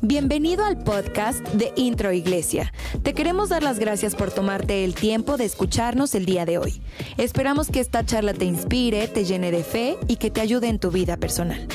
Bienvenido 0.00 0.64
al 0.64 0.78
podcast 0.78 1.40
de 1.48 1.72
Intro 1.76 2.12
Iglesia. 2.12 2.72
Te 3.02 3.14
queremos 3.14 3.50
dar 3.50 3.62
las 3.62 3.78
gracias 3.78 4.14
por 4.14 4.30
tomarte 4.30 4.84
el 4.84 4.94
tiempo 4.94 5.36
de 5.36 5.44
escucharnos 5.44 6.14
el 6.14 6.24
día 6.24 6.44
de 6.44 6.58
hoy. 6.58 6.82
Esperamos 7.18 7.68
que 7.68 7.80
esta 7.80 8.04
charla 8.04 8.32
te 8.32 8.44
inspire, 8.44 9.06
te 9.08 9.24
llene 9.24 9.50
de 9.50 9.62
fe 9.62 9.98
y 10.08 10.16
que 10.16 10.30
te 10.30 10.40
ayude 10.40 10.68
en 10.68 10.78
tu 10.78 10.90
vida 10.90 11.16
personal. 11.18 11.68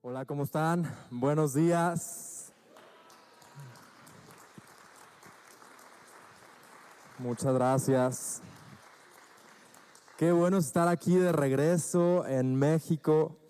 Hola, 0.00 0.24
¿cómo 0.24 0.44
están? 0.44 0.90
Buenos 1.10 1.54
días. 1.54 2.52
Muchas 7.18 7.54
gracias. 7.54 8.42
Qué 10.22 10.30
bueno 10.30 10.58
estar 10.58 10.86
aquí 10.86 11.16
de 11.16 11.32
regreso 11.32 12.24
en 12.28 12.54
México. 12.54 13.40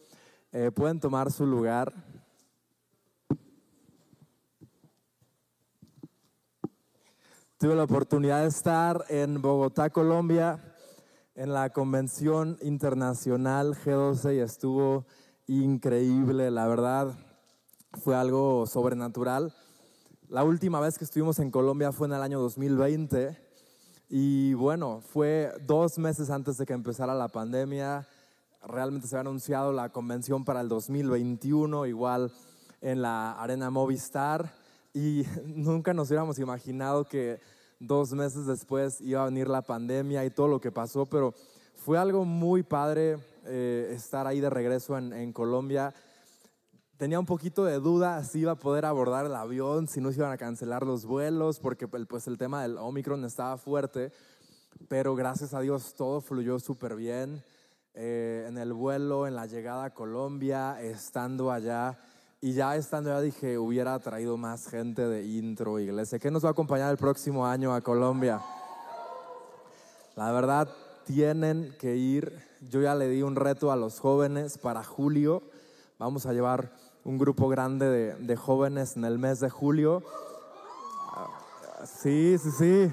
Eh, 0.52 0.70
pueden 0.74 1.00
tomar 1.00 1.30
su 1.30 1.44
lugar. 1.44 1.92
Tuve 7.58 7.74
la 7.74 7.84
oportunidad 7.84 8.40
de 8.40 8.48
estar 8.48 9.04
en 9.10 9.42
Bogotá, 9.42 9.90
Colombia, 9.90 10.64
en 11.34 11.52
la 11.52 11.68
Convención 11.68 12.56
Internacional 12.62 13.74
G12 13.74 14.36
y 14.36 14.38
estuvo 14.38 15.04
increíble, 15.48 16.50
la 16.50 16.66
verdad, 16.68 17.12
fue 18.02 18.16
algo 18.16 18.66
sobrenatural. 18.66 19.54
La 20.26 20.42
última 20.42 20.80
vez 20.80 20.96
que 20.96 21.04
estuvimos 21.04 21.38
en 21.38 21.50
Colombia 21.50 21.92
fue 21.92 22.06
en 22.06 22.14
el 22.14 22.22
año 22.22 22.40
2020 22.40 23.41
y 24.14 24.52
bueno, 24.52 25.00
fue 25.00 25.50
dos 25.66 25.96
meses 25.96 26.28
antes 26.28 26.58
de 26.58 26.66
que 26.66 26.74
empezara 26.74 27.14
la 27.14 27.28
pandemia. 27.28 28.06
Realmente 28.62 29.08
se 29.08 29.16
había 29.16 29.30
anunciado 29.30 29.72
la 29.72 29.88
convención 29.88 30.44
para 30.44 30.60
el 30.60 30.68
2021, 30.68 31.86
igual 31.86 32.30
en 32.82 33.00
la 33.00 33.32
Arena 33.32 33.70
Movistar 33.70 34.52
y 34.92 35.24
nunca 35.46 35.94
nos 35.94 36.08
hubiéramos 36.08 36.38
imaginado 36.38 37.04
que 37.08 37.40
dos 37.80 38.12
meses 38.12 38.44
después 38.44 39.00
iba 39.00 39.22
a 39.22 39.24
venir 39.24 39.48
la 39.48 39.62
pandemia 39.62 40.26
y 40.26 40.30
todo 40.30 40.46
lo 40.46 40.60
que 40.60 40.70
pasó, 40.70 41.06
pero 41.06 41.32
fue 41.74 41.96
algo 41.96 42.26
muy 42.26 42.62
padre 42.62 43.16
eh, 43.46 43.94
estar 43.96 44.26
ahí 44.26 44.40
de 44.40 44.50
regreso 44.50 44.98
en, 44.98 45.32
Colombia. 45.32 45.94
Tenía 47.02 47.18
un 47.18 47.26
poquito 47.26 47.64
de 47.64 47.80
duda 47.80 48.22
si 48.22 48.38
iba 48.38 48.52
a 48.52 48.54
poder 48.54 48.84
abordar 48.84 49.26
el 49.26 49.34
avión, 49.34 49.88
si 49.88 50.00
no 50.00 50.12
se 50.12 50.18
iban 50.18 50.30
a 50.30 50.36
cancelar 50.36 50.86
los 50.86 51.04
vuelos, 51.04 51.58
porque 51.58 51.88
pues, 51.88 52.28
el 52.28 52.38
tema 52.38 52.62
del 52.62 52.78
Omicron 52.78 53.24
estaba 53.24 53.58
fuerte, 53.58 54.12
pero 54.86 55.16
gracias 55.16 55.52
a 55.52 55.58
Dios 55.58 55.94
todo 55.94 56.20
fluyó 56.20 56.60
súper 56.60 56.94
bien. 56.94 57.42
Eh, 57.94 58.46
en 58.46 58.56
el 58.56 58.72
vuelo, 58.72 59.26
en 59.26 59.34
la 59.34 59.46
llegada 59.46 59.86
a 59.86 59.90
Colombia, 59.92 60.80
estando 60.80 61.50
allá 61.50 61.98
y 62.40 62.52
ya 62.52 62.76
estando 62.76 63.10
ya 63.10 63.20
dije, 63.20 63.58
hubiera 63.58 63.98
traído 63.98 64.36
más 64.36 64.68
gente 64.68 65.08
de 65.08 65.24
intro, 65.24 65.80
iglesia. 65.80 66.20
¿Qué 66.20 66.30
nos 66.30 66.44
va 66.44 66.50
a 66.50 66.52
acompañar 66.52 66.92
el 66.92 66.98
próximo 66.98 67.44
año 67.44 67.74
a 67.74 67.80
Colombia? 67.80 68.40
La 70.14 70.30
verdad, 70.30 70.68
tienen 71.04 71.74
que 71.80 71.96
ir. 71.96 72.46
Yo 72.60 72.80
ya 72.80 72.94
le 72.94 73.08
di 73.08 73.22
un 73.22 73.34
reto 73.34 73.72
a 73.72 73.76
los 73.76 73.98
jóvenes 73.98 74.56
para 74.56 74.84
julio. 74.84 75.42
Vamos 75.98 76.26
a 76.26 76.32
llevar 76.32 76.81
un 77.04 77.18
grupo 77.18 77.48
grande 77.48 77.86
de, 77.86 78.14
de 78.14 78.36
jóvenes 78.36 78.96
en 78.96 79.04
el 79.04 79.18
mes 79.18 79.40
de 79.40 79.50
julio. 79.50 80.02
Sí, 81.84 82.36
sí, 82.38 82.50
sí. 82.50 82.92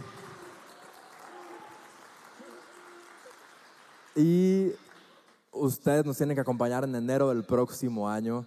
Y 4.16 4.74
ustedes 5.52 6.06
nos 6.06 6.18
tienen 6.18 6.36
que 6.36 6.42
acompañar 6.42 6.84
en 6.84 6.96
enero 6.96 7.30
del 7.30 7.44
próximo 7.44 8.10
año. 8.10 8.46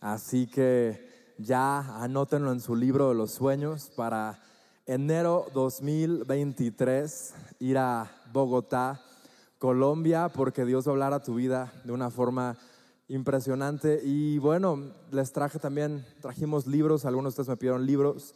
Así 0.00 0.46
que 0.46 1.32
ya 1.38 2.02
anótenlo 2.02 2.52
en 2.52 2.60
su 2.60 2.74
libro 2.74 3.08
de 3.08 3.14
los 3.14 3.30
sueños 3.30 3.90
para 3.96 4.42
enero 4.86 5.46
2023 5.54 7.34
ir 7.60 7.78
a 7.78 8.10
Bogotá, 8.32 9.00
Colombia, 9.58 10.28
porque 10.28 10.64
Dios 10.64 10.86
va 10.86 10.90
a 10.90 10.92
hablar 10.92 11.12
a 11.14 11.22
tu 11.22 11.36
vida 11.36 11.72
de 11.84 11.92
una 11.92 12.10
forma 12.10 12.58
impresionante. 13.08 14.00
Y 14.04 14.38
bueno, 14.38 14.92
les 15.10 15.32
traje 15.32 15.58
también, 15.58 16.04
trajimos 16.20 16.66
libros, 16.66 17.04
algunos 17.04 17.34
de 17.34 17.42
ustedes 17.42 17.48
me 17.48 17.56
pidieron 17.56 17.86
libros. 17.86 18.34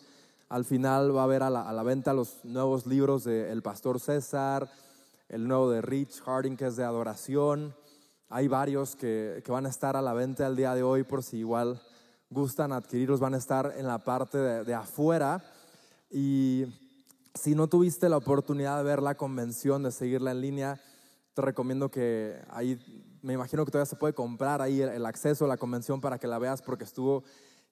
Al 0.48 0.64
final 0.64 1.14
va 1.14 1.22
a 1.22 1.24
haber 1.24 1.42
a 1.42 1.50
la, 1.50 1.82
venta 1.82 2.14
los 2.14 2.42
nuevos 2.44 2.86
libros 2.86 3.24
de 3.24 3.50
El 3.52 3.62
Pastor 3.62 4.00
César, 4.00 4.70
el 5.28 5.46
nuevo 5.46 5.70
de 5.70 5.82
Rich 5.82 6.22
Harding, 6.22 6.56
que 6.56 6.66
es 6.66 6.76
de 6.76 6.84
adoración. 6.84 7.74
Hay 8.30 8.48
varios 8.48 8.96
que, 8.96 9.42
van 9.46 9.66
a 9.66 9.68
estar 9.68 9.96
a 9.96 10.02
la 10.02 10.14
venta 10.14 10.46
el 10.46 10.56
día 10.56 10.74
de 10.74 10.82
hoy 10.82 11.02
por 11.02 11.22
si 11.22 11.38
igual 11.38 11.80
gustan 12.30 12.72
adquirirlos, 12.72 13.20
van 13.20 13.34
a 13.34 13.38
estar 13.38 13.74
en 13.76 13.86
la 13.86 13.98
parte 13.98 14.38
de, 14.38 14.74
afuera. 14.74 15.44
Y 16.10 16.64
si 17.34 17.54
no 17.54 17.68
tuviste 17.68 18.08
la 18.08 18.16
oportunidad 18.16 18.78
de 18.78 18.84
ver 18.84 19.02
la 19.02 19.16
convención, 19.16 19.82
de 19.82 19.92
seguirla 19.92 20.30
en 20.30 20.40
línea, 20.40 20.80
te 21.34 21.42
recomiendo 21.42 21.90
que 21.90 22.40
ahí, 22.48 22.78
me 23.28 23.34
imagino 23.34 23.62
que 23.66 23.70
todavía 23.70 23.90
se 23.90 23.96
puede 23.96 24.14
comprar 24.14 24.62
ahí 24.62 24.80
el, 24.80 25.04
acceso 25.04 25.44
a 25.44 25.48
la 25.48 25.58
convención 25.58 26.00
para 26.00 26.18
que 26.18 26.26
la 26.26 26.38
veas 26.38 26.62
porque 26.62 26.84
estuvo 26.84 27.24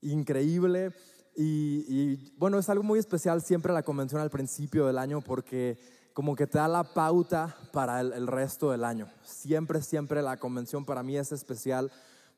increíble. 0.03 0.93
Y, 1.35 1.87
y, 1.89 2.35
bueno, 2.37 2.59
es 2.59 2.69
algo 2.69 2.83
muy 2.83 2.99
especial 2.99 3.41
siempre 3.41 3.73
la 3.73 3.83
convención 3.83 4.21
al 4.21 4.29
principio 4.29 4.87
del 4.87 4.99
año 4.99 5.23
porque 5.23 5.79
como 6.13 6.37
que 6.37 6.47
te 6.47 6.59
da 6.59 6.69
la 6.69 6.85
pauta 6.85 7.57
para 7.73 8.03
el, 8.03 8.27
resto 8.27 8.71
del 8.71 8.85
año. 8.85 9.09
Siempre, 9.23 9.81
siempre 9.81 10.21
la 10.21 10.37
convención 10.37 10.85
para 10.85 11.03
mí 11.03 11.17
es 11.17 11.33
especial 11.33 11.91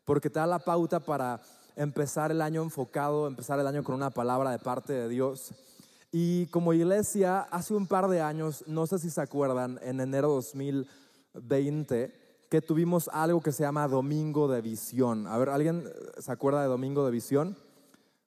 porque 0.04 0.30
te 0.30 0.38
da 0.38 0.46
la 0.46 0.60
pauta 0.60 1.00
para 1.00 1.40
empezar 1.74 2.30
el 2.30 2.40
año 2.40 2.62
enfocado, 2.62 3.26
empezar 3.26 3.58
el 3.58 3.66
año 3.66 3.82
con 3.82 3.96
una 3.96 4.10
palabra 4.10 4.52
de 4.52 4.60
parte 4.60 4.92
de 4.92 5.08
Dios. 5.08 5.52
Y 6.12 6.46
como 6.46 6.72
iglesia, 6.72 7.40
hace 7.40 7.74
un 7.74 7.88
par 7.88 8.06
de 8.06 8.20
años, 8.20 8.62
no 8.68 8.86
sé 8.86 9.00
si 9.00 9.10
se 9.10 9.20
acuerdan, 9.20 9.80
en 9.82 9.98
enero 9.98 10.28
2020, 10.28 12.17
que 12.48 12.62
tuvimos 12.62 13.08
algo 13.12 13.40
que 13.40 13.52
se 13.52 13.62
llama 13.62 13.88
Domingo 13.88 14.48
de 14.48 14.62
Visión. 14.62 15.26
A 15.26 15.36
ver, 15.36 15.50
¿alguien 15.50 15.84
se 16.18 16.32
acuerda 16.32 16.62
de 16.62 16.68
Domingo 16.68 17.04
de 17.04 17.10
Visión? 17.10 17.56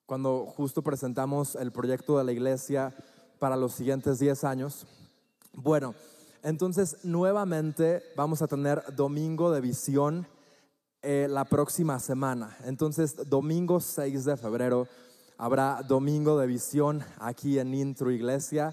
Cuando 0.06 0.46
justo 0.46 0.82
presentamos 0.82 1.56
el 1.56 1.72
proyecto 1.72 2.18
de 2.18 2.24
la 2.24 2.32
iglesia 2.32 2.94
para 3.38 3.56
los 3.56 3.72
siguientes 3.72 4.18
10 4.20 4.44
años. 4.44 4.86
Bueno, 5.54 5.94
entonces 6.42 6.98
nuevamente 7.02 8.02
vamos 8.16 8.42
a 8.42 8.46
tener 8.46 8.82
domingo 8.94 9.50
de 9.50 9.60
visión 9.60 10.26
eh, 11.02 11.26
la 11.28 11.44
próxima 11.44 11.98
semana. 11.98 12.56
Entonces, 12.64 13.16
domingo 13.28 13.80
6 13.80 14.24
de 14.24 14.36
febrero 14.36 14.86
habrá 15.36 15.82
domingo 15.82 16.38
de 16.38 16.46
visión 16.46 17.04
aquí 17.18 17.58
en 17.58 17.74
Intro 17.74 18.10
Iglesia. 18.10 18.72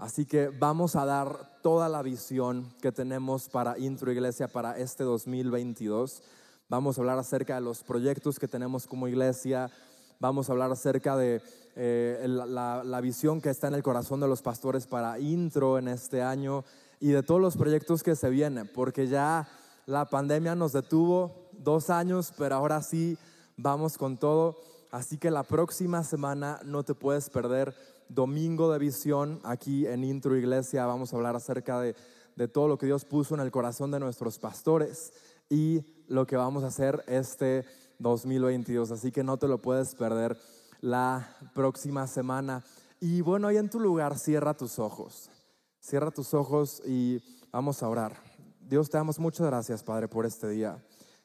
Así 0.00 0.24
que 0.24 0.48
vamos 0.48 0.96
a 0.96 1.04
dar 1.04 1.60
toda 1.60 1.90
la 1.90 2.00
visión 2.00 2.72
que 2.80 2.90
tenemos 2.90 3.50
para 3.50 3.78
Intro 3.78 4.10
Iglesia 4.10 4.48
para 4.48 4.78
este 4.78 5.04
2022. 5.04 6.22
Vamos 6.70 6.96
a 6.96 7.02
hablar 7.02 7.18
acerca 7.18 7.56
de 7.56 7.60
los 7.60 7.82
proyectos 7.82 8.38
que 8.38 8.48
tenemos 8.48 8.86
como 8.86 9.08
iglesia. 9.08 9.70
Vamos 10.18 10.48
a 10.48 10.52
hablar 10.52 10.72
acerca 10.72 11.18
de 11.18 11.42
eh, 11.76 12.24
la, 12.26 13.00
visión 13.02 13.42
que 13.42 13.50
está 13.50 13.68
en 13.68 13.74
el 13.74 13.82
corazón 13.82 14.20
de 14.20 14.26
los 14.26 14.40
pastores 14.40 14.86
para 14.86 15.18
intro 15.18 15.76
en 15.76 15.88
este 15.88 16.22
año 16.22 16.64
y 16.98 17.08
de 17.08 17.22
todos 17.22 17.42
los 17.42 17.58
proyectos 17.58 18.02
que 18.02 18.16
se 18.16 18.30
vienen, 18.30 18.70
porque 18.74 19.06
ya 19.06 19.50
la 19.84 20.06
pandemia 20.06 20.54
nos 20.54 20.72
detuvo 20.72 21.50
dos 21.52 21.90
años, 21.90 22.32
pero 22.38 22.54
ahora 22.54 22.80
sí 22.80 23.18
vamos 23.58 23.98
con 23.98 24.16
todo. 24.16 24.62
Así 24.90 25.18
que 25.18 25.30
la 25.30 25.44
próxima 25.44 26.02
semana 26.02 26.60
no 26.64 26.82
te 26.82 26.94
puedes 26.94 27.30
perder 27.30 27.74
domingo 28.08 28.72
de 28.72 28.78
visión 28.78 29.40
aquí 29.44 29.86
en 29.86 30.02
Intro 30.02 30.36
Iglesia. 30.36 30.86
Vamos 30.86 31.12
a 31.12 31.16
hablar 31.16 31.36
acerca 31.36 31.80
de, 31.80 31.94
de 32.34 32.48
todo 32.48 32.66
lo 32.66 32.76
que 32.76 32.86
Dios 32.86 33.04
puso 33.04 33.34
en 33.34 33.40
el 33.40 33.52
corazón 33.52 33.92
de 33.92 34.00
nuestros 34.00 34.38
pastores 34.38 35.12
y 35.48 35.84
lo 36.08 36.26
que 36.26 36.36
vamos 36.36 36.64
a 36.64 36.68
hacer 36.68 37.04
este 37.06 37.64
2022. 38.00 38.90
Así 38.90 39.12
que 39.12 39.22
no 39.22 39.36
te 39.36 39.46
lo 39.46 39.62
puedes 39.62 39.94
perder 39.94 40.36
la 40.80 41.36
próxima 41.54 42.06
semana. 42.06 42.64
Y 42.98 43.20
bueno, 43.20 43.48
ahí 43.48 43.58
en 43.58 43.70
tu 43.70 43.78
lugar, 43.78 44.18
cierra 44.18 44.54
tus 44.54 44.78
ojos. 44.78 45.30
Cierra 45.78 46.10
tus 46.10 46.34
ojos 46.34 46.82
y 46.84 47.22
vamos 47.52 47.82
a 47.82 47.88
orar. 47.88 48.16
Dios, 48.60 48.90
te 48.90 48.98
damos 48.98 49.18
muchas 49.18 49.46
gracias, 49.46 49.82
Padre, 49.82 50.08
por 50.08 50.26
este 50.26 50.48
día. 50.48 50.84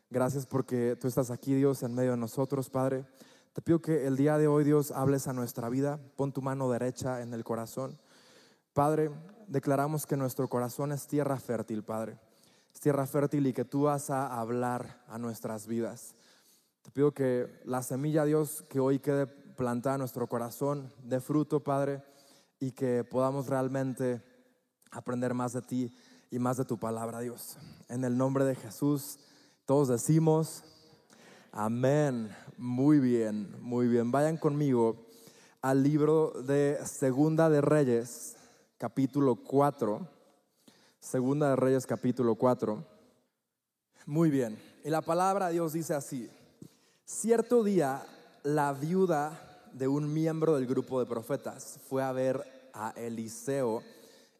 Gracias 0.09 0.45
porque 0.45 0.95
tú 0.99 1.07
estás 1.07 1.31
aquí, 1.31 1.53
Dios, 1.53 1.83
en 1.83 1.93
medio 1.93 2.11
de 2.11 2.17
nosotros, 2.17 2.69
Padre. 2.69 3.05
Te 3.55 3.61
pido 3.61 3.79
que 3.79 4.05
el 4.05 4.17
día 4.17 4.37
de 4.37 4.49
hoy, 4.49 4.65
Dios, 4.65 4.91
hables 4.91 5.29
a 5.29 5.33
nuestra 5.33 5.69
vida. 5.69 5.97
Pon 6.17 6.33
tu 6.33 6.41
mano 6.41 6.69
derecha 6.69 7.21
en 7.21 7.33
el 7.33 7.45
corazón. 7.45 7.97
Padre, 8.73 9.09
declaramos 9.47 10.05
que 10.05 10.17
nuestro 10.17 10.49
corazón 10.49 10.91
es 10.91 11.07
tierra 11.07 11.39
fértil, 11.39 11.81
Padre. 11.81 12.19
Es 12.73 12.81
tierra 12.81 13.07
fértil 13.07 13.47
y 13.47 13.53
que 13.53 13.63
tú 13.63 13.83
vas 13.83 14.09
a 14.09 14.41
hablar 14.41 15.01
a 15.07 15.17
nuestras 15.17 15.67
vidas. 15.67 16.15
Te 16.81 16.91
pido 16.91 17.13
que 17.13 17.47
la 17.63 17.81
semilla, 17.81 18.25
Dios, 18.25 18.61
que 18.67 18.81
hoy 18.81 18.99
quede 18.99 19.25
plantar 19.25 19.99
nuestro 19.99 20.27
corazón 20.27 20.91
de 21.01 21.21
fruto, 21.21 21.63
Padre, 21.63 22.03
y 22.59 22.73
que 22.73 23.05
podamos 23.05 23.47
realmente 23.47 24.21
aprender 24.91 25.33
más 25.33 25.53
de 25.53 25.61
ti 25.61 25.97
y 26.29 26.39
más 26.39 26.57
de 26.57 26.65
tu 26.65 26.77
palabra, 26.77 27.21
Dios. 27.21 27.57
En 27.87 28.03
el 28.03 28.17
nombre 28.17 28.43
de 28.43 28.55
Jesús 28.55 29.17
Todos 29.65 29.87
decimos, 29.87 30.61
amén. 31.53 32.35
Muy 32.57 32.99
bien, 32.99 33.53
muy 33.61 33.87
bien. 33.87 34.11
Vayan 34.11 34.37
conmigo 34.37 34.95
al 35.61 35.83
libro 35.83 36.31
de 36.43 36.79
Segunda 36.85 37.49
de 37.49 37.59
Reyes, 37.59 38.37
capítulo 38.77 39.35
4. 39.35 40.07
Segunda 40.97 41.49
de 41.49 41.57
Reyes, 41.57 41.85
capítulo 41.85 42.35
4. 42.35 42.81
Muy 44.05 44.29
bien. 44.29 44.57
Y 44.85 44.89
la 44.89 45.01
palabra 45.01 45.47
de 45.47 45.53
Dios 45.53 45.73
dice 45.73 45.95
así. 45.95 46.29
Cierto 47.03 47.61
día, 47.61 48.05
la 48.43 48.71
viuda 48.71 49.67
de 49.73 49.89
un 49.89 50.13
miembro 50.13 50.55
del 50.55 50.65
grupo 50.65 51.01
de 51.01 51.07
profetas 51.07 51.77
fue 51.89 52.03
a 52.03 52.13
ver 52.13 52.41
a 52.73 52.91
Eliseo 52.95 53.83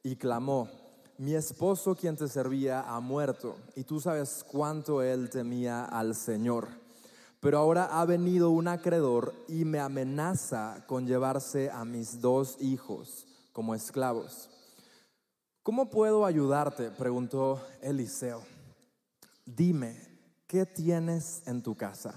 y 0.03 0.15
clamó, 0.15 0.69
mi 1.17 1.35
esposo 1.35 1.95
quien 1.95 2.15
te 2.15 2.29
servía 2.29 2.79
ha 2.81 3.01
muerto 3.01 3.57
y 3.75 3.83
tú 3.83 3.99
sabes 3.99 4.45
cuánto 4.49 5.01
él 5.01 5.29
temía 5.29 5.83
al 5.83 6.15
Señor. 6.15 6.84
Pero 7.39 7.57
ahora 7.59 7.85
ha 7.85 8.05
venido 8.05 8.49
un 8.49 8.67
acreedor 8.67 9.33
y 9.47 9.65
me 9.65 9.79
amenaza 9.79 10.83
con 10.87 11.05
llevarse 11.05 11.69
a 11.69 11.85
mis 11.85 12.21
dos 12.21 12.57
hijos 12.59 13.27
como 13.51 13.75
esclavos. 13.75 14.49
¿Cómo 15.63 15.89
puedo 15.89 16.25
ayudarte? 16.25 16.91
preguntó 16.91 17.61
Eliseo. 17.81 18.43
Dime, 19.45 19.99
¿qué 20.47 20.65
tienes 20.65 21.41
en 21.45 21.61
tu 21.61 21.75
casa? 21.75 22.13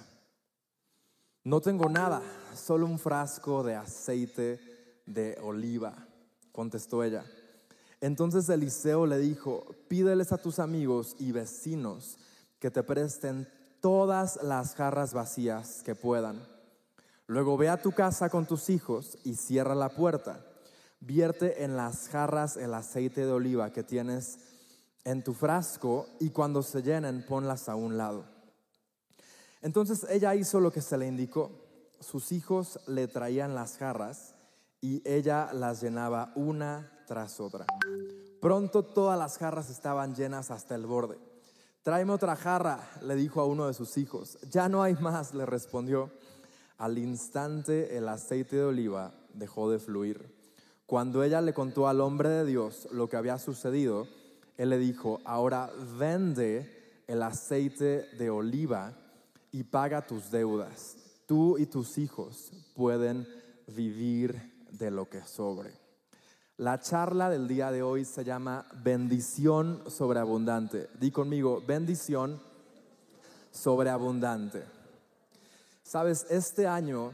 No 1.44 1.60
tengo 1.60 1.88
nada, 1.88 2.22
solo 2.54 2.86
un 2.86 2.98
frasco 2.98 3.62
de 3.62 3.74
aceite 3.74 4.60
de 5.06 5.38
oliva, 5.42 6.06
contestó 6.52 7.02
ella. 7.02 7.24
Entonces 8.00 8.48
Eliseo 8.48 9.06
le 9.06 9.18
dijo, 9.18 9.64
pídeles 9.88 10.32
a 10.32 10.38
tus 10.38 10.58
amigos 10.58 11.16
y 11.18 11.32
vecinos 11.32 12.18
que 12.58 12.70
te 12.70 12.82
presten 12.82 13.48
todas 13.80 14.42
las 14.42 14.74
jarras 14.74 15.14
vacías 15.14 15.82
que 15.84 15.94
puedan. 15.94 16.40
Luego 17.26 17.56
ve 17.56 17.68
a 17.68 17.82
tu 17.82 17.92
casa 17.92 18.30
con 18.30 18.46
tus 18.46 18.70
hijos 18.70 19.18
y 19.24 19.34
cierra 19.34 19.74
la 19.74 19.90
puerta. 19.90 20.44
Vierte 21.00 21.62
en 21.62 21.76
las 21.76 22.08
jarras 22.08 22.56
el 22.56 22.74
aceite 22.74 23.26
de 23.26 23.32
oliva 23.32 23.72
que 23.72 23.82
tienes 23.82 24.38
en 25.04 25.22
tu 25.22 25.34
frasco 25.34 26.06
y 26.20 26.30
cuando 26.30 26.62
se 26.62 26.82
llenen 26.82 27.24
ponlas 27.26 27.68
a 27.68 27.74
un 27.74 27.96
lado. 27.96 28.24
Entonces 29.60 30.06
ella 30.10 30.34
hizo 30.34 30.60
lo 30.60 30.72
que 30.72 30.80
se 30.80 30.96
le 30.96 31.06
indicó. 31.06 31.50
Sus 32.00 32.32
hijos 32.32 32.80
le 32.86 33.08
traían 33.08 33.54
las 33.54 33.76
jarras 33.76 34.34
y 34.80 35.02
ella 35.08 35.52
las 35.52 35.82
llenaba 35.82 36.32
una 36.36 36.92
tras 37.06 37.40
otra. 37.40 37.66
Pronto 38.40 38.84
todas 38.84 39.18
las 39.18 39.36
jarras 39.36 39.68
estaban 39.68 40.14
llenas 40.14 40.50
hasta 40.50 40.74
el 40.74 40.86
borde. 40.86 41.18
Tráeme 41.88 42.12
otra 42.12 42.36
jarra, 42.36 42.86
le 43.00 43.16
dijo 43.16 43.40
a 43.40 43.46
uno 43.46 43.66
de 43.66 43.72
sus 43.72 43.96
hijos. 43.96 44.36
Ya 44.50 44.68
no 44.68 44.82
hay 44.82 44.92
más, 44.96 45.32
le 45.32 45.46
respondió. 45.46 46.10
Al 46.76 46.98
instante 46.98 47.96
el 47.96 48.10
aceite 48.10 48.56
de 48.56 48.64
oliva 48.64 49.14
dejó 49.32 49.70
de 49.70 49.78
fluir. 49.78 50.30
Cuando 50.84 51.22
ella 51.22 51.40
le 51.40 51.54
contó 51.54 51.88
al 51.88 52.02
hombre 52.02 52.28
de 52.28 52.44
Dios 52.44 52.88
lo 52.92 53.08
que 53.08 53.16
había 53.16 53.38
sucedido, 53.38 54.06
él 54.58 54.68
le 54.68 54.76
dijo, 54.76 55.22
ahora 55.24 55.70
vende 55.98 57.00
el 57.06 57.22
aceite 57.22 58.04
de 58.18 58.28
oliva 58.28 58.92
y 59.50 59.62
paga 59.62 60.06
tus 60.06 60.30
deudas. 60.30 60.94
Tú 61.24 61.56
y 61.56 61.64
tus 61.64 61.96
hijos 61.96 62.52
pueden 62.74 63.26
vivir 63.66 64.68
de 64.72 64.90
lo 64.90 65.08
que 65.08 65.22
sobre. 65.22 65.77
La 66.58 66.80
charla 66.80 67.30
del 67.30 67.46
día 67.46 67.70
de 67.70 67.84
hoy 67.84 68.04
se 68.04 68.24
llama 68.24 68.66
bendición 68.82 69.80
sobreabundante. 69.86 70.88
Di 70.98 71.12
conmigo, 71.12 71.62
bendición 71.64 72.42
sobreabundante. 73.52 74.64
Sabes, 75.84 76.26
este 76.30 76.66
año 76.66 77.12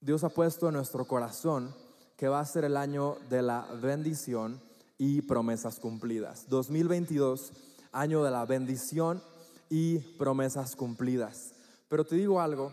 Dios 0.00 0.24
ha 0.24 0.30
puesto 0.30 0.68
en 0.68 0.74
nuestro 0.76 1.06
corazón 1.06 1.74
que 2.16 2.28
va 2.28 2.40
a 2.40 2.46
ser 2.46 2.64
el 2.64 2.78
año 2.78 3.18
de 3.28 3.42
la 3.42 3.66
bendición 3.82 4.58
y 4.96 5.20
promesas 5.20 5.78
cumplidas. 5.78 6.48
2022, 6.48 7.52
año 7.92 8.24
de 8.24 8.30
la 8.30 8.46
bendición 8.46 9.22
y 9.68 9.98
promesas 9.98 10.76
cumplidas. 10.76 11.52
Pero 11.90 12.06
te 12.06 12.16
digo 12.16 12.40
algo, 12.40 12.72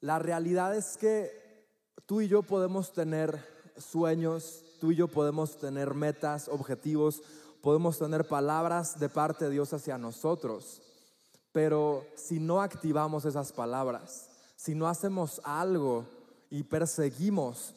la 0.00 0.18
realidad 0.18 0.76
es 0.76 0.98
que 0.98 1.66
tú 2.04 2.20
y 2.20 2.28
yo 2.28 2.42
podemos 2.42 2.92
tener 2.92 3.57
sueños, 3.78 4.64
tú 4.80 4.92
y 4.92 4.96
yo 4.96 5.08
podemos 5.08 5.58
tener 5.58 5.94
metas, 5.94 6.48
objetivos, 6.48 7.22
podemos 7.60 7.98
tener 7.98 8.26
palabras 8.26 8.98
de 8.98 9.08
parte 9.08 9.46
de 9.46 9.50
Dios 9.52 9.72
hacia 9.72 9.98
nosotros, 9.98 10.82
pero 11.52 12.06
si 12.14 12.38
no 12.38 12.62
activamos 12.62 13.24
esas 13.24 13.52
palabras, 13.52 14.28
si 14.56 14.74
no 14.74 14.88
hacemos 14.88 15.40
algo 15.44 16.06
y 16.50 16.62
perseguimos 16.64 17.74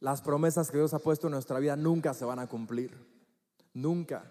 las 0.00 0.20
promesas 0.20 0.70
que 0.70 0.78
Dios 0.78 0.94
ha 0.94 0.98
puesto 0.98 1.28
en 1.28 1.32
nuestra 1.32 1.58
vida, 1.58 1.76
nunca 1.76 2.12
se 2.14 2.24
van 2.24 2.38
a 2.38 2.46
cumplir. 2.46 2.92
Nunca. 3.72 4.30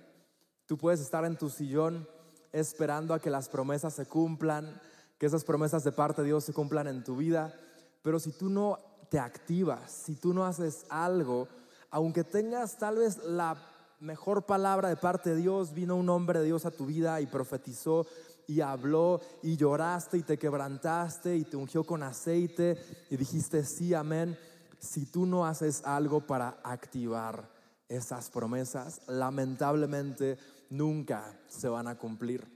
Tú 0.65 0.77
puedes 0.77 1.01
estar 1.01 1.25
en 1.25 1.37
tu 1.37 1.49
sillón 1.49 2.07
esperando 2.51 3.13
a 3.13 3.19
que 3.19 3.29
las 3.29 3.49
promesas 3.49 3.93
se 3.93 4.05
cumplan, 4.05 4.79
que 5.17 5.25
esas 5.25 5.43
promesas 5.43 5.83
de 5.83 5.91
parte 5.91 6.21
de 6.21 6.27
Dios 6.27 6.43
se 6.43 6.53
cumplan 6.53 6.87
en 6.87 7.03
tu 7.03 7.15
vida, 7.17 7.53
pero 8.01 8.19
si 8.19 8.31
tú 8.31 8.49
no 8.49 8.77
te 9.13 9.19
activas, 9.19 9.91
si 9.91 10.15
tú 10.15 10.33
no 10.33 10.43
haces 10.43 10.87
algo, 10.89 11.47
aunque 11.91 12.23
tengas 12.23 12.79
tal 12.79 12.97
vez 12.97 13.23
la 13.23 13.55
mejor 13.99 14.47
palabra 14.47 14.89
de 14.89 14.95
parte 14.95 15.29
de 15.29 15.35
Dios, 15.35 15.71
vino 15.71 15.95
un 15.95 16.09
hombre 16.09 16.39
de 16.39 16.45
Dios 16.45 16.65
a 16.65 16.71
tu 16.71 16.87
vida 16.87 17.21
y 17.21 17.27
profetizó 17.27 18.07
y 18.47 18.61
habló 18.61 19.21
y 19.43 19.55
lloraste 19.55 20.17
y 20.17 20.23
te 20.23 20.39
quebrantaste 20.39 21.35
y 21.37 21.43
te 21.43 21.55
ungió 21.55 21.83
con 21.83 22.01
aceite 22.01 22.75
y 23.11 23.17
dijiste 23.17 23.63
sí, 23.65 23.93
amén. 23.93 24.35
Si 24.79 25.05
tú 25.05 25.27
no 25.27 25.45
haces 25.45 25.83
algo 25.85 26.25
para 26.25 26.57
activar 26.63 27.47
esas 27.87 28.31
promesas, 28.31 29.01
lamentablemente 29.05 30.39
nunca 30.71 31.39
se 31.47 31.69
van 31.69 31.87
a 31.87 31.99
cumplir. 31.99 32.47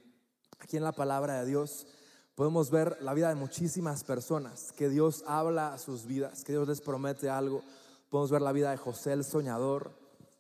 Aquí 0.58 0.76
en 0.76 0.84
la 0.84 0.94
palabra 0.94 1.40
de 1.40 1.46
Dios 1.46 1.86
podemos 2.38 2.70
ver 2.70 3.00
la 3.02 3.16
vida 3.16 3.30
de 3.30 3.36
muchísimas 3.36 4.04
personas, 4.04 4.72
que 4.74 4.90
Dios 4.90 5.24
habla 5.26 5.74
a 5.74 5.80
sus 5.80 6.06
vidas, 6.06 6.44
que 6.44 6.52
Dios 6.52 6.68
les 6.68 6.82
promete 6.82 7.32
algo. 7.32 7.64
Podemos 8.12 8.30
ver 8.30 8.44
la 8.44 8.52
vida 8.52 8.70
de 8.70 8.78
José 8.78 9.14
el 9.14 9.24
soñador, 9.24 9.92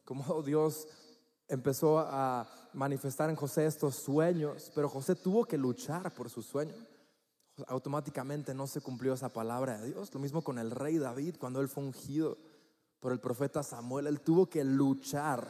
cómo 0.05 0.43
Dios 0.45 0.87
empezó 1.47 1.97
a 1.97 2.47
manifestar 2.73 3.31
en 3.31 3.35
José 3.35 3.65
estos 3.65 3.95
sueños, 3.95 4.71
pero 4.75 4.89
José 4.89 5.15
tuvo 5.15 5.45
que 5.45 5.57
luchar 5.57 6.13
por 6.13 6.29
su 6.29 6.43
sueño. 6.43 6.75
Automáticamente 7.65 8.53
no 8.53 8.67
se 8.67 8.79
cumplió 8.79 9.15
esa 9.15 9.29
palabra 9.29 9.79
de 9.79 9.87
Dios. 9.87 10.13
Lo 10.13 10.19
mismo 10.19 10.43
con 10.43 10.59
el 10.59 10.69
rey 10.69 10.99
David, 10.99 11.37
cuando 11.39 11.61
él 11.61 11.67
fue 11.67 11.83
ungido 11.83 12.37
por 12.99 13.11
el 13.11 13.19
profeta 13.19 13.63
Samuel, 13.63 14.05
él 14.05 14.21
tuvo 14.21 14.45
que 14.45 14.63
luchar 14.63 15.47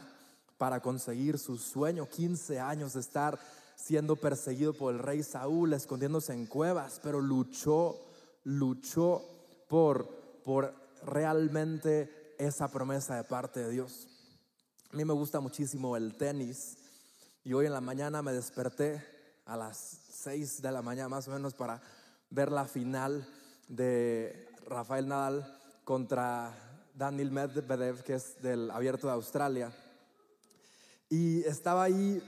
para 0.56 0.80
conseguir 0.80 1.38
su 1.38 1.58
sueño, 1.58 2.08
15 2.08 2.58
años 2.58 2.94
de 2.94 3.00
estar 3.00 3.38
siendo 3.78 4.16
perseguido 4.16 4.74
por 4.74 4.92
el 4.92 4.98
rey 4.98 5.22
Saúl, 5.22 5.72
escondiéndose 5.72 6.32
en 6.32 6.46
cuevas, 6.46 7.00
pero 7.02 7.20
luchó, 7.20 7.96
luchó 8.44 9.22
por, 9.68 10.08
por 10.44 10.74
realmente 11.04 12.34
esa 12.38 12.68
promesa 12.68 13.16
de 13.16 13.24
parte 13.24 13.60
de 13.60 13.70
Dios. 13.70 14.08
A 14.92 14.96
mí 14.96 15.04
me 15.04 15.12
gusta 15.12 15.40
muchísimo 15.40 15.96
el 15.96 16.16
tenis 16.16 16.76
y 17.44 17.52
hoy 17.52 17.66
en 17.66 17.72
la 17.72 17.80
mañana 17.80 18.20
me 18.20 18.32
desperté 18.32 19.02
a 19.46 19.56
las 19.56 20.00
6 20.10 20.60
de 20.60 20.72
la 20.72 20.82
mañana 20.82 21.08
más 21.08 21.28
o 21.28 21.30
menos 21.30 21.54
para 21.54 21.80
ver 22.30 22.50
la 22.50 22.64
final 22.64 23.26
de 23.68 24.48
Rafael 24.66 25.06
Nadal 25.06 25.56
contra 25.84 26.52
Daniel 26.94 27.30
Medvedev, 27.30 28.02
que 28.02 28.14
es 28.14 28.42
del 28.42 28.70
Abierto 28.72 29.06
de 29.06 29.12
Australia. 29.12 29.72
Y 31.08 31.42
estaba 31.44 31.84
ahí 31.84 32.20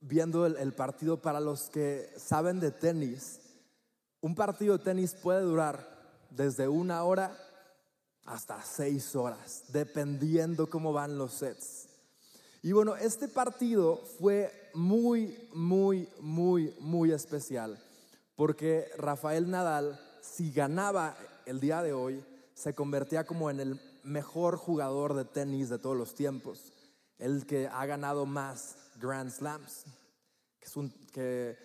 viendo 0.00 0.46
el, 0.46 0.72
partido, 0.74 1.20
para 1.20 1.40
los 1.40 1.70
que 1.70 2.10
saben 2.16 2.60
de 2.60 2.70
tenis, 2.70 3.40
un 4.20 4.34
partido 4.34 4.78
de 4.78 4.84
tenis 4.84 5.14
puede 5.14 5.42
durar 5.42 5.86
desde 6.30 6.68
una 6.68 7.02
hora 7.04 7.36
hasta 8.24 8.62
seis 8.62 9.16
horas, 9.16 9.64
dependiendo 9.68 10.68
cómo 10.68 10.92
van 10.92 11.16
los 11.16 11.32
sets. 11.32 11.88
Y 12.62 12.72
bueno, 12.72 12.96
este 12.96 13.28
partido 13.28 13.96
fue 14.18 14.52
muy, 14.74 15.48
muy, 15.54 16.08
muy, 16.20 16.74
muy 16.80 17.12
especial, 17.12 17.78
porque 18.36 18.90
Rafael 18.98 19.50
Nadal, 19.50 19.98
si 20.20 20.52
ganaba 20.52 21.16
el 21.46 21.60
día 21.60 21.82
de 21.82 21.92
hoy, 21.92 22.24
se 22.54 22.74
convertía 22.74 23.24
como 23.24 23.50
en 23.50 23.60
el 23.60 23.80
mejor 24.02 24.56
jugador 24.56 25.14
de 25.14 25.24
tenis 25.24 25.68
de 25.68 25.78
todos 25.78 25.96
los 25.96 26.14
tiempos, 26.14 26.72
el 27.18 27.46
que 27.46 27.68
ha 27.68 27.86
ganado 27.86 28.26
más 28.26 28.76
Grand 28.98 29.30
Slams, 29.30 29.84
que, 31.12 31.56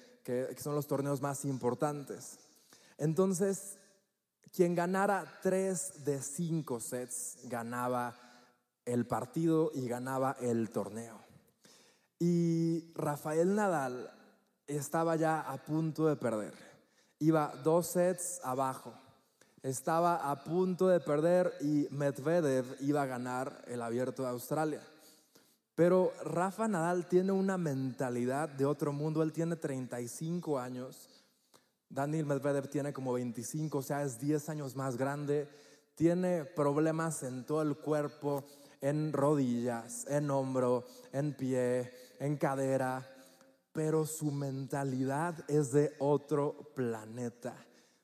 son 0.57 0.75
los 0.75 0.87
torneos 0.87 1.21
más 1.21 1.45
importantes. 1.45 2.37
Entonces, 2.97 3.77
quien 4.51 4.75
ganara 4.75 5.39
tres 5.41 6.05
de 6.05 6.21
cinco 6.21 6.79
sets 6.79 7.39
ganaba 7.45 8.15
el 8.85 9.05
partido 9.05 9.71
y 9.73 9.87
ganaba 9.87 10.37
el 10.39 10.69
torneo. 10.69 11.19
Y 12.19 12.91
Rafael 12.95 13.55
Nadal 13.55 14.09
estaba 14.67 15.15
ya 15.15 15.41
a 15.41 15.57
punto 15.57 16.07
de 16.07 16.15
perder. 16.15 16.53
Iba 17.19 17.53
dos 17.63 17.87
sets 17.87 18.39
abajo. 18.43 18.93
Estaba 19.61 20.29
a 20.29 20.43
punto 20.43 20.87
de 20.87 20.99
perder 20.99 21.53
y 21.61 21.87
Medvedev 21.89 22.77
iba 22.81 23.01
a 23.01 23.05
ganar 23.05 23.63
el 23.67 23.81
abierto 23.81 24.23
de 24.23 24.29
Australia. 24.29 24.81
Pero 25.75 26.13
Rafa 26.23 26.67
Nadal 26.67 27.07
tiene 27.07 27.31
una 27.31 27.57
mentalidad 27.57 28.47
de 28.49 28.65
otro 28.65 28.93
mundo. 28.93 29.23
Él 29.23 29.33
tiene 29.33 29.55
35 29.55 30.59
años. 30.59 31.09
Daniel 31.89 32.25
Medvedev 32.25 32.69
tiene 32.69 32.93
como 32.93 33.13
25, 33.13 33.77
o 33.77 33.81
sea, 33.81 34.03
es 34.03 34.19
10 34.19 34.49
años 34.49 34.75
más 34.75 34.97
grande. 34.97 35.47
Tiene 35.95 36.45
problemas 36.45 37.23
en 37.23 37.45
todo 37.45 37.61
el 37.61 37.75
cuerpo, 37.75 38.43
en 38.81 39.13
rodillas, 39.13 40.05
en 40.07 40.29
hombro, 40.29 40.85
en 41.11 41.33
pie, 41.33 41.91
en 42.19 42.37
cadera. 42.37 43.09
Pero 43.71 44.05
su 44.05 44.31
mentalidad 44.31 45.35
es 45.49 45.71
de 45.71 45.95
otro 45.97 46.71
planeta. 46.75 47.55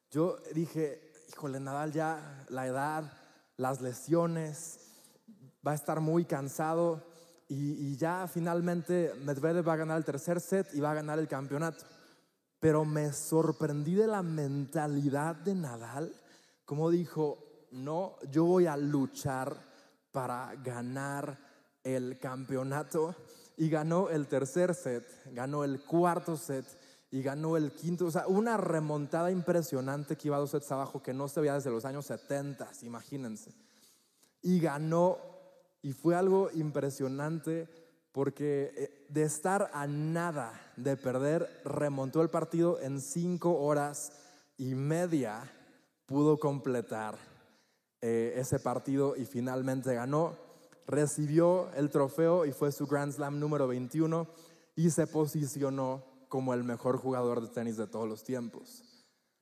Yo 0.09 0.37
dije, 0.55 1.11
híjole, 1.29 1.59
Nadal 1.59 1.91
ya, 1.91 2.45
la 2.49 2.65
edad, 2.65 3.13
las 3.57 3.81
lesiones, 3.81 4.79
va 5.65 5.73
a 5.73 5.75
estar 5.75 5.99
muy 5.99 6.25
cansado 6.25 7.08
y, 7.51 7.97
ya 7.97 8.27
finalmente 8.31 9.11
Medvedev 9.23 9.67
va 9.67 9.73
a 9.73 9.77
ganar 9.77 9.97
el 9.97 10.05
tercer 10.05 10.39
set 10.39 10.67
y 10.73 10.79
va 10.79 10.91
a 10.91 10.95
ganar 10.95 11.17
el 11.17 11.27
campeonato. 11.27 11.83
Pero 12.59 12.85
me 12.85 13.11
sorprendí 13.11 13.95
de 13.95 14.05
la 14.05 14.21
mentalidad 14.21 15.35
de 15.35 15.55
Nadal, 15.55 16.13
como 16.63 16.91
dijo, 16.91 17.67
no, 17.71 18.17
yo 18.29 18.45
voy 18.45 18.67
a 18.67 18.77
luchar 18.77 19.57
para 20.11 20.53
ganar 20.63 21.39
el 21.83 22.19
campeonato. 22.19 23.15
Y 23.57 23.69
ganó 23.69 24.09
el 24.09 24.27
tercer 24.27 24.73
set, 24.75 25.05
ganó 25.33 25.63
el 25.63 25.83
cuarto 25.83 26.37
set 26.37 26.65
y 27.11 27.21
ganó 27.23 27.57
el 27.57 27.71
quinto. 27.73 28.05
O 28.05 28.11
sea, 28.11 28.27
una 28.27 28.57
remontada 28.57 29.31
impresionante 29.31 30.15
que 30.15 30.27
iba 30.27 30.37
dos 30.37 30.51
sets 30.51 30.71
abajo 30.71 31.01
que 31.01 31.13
no 31.13 31.27
se 31.27 31.41
veía 31.41 31.55
desde 31.55 31.71
los 31.71 31.83
años 31.83 32.05
70, 32.05 32.69
imagínense. 32.83 33.53
Y 34.41 34.59
ganó 34.59 35.17
y 35.81 35.93
fue 35.93 36.15
algo 36.15 36.49
impresionante 36.53 37.67
porque 38.11 38.71
eh, 38.75 39.05
de 39.09 39.23
estar 39.23 39.69
a 39.73 39.87
nada 39.87 40.73
de 40.75 40.97
perder, 40.97 41.61
remontó 41.63 42.21
el 42.21 42.29
partido 42.29 42.79
en 42.81 43.01
cinco 43.01 43.59
horas 43.59 44.11
y 44.57 44.75
media, 44.75 45.51
pudo 46.05 46.37
completar 46.37 47.17
eh, 48.01 48.33
ese 48.35 48.59
partido 48.59 49.15
y 49.15 49.25
finalmente 49.25 49.93
ganó. 49.93 50.35
Recibió 50.87 51.71
el 51.75 51.89
trofeo 51.91 52.45
y 52.45 52.51
fue 52.51 52.71
su 52.71 52.87
Grand 52.87 53.13
Slam 53.13 53.39
número 53.39 53.67
21 53.67 54.27
y 54.75 54.89
se 54.89 55.05
posicionó 55.05 56.03
como 56.29 56.53
el 56.53 56.63
mejor 56.63 56.97
jugador 56.97 57.41
de 57.41 57.47
tenis 57.47 57.77
de 57.77 57.87
todos 57.87 58.07
los 58.07 58.23
tiempos. 58.23 58.83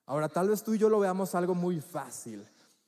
Ahora, 0.06 0.30
tal 0.30 0.50
vez 0.50 0.64
tú 0.64 0.74
y 0.74 0.78
yo 0.78 0.90
lo 0.90 1.00
veamos 1.00 1.36
algo 1.36 1.54
muy 1.54 1.82
fácil. 1.82 2.48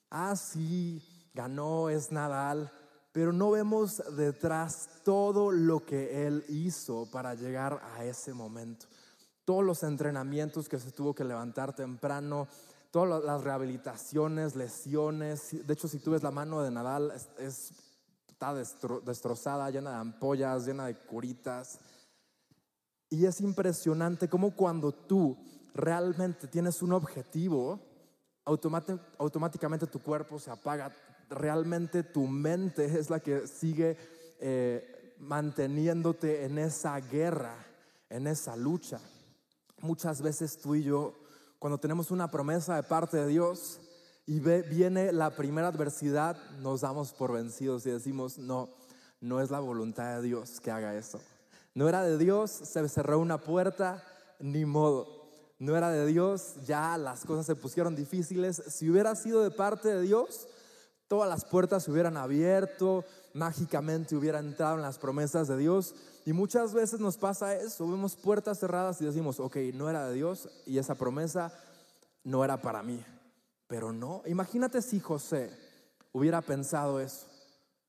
Ah, 0.10 0.36
sí, 0.36 1.02
ganó, 1.34 1.90
es 1.90 2.12
Nadal, 2.12 2.72
pero 3.20 3.34
no 3.34 3.52
vemos 3.52 4.02
detrás 4.16 4.88
todo 5.04 5.52
lo 5.52 5.86
que 5.86 6.26
Él 6.26 6.46
hizo 6.48 7.06
para 7.12 7.36
llegar 7.36 7.82
a 7.98 8.06
ese 8.06 8.34
momento. 8.34 8.86
Todos 9.44 9.62
los 9.62 9.84
entrenamientos 9.84 10.70
que 10.70 10.80
se 10.80 10.94
tuvo 10.94 11.14
que 11.14 11.26
levantar 11.26 11.76
temprano, 11.76 12.48
todas 12.92 13.22
las 13.22 13.44
rehabilitaciones, 13.44 14.56
lesiones. 14.56 15.68
De 15.68 15.74
hecho, 15.74 15.90
si 15.90 16.00
tú 16.00 16.12
ves 16.12 16.24
la 16.24 16.32
mano 16.32 16.64
de 16.64 16.72
Nadal, 16.72 17.12
es, 17.38 17.74
está 18.26 18.54
destrozada, 18.54 19.70
llena 19.70 19.90
de 19.90 19.98
ampollas, 19.98 20.66
llena 20.66 20.86
de 20.86 20.96
curitas. 20.96 21.78
Y 23.10 23.26
es 23.26 23.42
impresionante 23.42 24.30
cómo 24.30 24.56
cuando 24.56 24.94
tú 24.94 25.36
realmente 25.74 26.48
tienes 26.48 26.82
un 26.82 26.94
objetivo, 26.94 27.82
automáticamente 28.46 29.88
tu 29.88 30.02
cuerpo 30.02 30.40
se 30.40 30.52
apaga, 30.52 30.96
realmente 31.30 32.04
tu 32.04 32.28
mente 32.28 32.86
es 32.86 33.10
la 33.10 33.20
que 33.20 33.48
sigue 33.48 33.98
eh, 34.40 35.16
manteniéndote 35.20 36.46
en 36.46 36.58
esa 36.58 37.00
guerra, 37.00 37.56
en 38.10 38.28
esa 38.28 38.56
lucha. 38.56 39.00
Muchas 39.82 40.22
veces 40.22 40.58
tú 40.58 40.76
y 40.76 40.84
yo, 40.84 41.14
cuando 41.60 41.78
tenemos 41.78 42.12
una 42.12 42.30
promesa 42.30 42.76
de 42.76 42.84
parte 42.84 43.18
de 43.18 43.28
Dios 43.28 43.80
y 44.26 44.40
viene 44.40 45.12
la 45.12 45.36
primera 45.36 45.70
adversidad, 45.70 46.38
nos 46.60 46.82
damos 46.82 47.14
por 47.14 47.34
vencidos 47.34 47.86
y 47.86 47.92
decimos, 47.92 48.38
no, 48.38 48.70
no 49.22 49.42
es 49.42 49.50
la 49.50 49.60
voluntad 49.60 50.18
de 50.18 50.22
Dios 50.22 50.60
que 50.60 50.72
haga 50.72 50.96
eso. 50.96 51.20
No 51.74 51.88
era 51.88 52.04
de 52.04 52.18
Dios, 52.18 52.52
se 52.52 52.88
cerró 52.90 53.20
una 53.20 53.38
puerta, 53.40 54.04
ni 54.40 54.66
modo. 54.66 55.20
No 55.60 55.76
era 55.76 55.92
de 55.92 56.06
Dios, 56.06 56.56
ya 56.66 56.98
las 56.98 57.26
cosas 57.26 57.46
se 57.46 57.56
pusieron 57.56 57.96
difíciles. 57.96 58.62
Si 58.68 58.90
hubiera 58.90 59.16
sido 59.16 59.44
de 59.44 59.52
parte 59.52 59.90
de 59.90 60.02
Dios, 60.02 60.48
todas 61.10 61.28
las 61.28 61.44
puertas 61.44 61.84
se 61.84 61.92
hubieran 61.92 62.16
abierto, 62.16 63.04
mágicamente 63.34 64.16
hubiera 64.16 64.40
entrado 64.40 64.76
en 64.76 64.84
las 64.84 65.00
promesas 65.00 65.50
de 65.50 65.58
Dios. 65.58 65.96
Y 66.26 66.32
muchas 66.32 66.74
veces 66.74 67.02
nos 67.02 67.18
pasa 67.18 67.56
eso, 67.56 67.90
vemos 67.90 68.16
puertas 68.16 68.60
cerradas 68.60 69.02
y 69.02 69.06
decimos, 69.06 69.40
ok, 69.40 69.58
no 69.74 69.90
era 69.90 70.08
de 70.08 70.14
Dios 70.14 70.48
y 70.66 70.78
esa 70.78 70.96
promesa 70.96 71.52
no 72.24 72.46
era 72.46 72.62
para 72.62 72.84
mí. 72.84 73.04
Pero 73.68 73.92
no, 73.92 74.22
imagínate 74.28 74.82
si 74.82 75.00
José 75.00 75.52
hubiera 76.14 76.42
pensado 76.42 77.00
eso. 77.00 77.26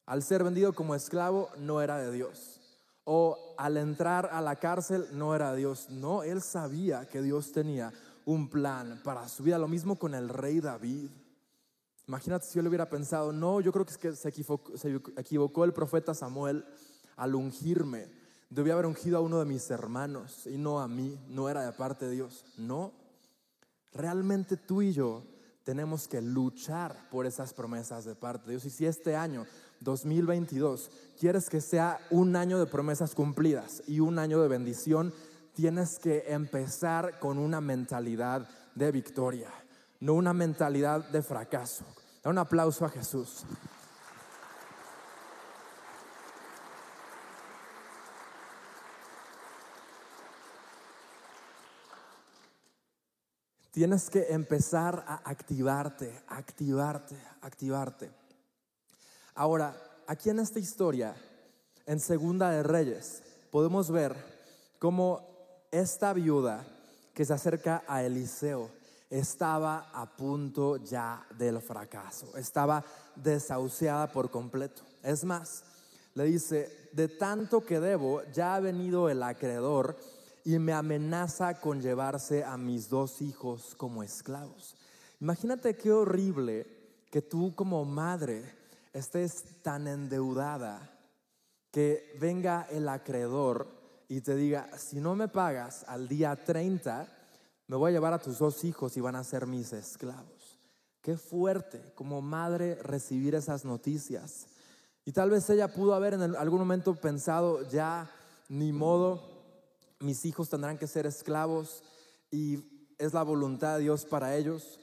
Al 0.06 0.22
ser 0.22 0.42
vendido 0.42 0.72
como 0.72 0.94
esclavo 0.94 1.50
no 1.58 1.82
era 1.82 1.98
de 1.98 2.10
Dios. 2.10 2.60
O 3.04 3.54
al 3.58 3.76
entrar 3.76 4.30
a 4.32 4.40
la 4.40 4.56
cárcel 4.56 5.06
no 5.12 5.34
era 5.34 5.52
de 5.52 5.58
Dios. 5.58 5.90
No, 5.90 6.22
él 6.22 6.40
sabía 6.40 7.06
que 7.06 7.20
Dios 7.20 7.52
tenía 7.52 7.92
un 8.24 8.48
plan 8.48 9.00
para 9.04 9.28
su 9.28 9.42
vida. 9.42 9.58
Lo 9.58 9.68
mismo 9.68 9.96
con 9.96 10.14
el 10.14 10.28
rey 10.28 10.60
David. 10.60 11.10
Imagínate 12.11 12.45
si 12.47 12.57
yo 12.57 12.62
le 12.62 12.69
hubiera 12.69 12.90
pensado, 12.90 13.33
no, 13.33 13.61
yo 13.61 13.71
creo 13.71 13.87
que, 13.87 13.93
es 13.93 13.99
que 13.99 14.17
se, 14.17 14.29
equivocó, 14.31 14.76
se 14.76 15.00
equivocó 15.17 15.62
el 15.62 15.73
profeta 15.73 16.12
Samuel 16.12 16.64
al 17.14 17.37
ungirme. 17.37 18.09
Debía 18.49 18.73
haber 18.73 18.87
ungido 18.87 19.19
a 19.19 19.21
uno 19.21 19.38
de 19.38 19.45
mis 19.45 19.71
hermanos 19.71 20.45
y 20.49 20.59
no 20.59 20.81
a 20.81 20.88
mí, 20.88 21.17
no 21.29 21.49
era 21.49 21.64
de 21.64 21.71
parte 21.71 22.07
de 22.07 22.11
Dios. 22.11 22.45
No, 22.59 22.90
realmente 23.93 24.57
tú 24.57 24.83
y 24.83 24.93
yo 24.93 25.23
tenemos 25.62 26.09
que 26.09 26.21
luchar 26.21 27.09
por 27.12 27.26
esas 27.26 27.55
promesas 27.55 28.05
de 28.07 28.17
parte 28.17 28.47
de 28.47 28.52
Dios. 28.55 28.64
Y 28.64 28.71
si 28.71 28.87
este 28.87 29.14
año, 29.14 29.47
2022, 29.79 30.90
quieres 31.17 31.49
que 31.49 31.61
sea 31.61 32.00
un 32.11 32.35
año 32.35 32.59
de 32.59 32.67
promesas 32.67 33.14
cumplidas 33.14 33.85
y 33.87 34.00
un 34.00 34.19
año 34.19 34.43
de 34.43 34.49
bendición, 34.49 35.14
tienes 35.55 36.00
que 36.00 36.25
empezar 36.26 37.21
con 37.21 37.38
una 37.38 37.61
mentalidad 37.61 38.49
de 38.75 38.90
victoria, 38.90 39.52
no 40.00 40.14
una 40.14 40.33
mentalidad 40.35 41.09
de 41.11 41.23
fracaso. 41.23 41.85
Da 42.22 42.30
un 42.30 42.38
aplauso 42.38 42.84
a 42.84 42.90
Jesús. 42.90 43.44
Tienes 53.70 54.10
que 54.10 54.26
empezar 54.30 55.04
a 55.06 55.22
activarte, 55.24 56.22
activarte, 56.26 57.16
activarte. 57.40 58.10
Ahora, 59.34 59.74
aquí 60.06 60.28
en 60.28 60.40
esta 60.40 60.58
historia, 60.58 61.14
en 61.86 62.00
Segunda 62.00 62.50
de 62.50 62.62
Reyes, 62.62 63.22
podemos 63.50 63.90
ver 63.90 64.14
cómo 64.78 65.66
esta 65.70 66.12
viuda 66.12 66.66
que 67.14 67.24
se 67.24 67.32
acerca 67.32 67.82
a 67.86 68.02
Eliseo 68.02 68.79
estaba 69.11 69.90
a 69.93 70.07
punto 70.07 70.76
ya 70.76 71.26
del 71.37 71.61
fracaso, 71.61 72.37
estaba 72.37 72.85
desahuciada 73.17 74.11
por 74.12 74.31
completo. 74.31 74.83
Es 75.02 75.25
más, 75.25 75.64
le 76.14 76.25
dice, 76.25 76.88
de 76.93 77.09
tanto 77.09 77.64
que 77.64 77.81
debo, 77.81 78.23
ya 78.33 78.55
ha 78.55 78.61
venido 78.61 79.09
el 79.09 79.23
acreedor 79.23 79.97
y 80.45 80.59
me 80.59 80.73
amenaza 80.73 81.61
con 81.61 81.83
llevarse 81.83 82.45
a 82.45 82.57
mis 82.57 82.88
dos 82.88 83.21
hijos 83.21 83.75
como 83.76 84.02
esclavos. 84.02 84.76
Imagínate 85.21 85.76
qué 85.76 85.93
horrible 85.93 86.67
que 87.11 87.21
tú 87.21 87.55
como 87.55 87.85
madre 87.85 88.43
estés 88.93 89.62
tan 89.62 89.87
endeudada 89.87 90.90
que 91.71 92.17
venga 92.21 92.67
el 92.71 92.88
acreedor 92.88 93.69
y 94.09 94.21
te 94.23 94.35
diga, 94.35 94.69
si 94.76 95.00
no 95.00 95.14
me 95.14 95.29
pagas 95.29 95.85
al 95.87 96.09
día 96.09 96.35
30, 96.45 97.19
me 97.70 97.76
voy 97.76 97.90
a 97.90 97.92
llevar 97.92 98.12
a 98.12 98.18
tus 98.18 98.40
dos 98.40 98.64
hijos 98.64 98.96
y 98.96 99.00
van 99.00 99.14
a 99.14 99.22
ser 99.22 99.46
mis 99.46 99.72
esclavos. 99.72 100.58
Qué 101.00 101.16
fuerte 101.16 101.92
como 101.94 102.20
madre 102.20 102.74
recibir 102.82 103.36
esas 103.36 103.64
noticias. 103.64 104.48
Y 105.04 105.12
tal 105.12 105.30
vez 105.30 105.48
ella 105.50 105.72
pudo 105.72 105.94
haber 105.94 106.14
en 106.14 106.34
algún 106.34 106.58
momento 106.58 106.96
pensado, 106.96 107.62
ya 107.68 108.10
ni 108.48 108.72
modo, 108.72 109.22
mis 110.00 110.24
hijos 110.24 110.48
tendrán 110.48 110.78
que 110.78 110.88
ser 110.88 111.06
esclavos 111.06 111.84
y 112.28 112.58
es 112.98 113.14
la 113.14 113.22
voluntad 113.22 113.76
de 113.76 113.82
Dios 113.82 114.04
para 114.04 114.34
ellos. 114.34 114.80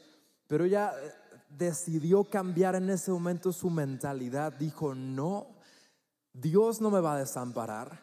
Pero 0.47 0.63
ella 0.63 0.93
eh, 0.97 1.11
decidió 1.49 2.23
cambiar 2.23 2.75
en 2.75 2.89
ese 2.89 3.11
momento 3.11 3.51
su 3.51 3.69
mentalidad. 3.69 4.53
Dijo, 4.53 4.95
no, 4.95 5.47
Dios 6.31 6.79
no 6.79 6.89
me 6.89 7.01
va 7.01 7.15
a 7.15 7.19
desamparar, 7.19 8.01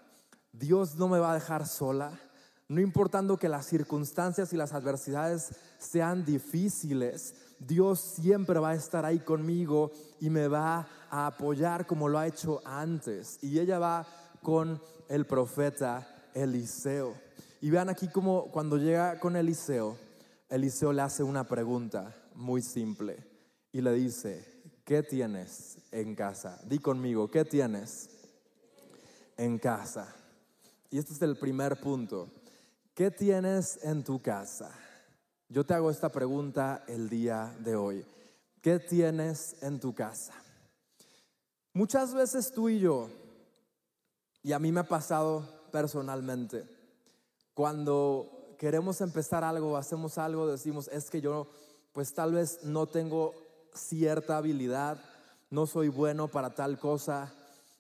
Dios 0.52 0.96
no 0.96 1.08
me 1.08 1.20
va 1.20 1.30
a 1.30 1.34
dejar 1.36 1.66
sola, 1.66 2.20
No 2.68 2.80
importando 2.80 3.36
que 3.36 3.48
las 3.48 3.66
circunstancias 3.66 4.52
y 4.52 4.56
las 4.56 4.72
adversidades 4.72 5.54
sean 5.78 6.24
difíciles, 6.24 7.34
Dios 7.58 8.00
siempre 8.00 8.58
va 8.58 8.70
a 8.70 8.74
estar 8.74 9.04
ahí 9.04 9.18
conmigo 9.20 9.92
y 10.18 10.30
me 10.30 10.48
va 10.48 10.88
a 11.10 11.26
apoyar 11.26 11.86
como 11.86 12.08
lo 12.08 12.18
ha 12.18 12.26
hecho 12.26 12.62
antes. 12.64 13.38
Y 13.42 13.58
ella 13.58 13.78
va 13.78 14.06
con 14.42 14.80
el 15.08 15.26
profeta 15.26 16.08
Eliseo. 16.32 17.14
Y 17.60 17.70
vean 17.70 17.90
aquí 17.90 18.08
como 18.08 18.50
cuando 18.50 18.76
llega 18.76 19.18
con 19.20 19.36
Eliseo, 19.36 19.96
Eliseo 20.48 20.92
le 20.92 21.02
hace 21.02 21.22
una 21.22 21.44
pregunta 21.44 22.14
muy 22.34 22.62
simple 22.62 23.16
y 23.72 23.80
le 23.80 23.92
dice, 23.92 24.62
¿qué 24.84 25.02
tienes 25.02 25.78
en 25.90 26.14
casa? 26.14 26.60
Di 26.64 26.78
conmigo, 26.78 27.30
¿qué 27.30 27.44
tienes 27.44 28.08
en 29.36 29.58
casa? 29.58 30.14
Y 30.90 30.98
este 30.98 31.12
es 31.12 31.22
el 31.22 31.36
primer 31.36 31.80
punto. 31.80 32.28
¿Qué 32.94 33.10
tienes 33.10 33.80
en 33.82 34.04
tu 34.04 34.22
casa? 34.22 34.70
Yo 35.48 35.66
te 35.66 35.74
hago 35.74 35.90
esta 35.90 36.12
pregunta 36.12 36.84
el 36.86 37.08
día 37.08 37.52
de 37.58 37.74
hoy. 37.74 38.06
¿Qué 38.62 38.78
tienes 38.78 39.56
en 39.62 39.80
tu 39.80 39.92
casa? 39.92 40.32
Muchas 41.72 42.14
veces 42.14 42.52
tú 42.52 42.68
y 42.68 42.78
yo, 42.78 43.10
y 44.44 44.52
a 44.52 44.60
mí 44.60 44.70
me 44.70 44.78
ha 44.78 44.88
pasado 44.88 45.44
personalmente, 45.72 46.68
cuando 47.52 48.54
queremos 48.60 49.00
empezar 49.00 49.42
algo, 49.42 49.76
hacemos 49.76 50.16
algo, 50.16 50.46
decimos, 50.46 50.86
es 50.86 51.10
que 51.10 51.20
yo 51.20 51.48
pues 51.92 52.14
tal 52.14 52.34
vez 52.34 52.62
no 52.62 52.86
tengo 52.86 53.34
cierta 53.74 54.36
habilidad, 54.36 55.02
no 55.50 55.66
soy 55.66 55.88
bueno 55.88 56.28
para 56.28 56.54
tal 56.54 56.78
cosa, 56.78 57.34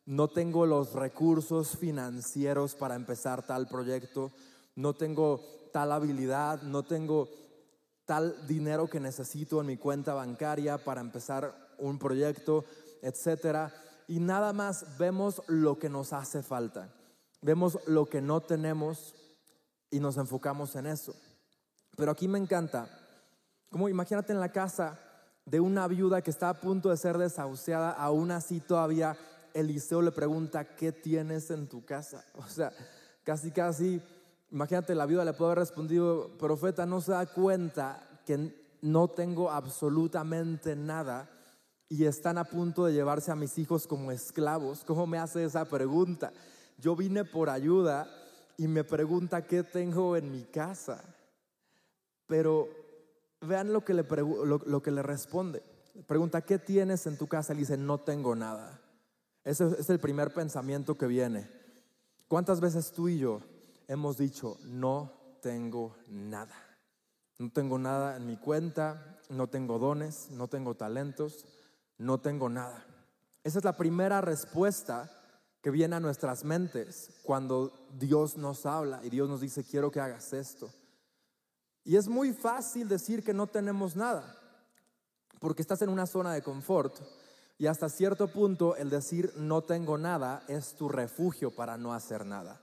no 0.06 0.26
tengo 0.26 0.66
los 0.66 0.92
recursos 0.92 1.76
financieros 1.78 2.74
para 2.74 2.96
empezar 2.96 3.46
tal 3.46 3.68
proyecto, 3.68 4.32
no 4.76 4.94
tengo 4.94 5.40
tal 5.72 5.92
habilidad, 5.92 6.62
no 6.62 6.82
tengo 6.82 7.28
tal 8.04 8.46
dinero 8.46 8.88
que 8.88 9.00
necesito 9.00 9.60
en 9.60 9.66
mi 9.66 9.76
cuenta 9.76 10.14
bancaria 10.14 10.78
para 10.78 11.00
empezar 11.00 11.54
un 11.78 11.98
proyecto, 11.98 12.64
etcétera. 13.02 13.72
Y 14.06 14.20
nada 14.20 14.52
más 14.52 14.98
vemos 14.98 15.42
lo 15.46 15.78
que 15.78 15.88
nos 15.88 16.12
hace 16.12 16.42
falta. 16.42 16.92
Vemos 17.40 17.78
lo 17.86 18.06
que 18.06 18.20
no 18.20 18.40
tenemos 18.40 19.14
y 19.90 20.00
nos 20.00 20.16
enfocamos 20.16 20.76
en 20.76 20.86
eso. 20.86 21.14
Pero 21.96 22.10
aquí 22.10 22.28
me 22.28 22.38
encanta, 22.38 22.88
como 23.70 23.88
imagínate 23.88 24.32
en 24.32 24.40
la 24.40 24.52
casa 24.52 24.98
de 25.44 25.60
una 25.60 25.86
viuda 25.86 26.22
que 26.22 26.30
está 26.30 26.48
a 26.48 26.60
punto 26.60 26.90
de 26.90 26.96
ser 26.96 27.18
desahuciada, 27.18 27.90
aún 27.90 28.30
así 28.30 28.60
todavía 28.60 29.16
Eliseo 29.52 30.02
le 30.02 30.10
pregunta, 30.10 30.74
¿qué 30.74 30.90
tienes 30.90 31.50
en 31.50 31.68
tu 31.68 31.84
casa? 31.84 32.24
O 32.34 32.46
sea, 32.48 32.72
casi, 33.22 33.50
casi, 33.50 34.02
imagínate, 34.54 34.94
la 34.94 35.04
viuda 35.04 35.24
le 35.24 35.32
puede 35.32 35.50
haber 35.50 35.58
respondido, 35.58 36.30
profeta, 36.38 36.86
no 36.86 37.00
se 37.00 37.10
da 37.10 37.26
cuenta 37.26 38.20
que 38.24 38.54
no 38.82 39.08
tengo 39.08 39.50
absolutamente 39.50 40.76
nada 40.76 41.28
y 41.88 42.04
están 42.04 42.38
a 42.38 42.44
punto 42.44 42.84
de 42.84 42.92
llevarse 42.92 43.32
a 43.32 43.36
mis 43.36 43.58
hijos 43.58 43.88
como 43.88 44.12
esclavos. 44.12 44.84
¿Cómo 44.84 45.08
me 45.08 45.18
hace 45.18 45.44
esa 45.44 45.64
pregunta? 45.64 46.32
Yo 46.78 46.94
vine 46.94 47.24
por 47.24 47.50
ayuda 47.50 48.06
y 48.56 48.68
me 48.68 48.84
pregunta 48.84 49.44
qué 49.44 49.64
tengo 49.64 50.16
en 50.16 50.30
mi 50.30 50.44
casa. 50.44 51.02
Pero 52.28 52.68
vean 53.40 53.72
lo 53.72 53.84
que 53.84 53.92
le, 53.92 54.04
lo, 54.04 54.82
que 54.82 54.90
le 54.92 55.02
responde. 55.02 55.64
Pregunta, 56.06 56.42
¿qué 56.42 56.60
tienes 56.60 57.06
en 57.08 57.18
tu 57.18 57.26
casa? 57.26 57.54
Le 57.54 57.60
dice, 57.60 57.76
no 57.76 57.98
tengo 57.98 58.36
nada. 58.36 58.80
Ese 59.42 59.66
es 59.80 59.90
el 59.90 59.98
primer 59.98 60.32
pensamiento 60.32 60.96
que 60.96 61.06
viene. 61.06 61.50
¿Cuántas 62.28 62.60
veces 62.60 62.92
tú 62.92 63.08
y 63.08 63.18
yo 63.18 63.42
hemos 63.88 64.16
dicho, 64.16 64.58
no 64.64 65.12
tengo 65.40 65.96
nada? 66.08 66.54
No 67.38 67.50
tengo 67.50 67.78
nada 67.78 68.16
en 68.16 68.26
mi 68.26 68.36
cuenta, 68.36 69.18
no 69.28 69.48
tengo 69.48 69.78
dones, 69.78 70.30
no 70.30 70.48
tengo 70.48 70.74
talentos, 70.74 71.44
no 71.98 72.18
tengo 72.18 72.48
nada. 72.48 72.84
Esa 73.42 73.58
es 73.58 73.64
la 73.64 73.76
primera 73.76 74.20
respuesta 74.20 75.10
que 75.60 75.70
viene 75.70 75.96
a 75.96 76.00
nuestras 76.00 76.44
mentes 76.44 77.10
cuando 77.22 77.72
Dios 77.98 78.36
nos 78.36 78.66
habla 78.66 79.00
y 79.02 79.10
Dios 79.10 79.28
nos 79.28 79.40
dice, 79.40 79.64
quiero 79.64 79.90
que 79.90 80.00
hagas 80.00 80.32
esto. 80.32 80.70
Y 81.84 81.96
es 81.96 82.08
muy 82.08 82.32
fácil 82.32 82.88
decir 82.88 83.22
que 83.22 83.34
no 83.34 83.46
tenemos 83.46 83.96
nada, 83.96 84.38
porque 85.40 85.62
estás 85.62 85.82
en 85.82 85.90
una 85.90 86.06
zona 86.06 86.32
de 86.32 86.42
confort 86.42 86.98
y 87.58 87.66
hasta 87.66 87.88
cierto 87.88 88.28
punto 88.28 88.76
el 88.76 88.90
decir 88.90 89.32
no 89.36 89.62
tengo 89.62 89.98
nada 89.98 90.42
es 90.48 90.74
tu 90.74 90.88
refugio 90.88 91.50
para 91.50 91.76
no 91.76 91.92
hacer 91.92 92.24
nada. 92.24 92.60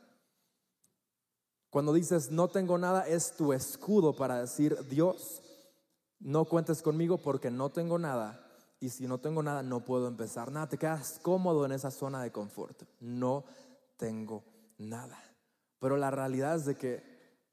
Cuando 1.72 1.94
dices 1.94 2.30
no 2.32 2.50
tengo 2.50 2.78
nada 2.78 3.08
es 3.08 3.32
tu 3.32 3.54
escudo 3.54 4.14
para 4.14 4.42
decir 4.42 4.78
Dios, 4.90 5.42
no 6.20 6.44
cuentes 6.46 6.82
conmigo 6.82 7.18
porque 7.18 7.50
no 7.50 7.70
tengo 7.70 7.98
nada 7.98 8.46
y 8.82 8.90
si 8.90 9.08
no 9.08 9.20
tengo 9.20 9.42
nada 9.42 9.64
no 9.64 9.86
puedo 9.86 10.08
empezar 10.10 10.52
nada. 10.52 10.68
Te 10.68 10.78
quedas 10.78 11.20
cómodo 11.24 11.66
en 11.66 11.72
esa 11.72 11.90
zona 11.90 12.22
de 12.22 12.32
confort. 12.32 12.84
No 13.00 13.46
tengo 13.96 14.44
nada. 14.78 15.18
Pero 15.80 15.96
la 15.96 16.12
realidad 16.12 16.58
es 16.58 16.66
de 16.66 16.76
que 16.76 17.04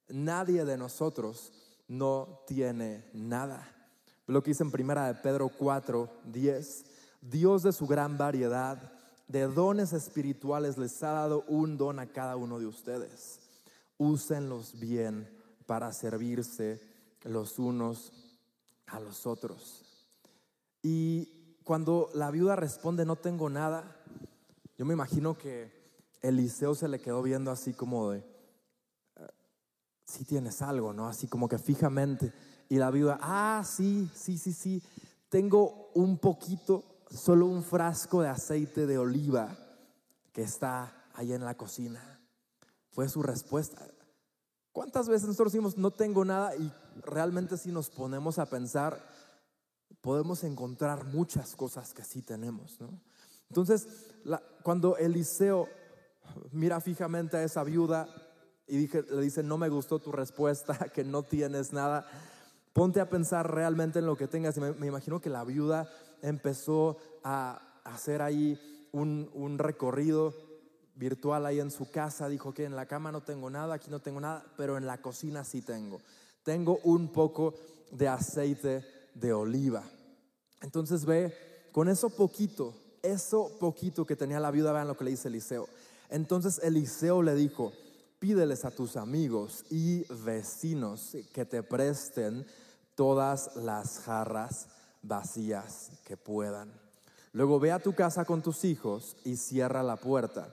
nadie 0.08 0.64
de 0.64 0.76
nosotros 0.76 1.52
no 1.86 2.42
tiene 2.46 3.08
nada. 3.12 3.66
Lo 4.26 4.42
que 4.42 4.50
dice 4.50 4.64
en 4.64 4.72
primera 4.72 5.06
de 5.06 5.14
Pedro 5.14 5.48
4, 5.48 6.10
10, 6.24 6.84
Dios 7.20 7.62
de 7.62 7.72
su 7.72 7.86
gran 7.86 8.18
variedad 8.18 8.92
de 9.28 9.46
dones 9.46 9.92
espirituales 9.92 10.76
les 10.76 11.02
ha 11.04 11.12
dado 11.12 11.44
un 11.46 11.76
don 11.78 12.00
a 12.00 12.06
cada 12.06 12.36
uno 12.36 12.58
de 12.58 12.66
ustedes. 12.66 13.47
Úsenlos 13.98 14.78
bien 14.80 15.28
para 15.66 15.92
servirse 15.92 16.80
los 17.24 17.58
unos 17.58 18.12
a 18.86 19.00
los 19.00 19.26
otros. 19.26 19.84
Y 20.82 21.60
cuando 21.64 22.08
la 22.14 22.30
viuda 22.30 22.56
responde, 22.56 23.04
no 23.04 23.16
tengo 23.16 23.50
nada, 23.50 23.96
yo 24.78 24.86
me 24.86 24.94
imagino 24.94 25.36
que 25.36 25.70
Eliseo 26.22 26.74
se 26.74 26.88
le 26.88 27.00
quedó 27.00 27.22
viendo 27.22 27.50
así 27.50 27.74
como 27.74 28.10
de, 28.10 28.24
si 30.04 30.24
tienes 30.24 30.62
algo, 30.62 30.92
¿no? 30.92 31.06
Así 31.06 31.26
como 31.26 31.48
que 31.48 31.58
fijamente. 31.58 32.32
Y 32.68 32.76
la 32.76 32.90
viuda, 32.90 33.18
ah, 33.20 33.62
sí, 33.64 34.10
sí, 34.14 34.38
sí, 34.38 34.52
sí, 34.52 34.82
tengo 35.28 35.90
un 35.94 36.18
poquito, 36.18 36.84
solo 37.10 37.46
un 37.46 37.62
frasco 37.62 38.22
de 38.22 38.28
aceite 38.28 38.86
de 38.86 38.98
oliva 38.98 39.56
que 40.32 40.42
está 40.42 41.08
ahí 41.14 41.32
en 41.32 41.44
la 41.44 41.56
cocina. 41.56 42.17
Fue 42.98 43.08
su 43.08 43.22
respuesta. 43.22 43.86
¿Cuántas 44.72 45.08
veces 45.08 45.28
nosotros 45.28 45.52
decimos 45.52 45.78
no 45.78 45.92
tengo 45.92 46.24
nada 46.24 46.56
y 46.56 46.72
realmente 47.00 47.56
si 47.56 47.70
nos 47.70 47.90
ponemos 47.90 48.40
a 48.40 48.46
pensar, 48.46 49.00
podemos 50.00 50.42
encontrar 50.42 51.04
muchas 51.04 51.54
cosas 51.54 51.94
que 51.94 52.02
sí 52.02 52.22
tenemos, 52.22 52.80
¿no? 52.80 53.00
Entonces, 53.48 53.86
cuando 54.64 54.96
Eliseo 54.96 55.68
mira 56.50 56.80
fijamente 56.80 57.36
a 57.36 57.44
esa 57.44 57.62
viuda, 57.62 58.08
y 58.66 58.88
le 58.88 59.22
dice, 59.22 59.44
no 59.44 59.58
me 59.58 59.68
gustó 59.68 60.00
tu 60.00 60.10
respuesta, 60.10 60.74
que 60.92 61.04
no 61.04 61.22
tienes 61.22 61.72
nada. 61.72 62.04
Ponte 62.72 63.00
a 63.00 63.08
pensar 63.08 63.48
realmente 63.48 64.00
en 64.00 64.06
lo 64.06 64.16
que 64.16 64.26
tengas. 64.26 64.58
me, 64.58 64.86
imagino 64.88 65.20
que 65.20 65.30
la 65.30 65.44
viuda 65.44 65.88
empezó 66.20 66.96
a 67.22 67.62
hacer 67.84 68.22
ahí 68.22 68.58
un 68.90 69.56
recorrido 69.56 70.47
virtual 70.98 71.46
ahí 71.46 71.60
en 71.60 71.70
su 71.70 71.90
casa. 71.90 72.28
Dijo 72.28 72.52
que 72.52 72.64
en 72.64 72.76
la 72.76 72.86
cama 72.86 73.12
no 73.12 73.22
tengo 73.22 73.48
nada, 73.48 73.74
aquí 73.74 73.90
no 73.90 74.00
tengo 74.00 74.20
nada, 74.20 74.44
pero 74.56 74.76
en 74.76 74.86
la 74.86 75.00
cocina 75.00 75.44
sí 75.44 75.62
tengo. 75.62 76.00
Tengo 76.42 76.80
un 76.84 77.12
poco 77.12 77.54
de 77.90 78.08
aceite 78.08 78.84
de 79.14 79.32
oliva. 79.32 79.82
Entonces 80.60 81.04
ve, 81.04 81.32
con 81.72 81.88
eso 81.88 82.10
poquito, 82.10 82.74
eso 83.02 83.50
poquito 83.60 84.04
que 84.04 84.16
tenía 84.16 84.40
la 84.40 84.50
viuda, 84.50 84.72
vean 84.72 84.88
lo 84.88 84.96
que 84.96 85.04
le 85.04 85.10
dice 85.12 85.28
Eliseo. 85.28 85.68
Entonces 86.10 86.60
Eliseo 86.62 87.22
le 87.22 87.34
dijo, 87.34 87.72
pídeles 88.18 88.64
a 88.64 88.70
tus 88.70 88.96
amigos 88.96 89.64
y 89.70 90.04
vecinos 90.24 91.16
que 91.32 91.44
te 91.44 91.62
presten 91.62 92.46
todas 92.94 93.54
las 93.56 94.00
jarras 94.00 94.66
vacías 95.02 95.90
que 96.04 96.16
puedan. 96.16 96.72
Luego 97.32 97.60
ve 97.60 97.70
a 97.70 97.78
tu 97.78 97.94
casa 97.94 98.24
con 98.24 98.42
tus 98.42 98.64
hijos 98.64 99.16
y 99.24 99.36
cierra 99.36 99.82
la 99.82 99.96
puerta. 99.96 100.52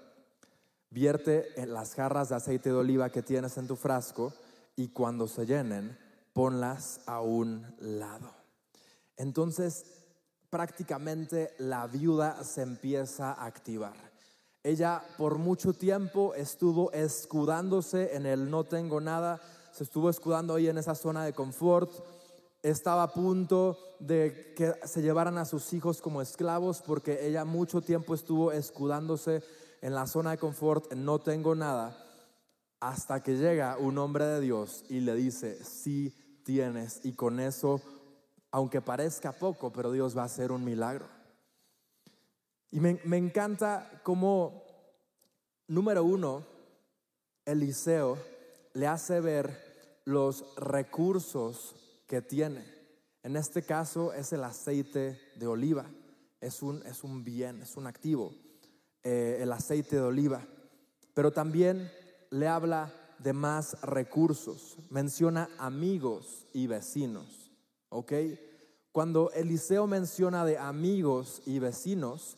Vierte 0.95 1.61
en 1.61 1.73
las 1.73 1.93
jarras 1.93 2.29
de 2.29 2.35
aceite 2.35 2.69
de 2.69 2.75
oliva 2.75 3.09
que 3.09 3.21
tienes 3.21 3.57
en 3.57 3.67
tu 3.67 3.75
frasco 3.75 4.31
y 4.77 4.87
cuando 4.87 5.27
se 5.27 5.45
llenen, 5.45 5.97
ponlas 6.31 7.01
a 7.05 7.19
un 7.19 7.67
lado. 7.79 8.31
Entonces, 9.17 9.83
prácticamente 10.49 11.53
la 11.57 11.85
viuda 11.87 12.41
se 12.45 12.61
empieza 12.61 13.33
a 13.33 13.45
activar. 13.45 13.97
Ella 14.63 15.03
por 15.17 15.37
mucho 15.37 15.73
tiempo 15.73 16.33
estuvo 16.33 16.93
escudándose 16.93 18.15
en 18.15 18.25
el 18.25 18.49
no 18.49 18.63
tengo 18.63 19.01
nada, 19.01 19.41
se 19.73 19.83
estuvo 19.83 20.09
escudando 20.09 20.55
ahí 20.55 20.69
en 20.69 20.77
esa 20.77 20.95
zona 20.95 21.25
de 21.25 21.33
confort, 21.33 21.91
estaba 22.63 23.03
a 23.03 23.11
punto 23.11 23.77
de 23.99 24.53
que 24.55 24.73
se 24.87 25.01
llevaran 25.01 25.37
a 25.39 25.43
sus 25.43 25.73
hijos 25.73 25.99
como 25.99 26.21
esclavos 26.21 26.81
porque 26.81 27.27
ella 27.27 27.43
mucho 27.43 27.81
tiempo 27.81 28.15
estuvo 28.15 28.53
escudándose 28.53 29.43
en 29.85 29.93
la 29.93 30.07
zona 30.07 30.31
de 30.31 30.39
confort, 30.39 30.93
no 30.93 31.19
tengo 31.19 31.53
nada, 31.53 31.95
hasta 32.79 33.21
que 33.21 33.37
llega 33.37 33.77
un 33.77 33.99
hombre 33.99 34.25
de 34.25 34.41
Dios 34.41 34.83
y 34.89 34.99
le 35.01 35.13
dice, 35.13 35.63
sí 35.63 36.41
tienes, 36.43 37.01
y 37.03 37.13
con 37.13 37.39
eso, 37.39 37.79
aunque 38.49 38.81
parezca 38.81 39.31
poco, 39.31 39.71
pero 39.71 39.91
Dios 39.91 40.17
va 40.17 40.23
a 40.23 40.25
hacer 40.25 40.51
un 40.51 40.63
milagro. 40.63 41.05
Y 42.71 42.79
me, 42.79 42.99
me 43.03 43.17
encanta 43.17 44.01
cómo, 44.01 44.63
número 45.67 46.03
uno, 46.03 46.43
Eliseo 47.45 48.17
le 48.73 48.87
hace 48.87 49.21
ver 49.21 50.01
los 50.03 50.55
recursos 50.55 51.75
que 52.07 52.23
tiene. 52.23 52.65
En 53.21 53.35
este 53.35 53.61
caso 53.61 54.13
es 54.13 54.33
el 54.33 54.45
aceite 54.45 55.21
de 55.35 55.45
oliva, 55.45 55.85
es 56.41 56.63
un, 56.63 56.83
es 56.87 57.03
un 57.03 57.23
bien, 57.23 57.61
es 57.61 57.77
un 57.77 57.85
activo, 57.85 58.33
eh, 59.05 59.37
el 59.39 59.51
aceite 59.51 59.97
de 59.97 60.01
oliva. 60.01 60.41
Pero 61.13 61.31
también 61.31 61.91
le 62.31 62.47
habla 62.47 62.91
de 63.19 63.33
más 63.33 63.79
recursos, 63.83 64.77
menciona 64.89 65.47
amigos 65.59 66.47
y 66.53 66.65
vecinos, 66.65 67.51
¿ok? 67.89 68.13
Cuando 68.91 69.29
Eliseo 69.31 69.85
menciona 69.85 70.43
de 70.43 70.57
amigos 70.57 71.43
y 71.45 71.59
vecinos, 71.59 72.37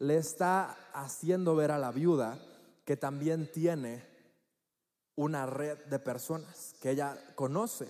le 0.00 0.16
está 0.16 0.76
haciendo 0.92 1.54
ver 1.54 1.70
a 1.70 1.78
la 1.78 1.92
viuda 1.92 2.38
que 2.84 2.96
también 2.96 3.48
tiene 3.52 4.04
una 5.14 5.46
red 5.46 5.78
de 5.86 6.00
personas 6.00 6.74
que 6.80 6.90
ella 6.90 7.16
conoce. 7.36 7.86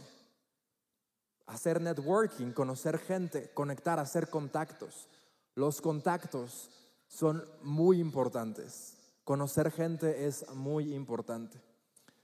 Hacer 1.46 1.80
networking, 1.80 2.52
conocer 2.52 2.98
gente, 2.98 3.50
conectar, 3.54 3.98
hacer 3.98 4.28
contactos. 4.28 5.08
Los 5.54 5.80
contactos 5.80 6.79
son 7.10 7.44
muy 7.62 8.00
importantes. 8.00 8.96
Conocer 9.24 9.70
gente 9.72 10.26
es 10.26 10.48
muy 10.54 10.94
importante. 10.94 11.60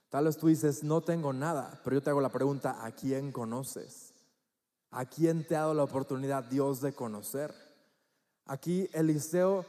Tal 0.09 0.25
vez 0.25 0.37
tú 0.37 0.47
dices, 0.47 0.85
no 0.85 1.01
tengo 1.01 1.33
nada, 1.33 1.81
pero 1.83 1.97
yo 1.97 2.03
te 2.03 2.11
hago 2.11 2.21
la 2.21 2.31
pregunta, 2.31 2.85
¿a 2.87 2.93
quién 2.93 3.33
conoces? 3.33 4.15
¿A 4.93 5.05
quién 5.05 5.45
te 5.45 5.57
ha 5.57 5.61
dado 5.61 5.75
la 5.75 5.83
oportunidad 5.83 6.45
Dios 6.45 6.81
de 6.81 6.95
conocer? 6.95 7.53
Aquí 8.47 8.89
Eliseo 8.93 9.67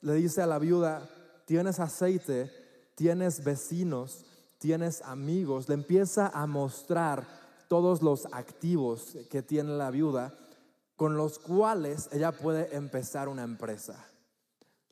le 0.00 0.14
dice 0.14 0.40
a 0.40 0.46
la 0.46 0.58
viuda, 0.58 1.08
tienes 1.44 1.78
aceite, 1.78 2.50
tienes 2.94 3.44
vecinos, 3.44 4.24
tienes 4.58 5.02
amigos, 5.02 5.68
le 5.68 5.74
empieza 5.74 6.28
a 6.28 6.46
mostrar 6.46 7.26
todos 7.68 8.02
los 8.02 8.26
activos 8.32 9.18
que 9.30 9.42
tiene 9.42 9.76
la 9.76 9.90
viuda 9.90 10.34
con 10.96 11.18
los 11.18 11.38
cuales 11.38 12.08
ella 12.10 12.32
puede 12.32 12.74
empezar 12.74 13.28
una 13.28 13.42
empresa. 13.42 14.02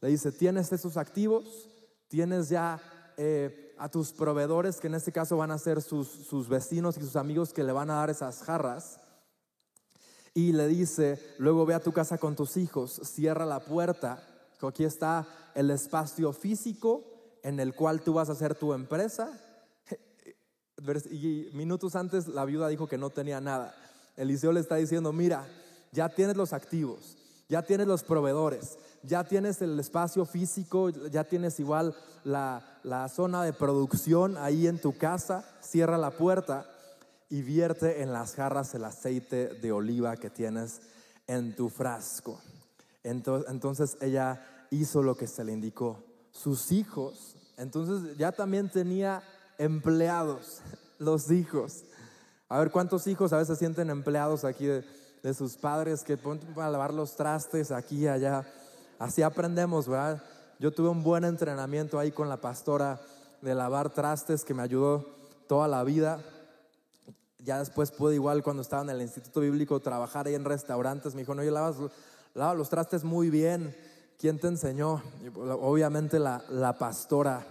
Le 0.04 0.10
dice, 0.10 0.30
tienes 0.32 0.70
esos 0.70 0.98
activos, 0.98 1.70
tienes 2.08 2.50
ya 2.50 2.78
eh, 3.16 3.74
a 3.78 3.88
tus 3.88 4.12
proveedores, 4.12 4.78
que 4.78 4.88
en 4.88 4.96
este 4.96 5.12
caso 5.12 5.38
van 5.38 5.50
a 5.50 5.56
ser 5.56 5.80
sus, 5.80 6.06
sus 6.06 6.46
vecinos 6.46 6.98
y 6.98 7.00
sus 7.00 7.16
amigos 7.16 7.54
que 7.54 7.64
le 7.64 7.72
van 7.72 7.88
a 7.88 7.94
dar 7.94 8.10
esas 8.10 8.42
jarras. 8.42 9.00
Y 10.34 10.52
le 10.52 10.68
dice, 10.68 11.18
luego 11.38 11.64
ve 11.64 11.72
a 11.72 11.80
tu 11.80 11.92
casa 11.92 12.18
con 12.18 12.36
tus 12.36 12.58
hijos, 12.58 13.00
cierra 13.02 13.46
la 13.46 13.60
puerta, 13.64 14.22
aquí 14.68 14.84
está 14.84 15.26
el 15.54 15.70
espacio 15.70 16.34
físico 16.34 17.38
en 17.42 17.58
el 17.58 17.74
cual 17.74 18.02
tú 18.02 18.12
vas 18.12 18.28
a 18.28 18.32
hacer 18.32 18.54
tu 18.54 18.74
empresa 18.74 19.40
y 21.10 21.48
minutos 21.54 21.96
antes 21.96 22.28
la 22.28 22.44
viuda 22.44 22.68
dijo 22.68 22.86
que 22.86 22.98
no 22.98 23.08
tenía 23.08 23.40
nada. 23.40 23.74
Eliseo 24.18 24.52
le 24.52 24.60
está 24.60 24.76
diciendo, 24.76 25.14
mira, 25.14 25.48
ya 25.92 26.10
tienes 26.10 26.36
los 26.36 26.52
activos, 26.52 27.16
ya 27.54 27.62
tienes 27.62 27.86
los 27.86 28.02
proveedores, 28.02 28.78
ya 29.04 29.22
tienes 29.22 29.62
el 29.62 29.78
espacio 29.78 30.24
físico, 30.24 30.90
ya 30.90 31.22
tienes 31.22 31.60
igual 31.60 31.94
la, 32.24 32.80
la 32.82 33.08
zona 33.08 33.44
de 33.44 33.52
producción 33.52 34.36
ahí 34.38 34.66
en 34.66 34.80
tu 34.80 34.98
casa, 34.98 35.48
cierra 35.60 35.96
la 35.96 36.10
puerta 36.10 36.66
y 37.30 37.42
vierte 37.42 38.02
en 38.02 38.12
las 38.12 38.34
jarras 38.34 38.74
el 38.74 38.84
aceite 38.84 39.54
de 39.54 39.70
oliva 39.70 40.16
que 40.16 40.30
tienes 40.30 40.80
en 41.28 41.54
tu 41.54 41.68
frasco. 41.68 42.40
Entonces, 43.04 43.48
entonces 43.48 43.98
ella 44.00 44.66
hizo 44.70 45.04
lo 45.04 45.16
que 45.16 45.28
se 45.28 45.44
le 45.44 45.52
indicó. 45.52 46.02
Sus 46.32 46.72
hijos, 46.72 47.36
entonces 47.56 48.16
ya 48.18 48.32
también 48.32 48.68
tenía 48.68 49.22
empleados, 49.58 50.60
los 50.98 51.30
hijos. 51.30 51.84
A 52.48 52.58
ver 52.58 52.72
cuántos 52.72 53.06
hijos 53.06 53.32
a 53.32 53.38
veces 53.38 53.58
sienten 53.58 53.90
empleados 53.90 54.44
aquí 54.44 54.66
de, 54.66 55.03
sus 55.32 55.56
padres 55.56 56.02
que 56.02 56.18
ponen 56.18 56.54
para 56.54 56.70
lavar 56.70 56.92
los 56.92 57.16
trastes 57.16 57.70
aquí 57.70 58.00
y 58.00 58.08
allá. 58.08 58.44
Así 58.98 59.22
aprendemos, 59.22 59.88
¿verdad? 59.88 60.22
Yo 60.58 60.72
tuve 60.72 60.90
un 60.90 61.02
buen 61.02 61.24
entrenamiento 61.24 61.98
ahí 61.98 62.12
con 62.12 62.28
la 62.28 62.36
pastora 62.36 63.00
de 63.40 63.54
lavar 63.54 63.90
trastes 63.90 64.44
que 64.44 64.52
me 64.52 64.62
ayudó 64.62 65.06
toda 65.48 65.66
la 65.68 65.82
vida. 65.82 66.20
Ya 67.38 67.58
después 67.58 67.90
pude 67.90 68.14
igual 68.14 68.42
cuando 68.42 68.62
estaba 68.62 68.82
en 68.82 68.90
el 68.90 69.02
Instituto 69.02 69.40
Bíblico 69.40 69.80
trabajar 69.80 70.26
ahí 70.26 70.34
en 70.34 70.44
restaurantes. 70.44 71.14
Me 71.14 71.22
dijo, 71.22 71.34
no, 71.34 71.42
yo 71.42 71.50
lavas, 71.50 71.76
lava 72.34 72.54
los 72.54 72.68
trastes 72.68 73.04
muy 73.04 73.30
bien. 73.30 73.74
¿Quién 74.18 74.38
te 74.38 74.48
enseñó? 74.48 75.02
Obviamente 75.34 76.18
la, 76.18 76.42
la 76.50 76.76
pastora. 76.78 77.44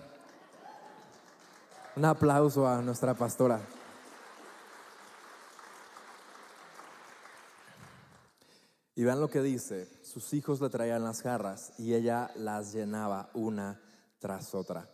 Un 1.96 2.06
aplauso 2.06 2.68
a 2.68 2.82
nuestra 2.82 3.14
pastora. 3.14 3.60
Y 8.96 9.04
vean 9.04 9.20
lo 9.20 9.30
que 9.30 9.42
dice, 9.42 9.88
sus 10.04 10.34
hijos 10.34 10.62
le 10.62 10.70
traían 10.70 11.04
las 11.04 11.22
jarras 11.22 11.74
y 11.80 11.94
ella 11.96 12.32
las 12.36 12.74
llenaba 12.74 13.30
una 13.34 13.82
tras 14.20 14.54
otra. 14.54 14.88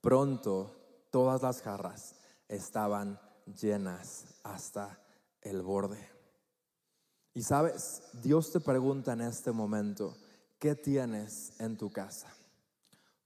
Pronto 0.00 0.74
todas 1.10 1.42
las 1.42 1.62
jarras 1.62 2.16
estaban 2.48 3.20
llenas 3.60 4.24
hasta 4.42 4.98
el 5.40 5.62
borde. 5.62 6.08
Y 7.32 7.42
sabes, 7.42 8.02
Dios 8.22 8.50
te 8.50 8.60
pregunta 8.60 9.12
en 9.12 9.20
este 9.20 9.52
momento, 9.52 10.16
¿qué 10.58 10.74
tienes 10.74 11.52
en 11.60 11.76
tu 11.76 11.90
casa? 11.90 12.28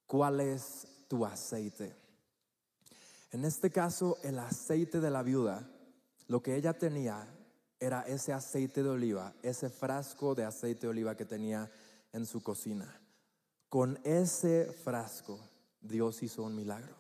¿Cuál 0.06 0.40
es 0.40 0.86
tu 1.08 1.24
aceite? 1.24 1.94
En 3.30 3.44
este 3.44 3.70
caso, 3.70 4.18
el 4.22 4.38
aceite 4.38 5.00
de 5.00 5.10
la 5.10 5.22
viuda, 5.22 5.68
lo 6.26 6.42
que 6.42 6.56
ella 6.56 6.78
tenía 6.78 7.26
era 7.80 8.02
ese 8.02 8.32
aceite 8.32 8.82
de 8.82 8.88
oliva, 8.88 9.32
ese 9.42 9.70
frasco 9.70 10.34
de 10.34 10.44
aceite 10.44 10.82
de 10.82 10.88
oliva 10.88 11.16
que 11.16 11.24
tenía 11.24 11.70
en 12.12 12.26
su 12.26 12.42
cocina. 12.42 13.00
Con 13.68 13.98
ese 14.02 14.72
frasco, 14.84 15.38
Dios 15.80 16.22
hizo 16.22 16.42
un 16.42 16.54
milagro. 16.54 16.96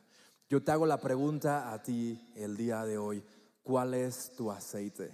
Yo 0.48 0.62
te 0.62 0.70
hago 0.70 0.86
la 0.86 0.98
pregunta 0.98 1.72
a 1.72 1.82
ti 1.82 2.32
el 2.34 2.56
día 2.56 2.84
de 2.84 2.98
hoy, 2.98 3.24
¿cuál 3.62 3.94
es 3.94 4.32
tu 4.36 4.50
aceite? 4.50 5.10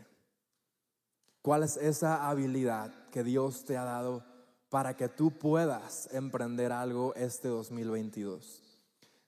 ¿Cuál 1.43 1.63
es 1.63 1.77
esa 1.77 2.29
habilidad 2.29 2.93
que 3.11 3.25
Dios 3.25 3.65
te 3.65 3.77
ha 3.77 3.85
dado 3.85 4.25
para 4.69 4.97
que 4.97 5.09
tú 5.09 5.31
puedas 5.31 6.09
emprender 6.13 6.73
algo 6.73 7.15
este 7.15 7.49
2022? 7.49 8.63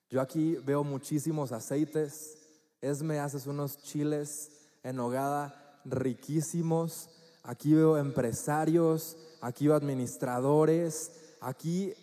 Yo 0.09 0.21
aquí 0.21 0.57
veo 0.57 0.85
muchísimos 0.85 1.53
aceites. 1.53 2.39
Esme, 2.81 3.19
haces 3.19 3.47
unos 3.47 3.79
chiles 3.79 4.51
en 4.83 5.01
hogada 5.01 5.66
riquísimos. 5.89 7.09
Aquí 7.43 7.75
veo 7.75 7.97
empresarios, 7.97 9.17
aquí 9.41 9.69
veo 9.69 9.77
administradores, 9.77 11.13
aquí, 11.41 11.95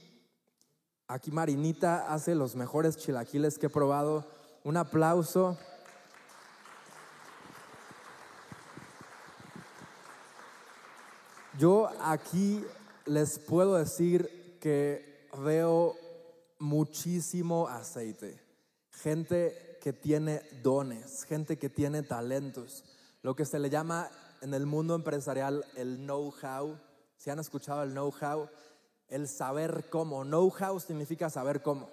aquí 1.07 1.31
Marinita 1.31 2.13
hace 2.13 2.33
los 2.33 2.55
mejores 2.55 2.97
chilaquiles 2.97 3.57
que 3.57 3.65
he 3.65 3.69
probado. 3.69 4.25
Un 4.63 4.77
aplauso. 4.77 5.57
Yo 11.59 11.89
aquí 12.01 12.65
les 13.05 13.37
puedo 13.37 13.75
decir 13.75 14.57
que 14.61 15.27
veo 15.37 15.95
muchísimo 16.59 17.67
aceite. 17.67 18.39
Gente 18.91 19.77
que 19.81 19.91
tiene 19.91 20.41
dones, 20.63 21.25
gente 21.25 21.57
que 21.57 21.69
tiene 21.69 22.03
talentos, 22.03 22.85
lo 23.23 23.35
que 23.35 23.45
se 23.45 23.57
le 23.57 23.69
llama 23.69 24.09
en 24.41 24.53
el 24.53 24.65
mundo 24.65 24.93
empresarial 24.93 25.65
el 25.75 25.97
know-how. 25.97 26.77
Si 27.17 27.29
han 27.29 27.39
escuchado 27.39 27.81
el 27.81 27.91
know-how, 27.91 28.49
el 29.07 29.27
saber 29.27 29.85
cómo. 29.89 30.23
Know-how 30.23 30.79
significa 30.79 31.29
saber 31.29 31.61
cómo. 31.61 31.89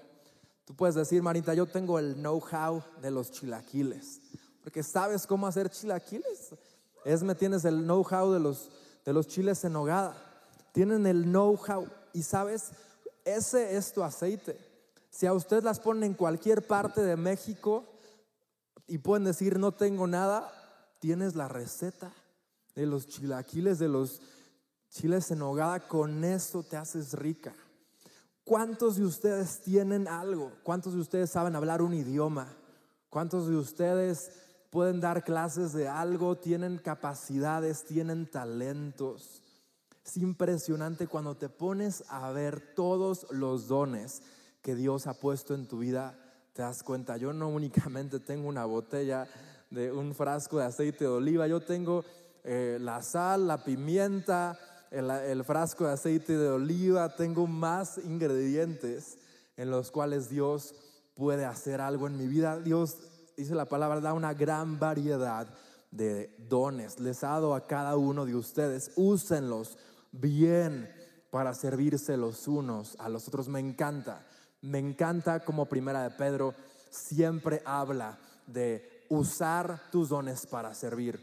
Tú 0.64 0.74
puedes 0.74 0.96
decir, 0.96 1.22
Marita, 1.22 1.54
yo 1.54 1.66
tengo 1.66 1.98
el 1.98 2.16
know-how 2.16 2.82
de 3.00 3.12
los 3.12 3.30
chilaquiles, 3.30 4.20
porque 4.62 4.82
sabes 4.82 5.26
cómo 5.26 5.46
hacer 5.46 5.70
chilaquiles. 5.70 6.54
Es 7.04 7.22
me 7.22 7.34
tienes 7.34 7.64
el 7.64 7.84
know-how 7.84 8.32
de 8.32 8.40
los, 8.40 8.68
de 9.04 9.12
los 9.12 9.28
chiles 9.28 9.64
en 9.64 9.76
hogada. 9.76 10.16
Tienen 10.72 11.06
el 11.06 11.24
know-how 11.24 11.86
y 12.12 12.22
sabes 12.22 12.72
ese 13.24 13.76
es 13.76 13.92
tu 13.92 14.02
aceite. 14.02 14.58
Si 15.10 15.26
a 15.26 15.32
usted 15.32 15.62
las 15.62 15.78
pone 15.78 16.06
en 16.06 16.14
cualquier 16.14 16.66
parte 16.66 17.02
de 17.02 17.16
México 17.16 17.84
y 18.88 18.98
pueden 18.98 19.24
decir 19.24 19.58
no 19.58 19.72
tengo 19.72 20.06
nada, 20.06 20.52
tienes 21.00 21.34
la 21.34 21.48
receta 21.48 22.12
de 22.76 22.86
los 22.86 23.08
chilaquiles, 23.08 23.78
de 23.80 23.88
los 23.88 24.20
chiles 24.90 25.30
en 25.30 25.42
hogada, 25.42 25.88
con 25.88 26.22
esto 26.22 26.62
te 26.62 26.76
haces 26.76 27.14
rica. 27.14 27.54
¿Cuántos 28.44 28.96
de 28.96 29.04
ustedes 29.04 29.60
tienen 29.62 30.06
algo? 30.06 30.52
¿Cuántos 30.62 30.94
de 30.94 31.00
ustedes 31.00 31.30
saben 31.30 31.56
hablar 31.56 31.82
un 31.82 31.94
idioma? 31.94 32.48
¿Cuántos 33.08 33.48
de 33.48 33.56
ustedes 33.56 34.30
pueden 34.70 35.00
dar 35.00 35.24
clases 35.24 35.72
de 35.72 35.88
algo, 35.88 36.36
tienen 36.36 36.78
capacidades, 36.78 37.84
tienen 37.84 38.30
talentos? 38.30 39.42
Es 40.04 40.16
impresionante 40.16 41.06
cuando 41.06 41.36
te 41.36 41.48
pones 41.48 42.04
a 42.08 42.30
ver 42.32 42.74
todos 42.74 43.26
los 43.30 43.68
dones 43.68 44.22
que 44.62 44.74
Dios 44.74 45.06
ha 45.06 45.14
puesto 45.14 45.54
en 45.54 45.66
tu 45.66 45.78
vida, 45.78 46.18
te 46.52 46.62
das 46.62 46.82
cuenta, 46.82 47.16
yo 47.16 47.32
no 47.32 47.48
únicamente 47.48 48.20
tengo 48.20 48.48
una 48.48 48.64
botella 48.64 49.28
de 49.70 49.92
un 49.92 50.14
frasco 50.14 50.58
de 50.58 50.64
aceite 50.64 51.04
de 51.04 51.10
oliva, 51.10 51.46
yo 51.46 51.60
tengo 51.60 52.04
eh, 52.42 52.78
la 52.80 53.02
sal, 53.02 53.46
la 53.46 53.64
pimienta, 53.64 54.58
el, 54.90 55.44
frasco 55.44 55.86
de 55.86 55.92
aceite 55.92 56.36
de 56.36 56.48
oliva, 56.48 57.14
tengo 57.14 57.46
más 57.46 57.98
ingredientes 57.98 59.18
en 59.56 59.70
los 59.70 59.90
cuales 59.90 60.28
Dios 60.28 60.74
puede 61.14 61.44
hacer 61.44 61.80
algo 61.80 62.06
en 62.08 62.16
mi 62.16 62.26
vida. 62.26 62.58
Dios, 62.58 62.96
dice 63.36 63.54
la 63.54 63.66
palabra, 63.66 64.00
da 64.00 64.12
una 64.12 64.34
gran 64.34 64.80
variedad 64.80 65.46
de 65.90 66.34
dones. 66.48 66.98
Les 66.98 67.22
ha 67.22 67.28
dado 67.28 67.54
a 67.54 67.66
cada 67.66 67.96
uno 67.96 68.26
de 68.26 68.34
ustedes. 68.34 68.90
Úsenlos 68.96 69.78
bien 70.10 70.90
para 71.30 71.54
servirse 71.54 72.16
los 72.16 72.48
unos 72.48 72.96
a 72.98 73.08
los 73.08 73.28
otros. 73.28 73.48
Me 73.48 73.60
encanta. 73.60 74.26
Me 74.62 74.78
encanta 74.78 75.40
como 75.44 75.66
primera 75.66 76.02
de 76.02 76.10
Pedro 76.10 76.54
siempre 76.90 77.62
habla 77.64 78.18
de 78.46 78.89
usar 79.10 79.82
tus 79.92 80.08
dones 80.08 80.46
para 80.46 80.72
servir. 80.72 81.20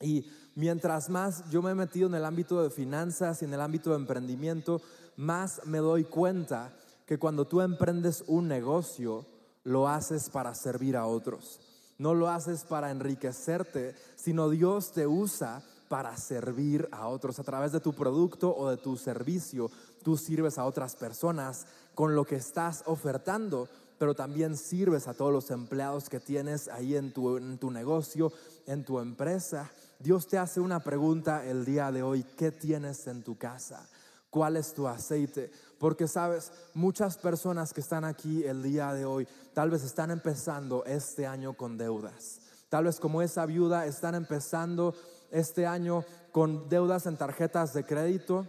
Y 0.00 0.26
mientras 0.54 1.08
más 1.08 1.48
yo 1.50 1.62
me 1.62 1.72
he 1.72 1.74
metido 1.74 2.06
en 2.06 2.14
el 2.14 2.24
ámbito 2.24 2.62
de 2.62 2.70
finanzas 2.70 3.42
y 3.42 3.46
en 3.46 3.54
el 3.54 3.60
ámbito 3.60 3.90
de 3.90 3.96
emprendimiento, 3.96 4.80
más 5.16 5.62
me 5.64 5.78
doy 5.78 6.04
cuenta 6.04 6.76
que 7.06 7.18
cuando 7.18 7.46
tú 7.46 7.60
emprendes 7.62 8.22
un 8.26 8.46
negocio, 8.46 9.26
lo 9.64 9.88
haces 9.88 10.30
para 10.30 10.54
servir 10.54 10.96
a 10.96 11.06
otros. 11.06 11.60
No 11.98 12.14
lo 12.14 12.28
haces 12.28 12.64
para 12.64 12.90
enriquecerte, 12.90 13.94
sino 14.14 14.50
Dios 14.50 14.92
te 14.92 15.06
usa 15.06 15.62
para 15.88 16.16
servir 16.16 16.88
a 16.92 17.08
otros. 17.08 17.38
A 17.38 17.44
través 17.44 17.72
de 17.72 17.80
tu 17.80 17.94
producto 17.94 18.54
o 18.54 18.68
de 18.68 18.76
tu 18.76 18.96
servicio, 18.96 19.70
tú 20.02 20.16
sirves 20.16 20.58
a 20.58 20.66
otras 20.66 20.94
personas 20.94 21.66
con 21.94 22.14
lo 22.14 22.24
que 22.24 22.36
estás 22.36 22.82
ofertando, 22.86 23.68
pero 23.98 24.14
también 24.14 24.56
sirves 24.56 25.08
a 25.08 25.14
todos 25.14 25.32
los 25.32 25.50
empleados 25.50 26.08
que 26.08 26.20
tienes 26.20 26.68
ahí 26.68 26.96
en 26.96 27.12
tu, 27.12 27.36
en 27.36 27.58
tu 27.58 27.70
negocio, 27.70 28.32
en 28.66 28.84
tu 28.84 28.98
empresa. 28.98 29.70
Dios 29.98 30.26
te 30.26 30.38
hace 30.38 30.60
una 30.60 30.80
pregunta 30.80 31.44
el 31.44 31.64
día 31.64 31.90
de 31.90 32.02
hoy, 32.02 32.24
¿qué 32.36 32.52
tienes 32.52 33.06
en 33.06 33.22
tu 33.22 33.38
casa? 33.38 33.88
¿Cuál 34.30 34.56
es 34.56 34.74
tu 34.74 34.86
aceite? 34.86 35.50
Porque 35.78 36.08
sabes, 36.08 36.52
muchas 36.74 37.16
personas 37.16 37.72
que 37.72 37.80
están 37.80 38.04
aquí 38.04 38.44
el 38.44 38.62
día 38.62 38.92
de 38.92 39.04
hoy 39.04 39.26
tal 39.54 39.70
vez 39.70 39.82
están 39.82 40.10
empezando 40.10 40.84
este 40.84 41.26
año 41.26 41.54
con 41.54 41.78
deudas. 41.78 42.40
Tal 42.68 42.84
vez 42.84 43.00
como 43.00 43.22
esa 43.22 43.46
viuda 43.46 43.86
están 43.86 44.14
empezando 44.14 44.94
este 45.30 45.66
año 45.66 46.04
con 46.32 46.68
deudas 46.68 47.06
en 47.06 47.16
tarjetas 47.16 47.72
de 47.72 47.84
crédito. 47.84 48.46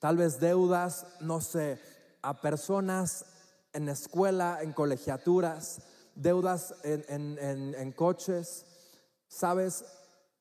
Tal 0.00 0.16
vez 0.16 0.40
deudas, 0.40 1.06
no 1.20 1.40
sé, 1.40 1.80
a 2.22 2.40
personas 2.40 3.26
en 3.74 3.88
escuela, 3.88 4.60
en 4.62 4.72
colegiaturas, 4.72 5.82
deudas 6.14 6.74
en, 6.82 7.38
en 7.38 7.92
coches. 7.92 8.64
Sabes, 9.28 9.84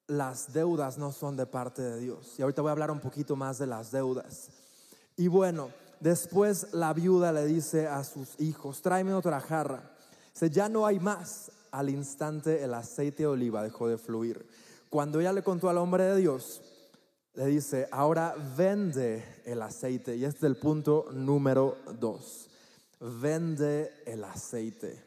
las 0.08 0.54
deudas 0.54 0.98
no 0.98 1.12
son 1.12 1.36
de 1.36 1.46
parte 1.46 1.82
de 1.82 2.00
Dios. 2.00 2.36
Y 2.38 2.42
ahorita 2.42 2.62
voy 2.62 2.70
a 2.70 2.74
hablar 2.74 2.92
un 2.92 3.00
poquito 3.00 3.36
más 3.36 3.58
de 3.58 3.68
las 3.68 3.92
deudas. 3.92 4.50
Y 5.16 5.28
bueno, 5.28 5.70
después 6.00 6.74
la 6.74 6.94
viuda 6.94 7.32
le 7.32 7.46
dice 7.46 7.88
a 7.88 8.04
sus 8.04 8.40
hijos, 8.40 8.82
tráeme 8.82 9.14
otra 9.14 9.40
jarra. 9.40 9.92
Dice, 10.34 10.50
ya 10.50 10.70
no 10.70 10.86
hay 10.86 11.00
más. 11.00 11.52
Al 11.72 11.90
instante 11.90 12.64
el 12.64 12.74
aceite 12.74 13.24
de 13.24 13.28
oliva 13.28 13.64
dejó 13.64 13.88
de 13.88 13.98
fluir. 13.98 14.46
Cuando 14.90 15.20
ella 15.20 15.34
le 15.34 15.42
contó 15.44 15.70
al 15.70 15.80
hombre 15.80 16.04
de 16.04 16.18
Dios, 16.18 16.62
le 17.34 17.48
dice, 17.48 17.88
ahora 17.92 18.36
vende 18.56 19.24
el 19.46 19.62
aceite. 19.62 20.16
Y 20.16 20.26
este 20.26 20.40
es 20.40 20.44
el 20.44 20.58
punto 20.58 21.08
número 21.12 21.78
dos. 22.00 22.50
Vende 23.06 24.02
el 24.06 24.24
aceite. 24.24 25.04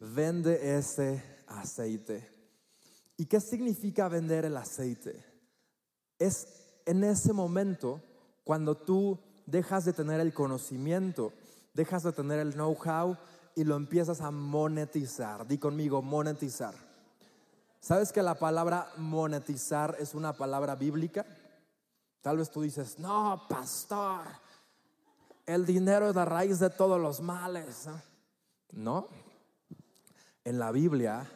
Vende 0.00 0.78
ese 0.78 1.22
aceite. 1.46 2.26
¿Y 3.18 3.26
qué 3.26 3.40
significa 3.40 4.08
vender 4.08 4.46
el 4.46 4.56
aceite? 4.56 5.22
Es 6.18 6.46
en 6.86 7.04
ese 7.04 7.34
momento 7.34 8.00
cuando 8.42 8.74
tú 8.74 9.20
dejas 9.44 9.84
de 9.84 9.92
tener 9.92 10.18
el 10.20 10.32
conocimiento, 10.32 11.34
dejas 11.74 12.04
de 12.04 12.12
tener 12.12 12.38
el 12.38 12.54
know-how 12.54 13.18
y 13.54 13.64
lo 13.64 13.76
empiezas 13.76 14.22
a 14.22 14.30
monetizar. 14.30 15.46
Di 15.46 15.58
conmigo, 15.58 16.00
monetizar. 16.00 16.74
¿Sabes 17.80 18.12
que 18.12 18.22
la 18.22 18.38
palabra 18.38 18.90
monetizar 18.96 19.94
es 19.98 20.14
una 20.14 20.32
palabra 20.32 20.74
bíblica? 20.74 21.26
Tal 22.22 22.38
vez 22.38 22.50
tú 22.50 22.62
dices, 22.62 22.98
no, 22.98 23.42
pastor, 23.46 24.22
el 25.46 25.66
dinero 25.66 26.10
es 26.10 26.14
la 26.14 26.24
raíz 26.24 26.58
de 26.58 26.70
todos 26.70 27.00
los 27.00 27.20
males. 27.20 27.88
No, 28.72 29.08
en 30.44 30.58
la 30.58 30.72
Biblia 30.72 31.30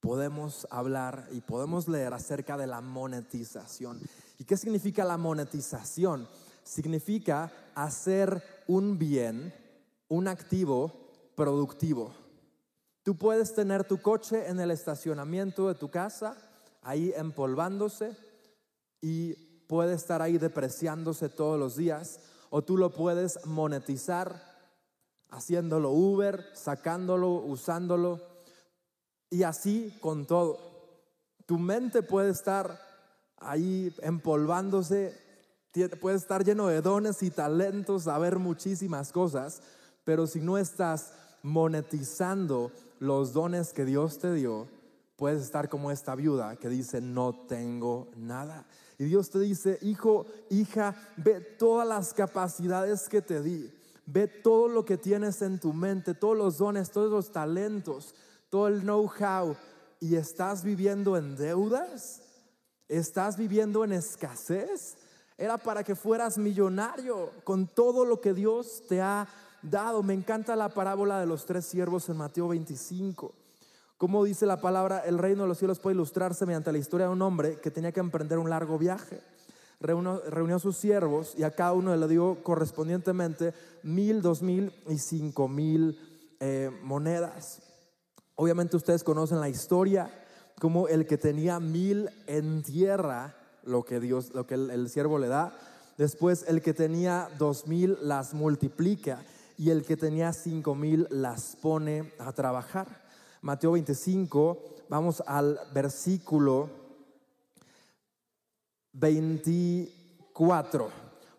podemos 0.00 0.66
hablar 0.70 1.28
y 1.32 1.40
podemos 1.40 1.88
leer 1.88 2.12
acerca 2.12 2.56
de 2.56 2.66
la 2.66 2.80
monetización. 2.80 4.00
¿Y 4.38 4.44
qué 4.44 4.56
significa 4.56 5.04
la 5.04 5.16
monetización? 5.16 6.28
Significa 6.62 7.52
hacer 7.74 8.42
un 8.66 8.98
bien, 8.98 9.54
un 10.08 10.28
activo 10.28 10.92
productivo. 11.34 12.14
Tú 13.02 13.16
puedes 13.16 13.54
tener 13.54 13.84
tu 13.84 14.00
coche 14.02 14.48
en 14.48 14.58
el 14.58 14.70
estacionamiento 14.70 15.68
de 15.68 15.74
tu 15.74 15.90
casa, 15.90 16.36
ahí 16.82 17.12
empolvándose 17.16 18.16
y 19.00 19.34
puede 19.68 19.94
estar 19.94 20.22
ahí 20.22 20.38
depreciándose 20.38 21.28
todos 21.28 21.58
los 21.58 21.76
días, 21.76 22.20
o 22.50 22.62
tú 22.62 22.76
lo 22.76 22.92
puedes 22.92 23.44
monetizar 23.46 24.42
haciéndolo 25.30 25.90
Uber, 25.90 26.44
sacándolo, 26.54 27.32
usándolo 27.34 28.20
y 29.30 29.42
así 29.42 29.96
con 30.00 30.26
todo. 30.26 30.58
Tu 31.46 31.58
mente 31.58 32.02
puede 32.02 32.30
estar 32.30 32.80
ahí 33.38 33.94
empolvándose, 34.02 35.14
puede 36.00 36.16
estar 36.16 36.44
lleno 36.44 36.68
de 36.68 36.80
dones 36.80 37.22
y 37.22 37.30
talentos, 37.30 38.04
saber 38.04 38.38
muchísimas 38.38 39.12
cosas, 39.12 39.62
pero 40.04 40.26
si 40.26 40.40
no 40.40 40.58
estás 40.58 41.12
monetizando 41.42 42.72
los 42.98 43.32
dones 43.32 43.72
que 43.72 43.84
Dios 43.84 44.18
te 44.18 44.32
dio, 44.32 44.68
puedes 45.16 45.42
estar 45.42 45.68
como 45.68 45.90
esta 45.90 46.14
viuda 46.14 46.56
que 46.56 46.68
dice, 46.68 47.00
no 47.00 47.34
tengo 47.46 48.08
nada. 48.16 48.66
Y 48.98 49.04
Dios 49.04 49.30
te 49.30 49.38
dice, 49.40 49.78
hijo, 49.82 50.26
hija, 50.50 50.94
ve 51.16 51.40
todas 51.40 51.86
las 51.86 52.14
capacidades 52.14 53.08
que 53.08 53.22
te 53.22 53.42
di, 53.42 53.70
ve 54.06 54.26
todo 54.26 54.68
lo 54.68 54.84
que 54.84 54.96
tienes 54.96 55.42
en 55.42 55.58
tu 55.58 55.72
mente, 55.72 56.14
todos 56.14 56.36
los 56.36 56.58
dones, 56.58 56.90
todos 56.90 57.10
los 57.10 57.30
talentos 57.30 58.14
todo 58.50 58.68
el 58.68 58.82
know-how 58.82 59.56
y 60.00 60.16
estás 60.16 60.62
viviendo 60.62 61.16
en 61.16 61.36
deudas, 61.36 62.22
estás 62.88 63.36
viviendo 63.36 63.84
en 63.84 63.92
escasez, 63.92 64.96
era 65.36 65.58
para 65.58 65.84
que 65.84 65.94
fueras 65.94 66.38
millonario 66.38 67.32
con 67.44 67.66
todo 67.66 68.04
lo 68.04 68.20
que 68.20 68.32
Dios 68.32 68.84
te 68.88 69.00
ha 69.00 69.28
dado. 69.62 70.02
Me 70.02 70.14
encanta 70.14 70.56
la 70.56 70.70
parábola 70.70 71.20
de 71.20 71.26
los 71.26 71.44
tres 71.44 71.66
siervos 71.66 72.08
en 72.08 72.16
Mateo 72.16 72.48
25. 72.48 73.34
Como 73.98 74.24
dice 74.24 74.44
la 74.44 74.60
palabra, 74.60 74.98
el 75.00 75.18
reino 75.18 75.42
de 75.44 75.48
los 75.48 75.58
cielos 75.58 75.78
puede 75.78 75.94
ilustrarse 75.94 76.44
mediante 76.44 76.70
la 76.70 76.78
historia 76.78 77.06
de 77.06 77.12
un 77.12 77.22
hombre 77.22 77.58
que 77.60 77.70
tenía 77.70 77.92
que 77.92 78.00
emprender 78.00 78.38
un 78.38 78.50
largo 78.50 78.78
viaje. 78.78 79.22
Reunió, 79.80 80.22
reunió 80.28 80.56
a 80.56 80.60
sus 80.60 80.76
siervos 80.76 81.34
y 81.36 81.44
a 81.44 81.50
cada 81.50 81.72
uno 81.72 81.96
le 81.96 82.08
dio 82.08 82.42
correspondientemente 82.42 83.54
mil, 83.82 84.20
dos 84.20 84.42
mil 84.42 84.72
y 84.88 84.98
cinco 84.98 85.48
mil 85.48 85.98
eh, 86.40 86.70
monedas. 86.82 87.62
Obviamente 88.34 88.76
ustedes 88.76 89.02
conocen 89.02 89.40
la 89.40 89.48
historia, 89.48 90.10
como 90.60 90.88
el 90.88 91.06
que 91.06 91.16
tenía 91.16 91.58
mil 91.58 92.10
en 92.26 92.62
tierra, 92.62 93.34
lo 93.64 93.84
que 93.84 93.98
Dios, 93.98 94.34
lo 94.34 94.46
que 94.46 94.54
el, 94.54 94.88
siervo 94.90 95.18
le 95.18 95.28
da. 95.28 95.56
Después 95.96 96.44
el 96.46 96.60
que 96.60 96.74
tenía 96.74 97.30
dos 97.38 97.66
mil 97.66 97.96
las 98.02 98.34
multiplica 98.34 99.24
y 99.56 99.70
el 99.70 99.84
que 99.84 99.96
tenía 99.96 100.34
cinco 100.34 100.74
mil 100.74 101.06
las 101.10 101.56
pone 101.56 102.12
a 102.18 102.32
trabajar. 102.32 103.05
Mateo 103.46 103.72
25, 103.72 104.58
vamos 104.88 105.22
al 105.24 105.60
versículo 105.72 106.68
24. 108.92 110.88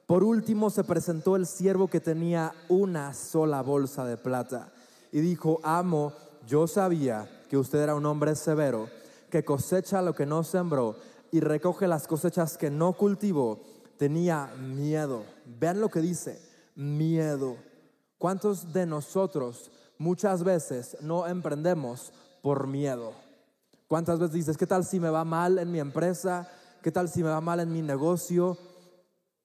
Por 0.06 0.24
último 0.24 0.70
se 0.70 0.86
presentó 0.86 1.36
el 1.36 1.46
siervo 1.46 1.90
que 1.90 2.00
tenía 2.00 2.54
una 2.70 3.14
sola 3.14 3.62
bolsa 3.62 4.06
de 4.06 4.16
plata 4.16 4.72
y 5.12 5.20
dijo, 5.20 5.60
amo, 5.64 6.14
yo 6.48 6.66
sabía 6.66 7.30
que 7.50 7.58
usted 7.58 7.80
era 7.80 7.96
un 7.96 8.06
hombre 8.06 8.36
severo, 8.36 8.88
que 9.30 9.44
cosecha 9.44 10.02
lo 10.02 10.16
que 10.16 10.26
no 10.26 10.46
sembró 10.46 10.96
y 11.30 11.42
recoge 11.42 11.90
las 11.90 12.08
cosechas 12.08 12.58
que 12.58 12.70
no 12.70 12.94
cultivó. 12.94 13.60
Tenía 13.98 14.48
miedo. 14.56 15.26
Vean 15.60 15.82
lo 15.82 15.90
que 15.90 16.00
dice, 16.00 16.42
miedo. 16.74 17.58
¿Cuántos 18.18 18.72
de 18.72 18.86
nosotros 18.86 19.72
muchas 19.98 20.44
veces 20.44 20.98
no 21.02 21.28
emprendemos 21.28 22.12
por 22.42 22.68
miedo. 22.68 23.14
¿Cuántas 23.88 24.20
veces 24.20 24.34
dices, 24.34 24.58
qué 24.58 24.68
tal 24.68 24.86
si 24.86 25.00
me 25.00 25.10
va 25.10 25.24
mal 25.24 25.60
en 25.60 25.72
mi 25.72 25.80
empresa? 25.80 26.50
¿Qué 26.82 26.92
tal 26.92 27.10
si 27.10 27.24
me 27.24 27.30
va 27.30 27.42
mal 27.42 27.60
en 27.60 27.72
mi 27.72 27.82
negocio? 27.82 28.58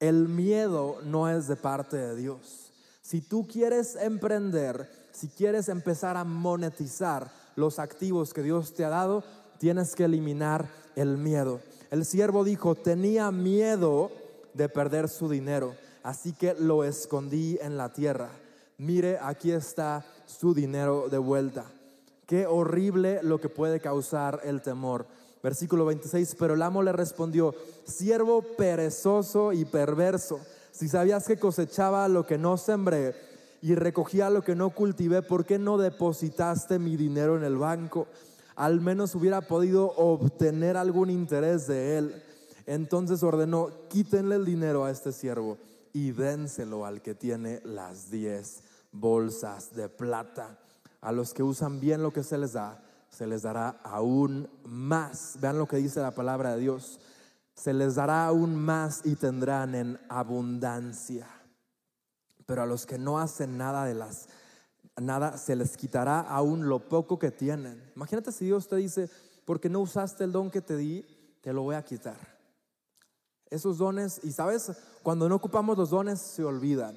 El 0.00 0.28
miedo 0.28 0.98
no 1.04 1.28
es 1.28 1.46
de 1.46 1.56
parte 1.56 1.96
de 1.96 2.16
Dios. 2.16 2.72
Si 3.00 3.20
tú 3.20 3.46
quieres 3.46 3.96
emprender, 3.96 4.90
si 5.12 5.28
quieres 5.28 5.68
empezar 5.68 6.16
a 6.16 6.24
monetizar 6.24 7.30
los 7.56 7.78
activos 7.78 8.32
que 8.32 8.42
Dios 8.42 8.74
te 8.74 8.84
ha 8.84 8.88
dado, 8.88 9.22
tienes 9.58 9.94
que 9.94 10.04
eliminar 10.04 10.68
el 10.96 11.18
miedo. 11.18 11.60
El 11.90 12.04
siervo 12.04 12.42
dijo, 12.42 12.74
tenía 12.74 13.30
miedo 13.30 14.10
de 14.54 14.68
perder 14.68 15.08
su 15.08 15.28
dinero, 15.28 15.74
así 16.02 16.32
que 16.32 16.54
lo 16.54 16.84
escondí 16.84 17.58
en 17.62 17.76
la 17.76 17.92
tierra. 17.92 18.30
Mire, 18.78 19.18
aquí 19.20 19.52
está 19.52 20.04
su 20.38 20.54
dinero 20.54 21.08
de 21.08 21.18
vuelta. 21.18 21.64
Qué 22.26 22.46
horrible 22.46 23.20
lo 23.22 23.40
que 23.40 23.48
puede 23.48 23.80
causar 23.80 24.40
el 24.44 24.62
temor. 24.62 25.06
Versículo 25.42 25.84
26, 25.84 26.36
pero 26.38 26.54
el 26.54 26.62
amo 26.62 26.82
le 26.82 26.92
respondió, 26.92 27.54
siervo 27.84 28.42
perezoso 28.56 29.52
y 29.52 29.64
perverso, 29.64 30.40
si 30.70 30.88
sabías 30.88 31.26
que 31.26 31.38
cosechaba 31.38 32.08
lo 32.08 32.26
que 32.26 32.38
no 32.38 32.56
sembré 32.56 33.14
y 33.60 33.74
recogía 33.74 34.30
lo 34.30 34.42
que 34.42 34.54
no 34.54 34.70
cultivé, 34.70 35.20
¿por 35.22 35.44
qué 35.44 35.58
no 35.58 35.78
depositaste 35.78 36.78
mi 36.78 36.96
dinero 36.96 37.36
en 37.36 37.44
el 37.44 37.56
banco? 37.56 38.06
Al 38.56 38.80
menos 38.80 39.14
hubiera 39.14 39.42
podido 39.42 39.92
obtener 39.96 40.76
algún 40.76 41.10
interés 41.10 41.66
de 41.66 41.98
él. 41.98 42.22
Entonces 42.66 43.22
ordenó, 43.22 43.70
quítenle 43.88 44.36
el 44.36 44.44
dinero 44.44 44.84
a 44.84 44.90
este 44.90 45.12
siervo 45.12 45.58
y 45.92 46.12
dénselo 46.12 46.86
al 46.86 47.02
que 47.02 47.14
tiene 47.14 47.60
las 47.64 48.10
diez 48.10 48.62
bolsas 48.92 49.74
de 49.74 49.88
plata. 49.88 50.58
A 51.00 51.10
los 51.10 51.34
que 51.34 51.42
usan 51.42 51.80
bien 51.80 52.02
lo 52.02 52.12
que 52.12 52.22
se 52.22 52.38
les 52.38 52.52
da, 52.52 52.82
se 53.08 53.26
les 53.26 53.42
dará 53.42 53.80
aún 53.82 54.48
más. 54.64 55.36
Vean 55.40 55.58
lo 55.58 55.66
que 55.66 55.78
dice 55.78 56.00
la 56.00 56.12
palabra 56.12 56.54
de 56.54 56.60
Dios. 56.60 57.00
Se 57.54 57.72
les 57.72 57.96
dará 57.96 58.26
aún 58.26 58.54
más 58.54 59.02
y 59.04 59.16
tendrán 59.16 59.74
en 59.74 59.98
abundancia. 60.08 61.28
Pero 62.46 62.62
a 62.62 62.66
los 62.66 62.86
que 62.86 62.98
no 62.98 63.18
hacen 63.18 63.58
nada 63.58 63.84
de 63.84 63.94
las 63.94 64.28
nada 65.00 65.38
se 65.38 65.56
les 65.56 65.76
quitará 65.76 66.20
aún 66.20 66.68
lo 66.68 66.88
poco 66.88 67.18
que 67.18 67.30
tienen. 67.30 67.82
Imagínate 67.96 68.32
si 68.32 68.44
Dios 68.44 68.68
te 68.68 68.76
dice, 68.76 69.08
porque 69.44 69.68
no 69.68 69.80
usaste 69.80 70.24
el 70.24 70.32
don 70.32 70.50
que 70.50 70.60
te 70.60 70.76
di, 70.76 71.04
te 71.40 71.52
lo 71.52 71.62
voy 71.62 71.74
a 71.74 71.84
quitar. 71.84 72.18
Esos 73.50 73.78
dones, 73.78 74.20
y 74.22 74.32
sabes, 74.32 74.72
cuando 75.02 75.28
no 75.28 75.36
ocupamos 75.36 75.76
los 75.76 75.90
dones 75.90 76.20
se 76.20 76.44
olvidan. 76.44 76.96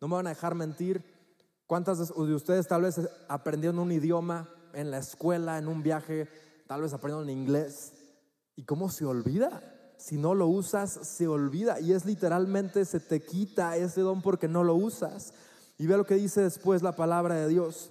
No 0.00 0.08
me 0.08 0.16
van 0.16 0.26
a 0.26 0.30
dejar 0.30 0.54
mentir. 0.54 1.04
¿Cuántas 1.66 2.14
de 2.14 2.34
ustedes 2.34 2.68
tal 2.68 2.82
vez 2.82 3.00
aprendieron 3.28 3.78
un 3.78 3.92
idioma 3.92 4.48
en 4.76 4.90
la 4.90 4.98
escuela, 4.98 5.58
en 5.58 5.68
un 5.68 5.82
viaje, 5.82 6.28
tal 6.66 6.82
vez 6.82 6.92
aprendieron 6.92 7.30
inglés. 7.30 7.92
¿Y 8.54 8.64
cómo 8.64 8.90
se 8.90 9.04
olvida? 9.04 9.62
Si 9.98 10.18
no 10.18 10.34
lo 10.34 10.46
usas, 10.46 10.90
se 10.90 11.26
olvida. 11.26 11.80
Y 11.80 11.92
es 11.92 12.04
literalmente, 12.04 12.84
se 12.84 13.00
te 13.00 13.20
quita 13.20 13.76
ese 13.76 14.02
don 14.02 14.22
porque 14.22 14.48
no 14.48 14.62
lo 14.62 14.74
usas. 14.74 15.32
Y 15.78 15.86
ve 15.86 15.96
lo 15.96 16.06
que 16.06 16.14
dice 16.14 16.42
después 16.42 16.82
la 16.82 16.92
palabra 16.92 17.34
de 17.34 17.48
Dios. 17.48 17.90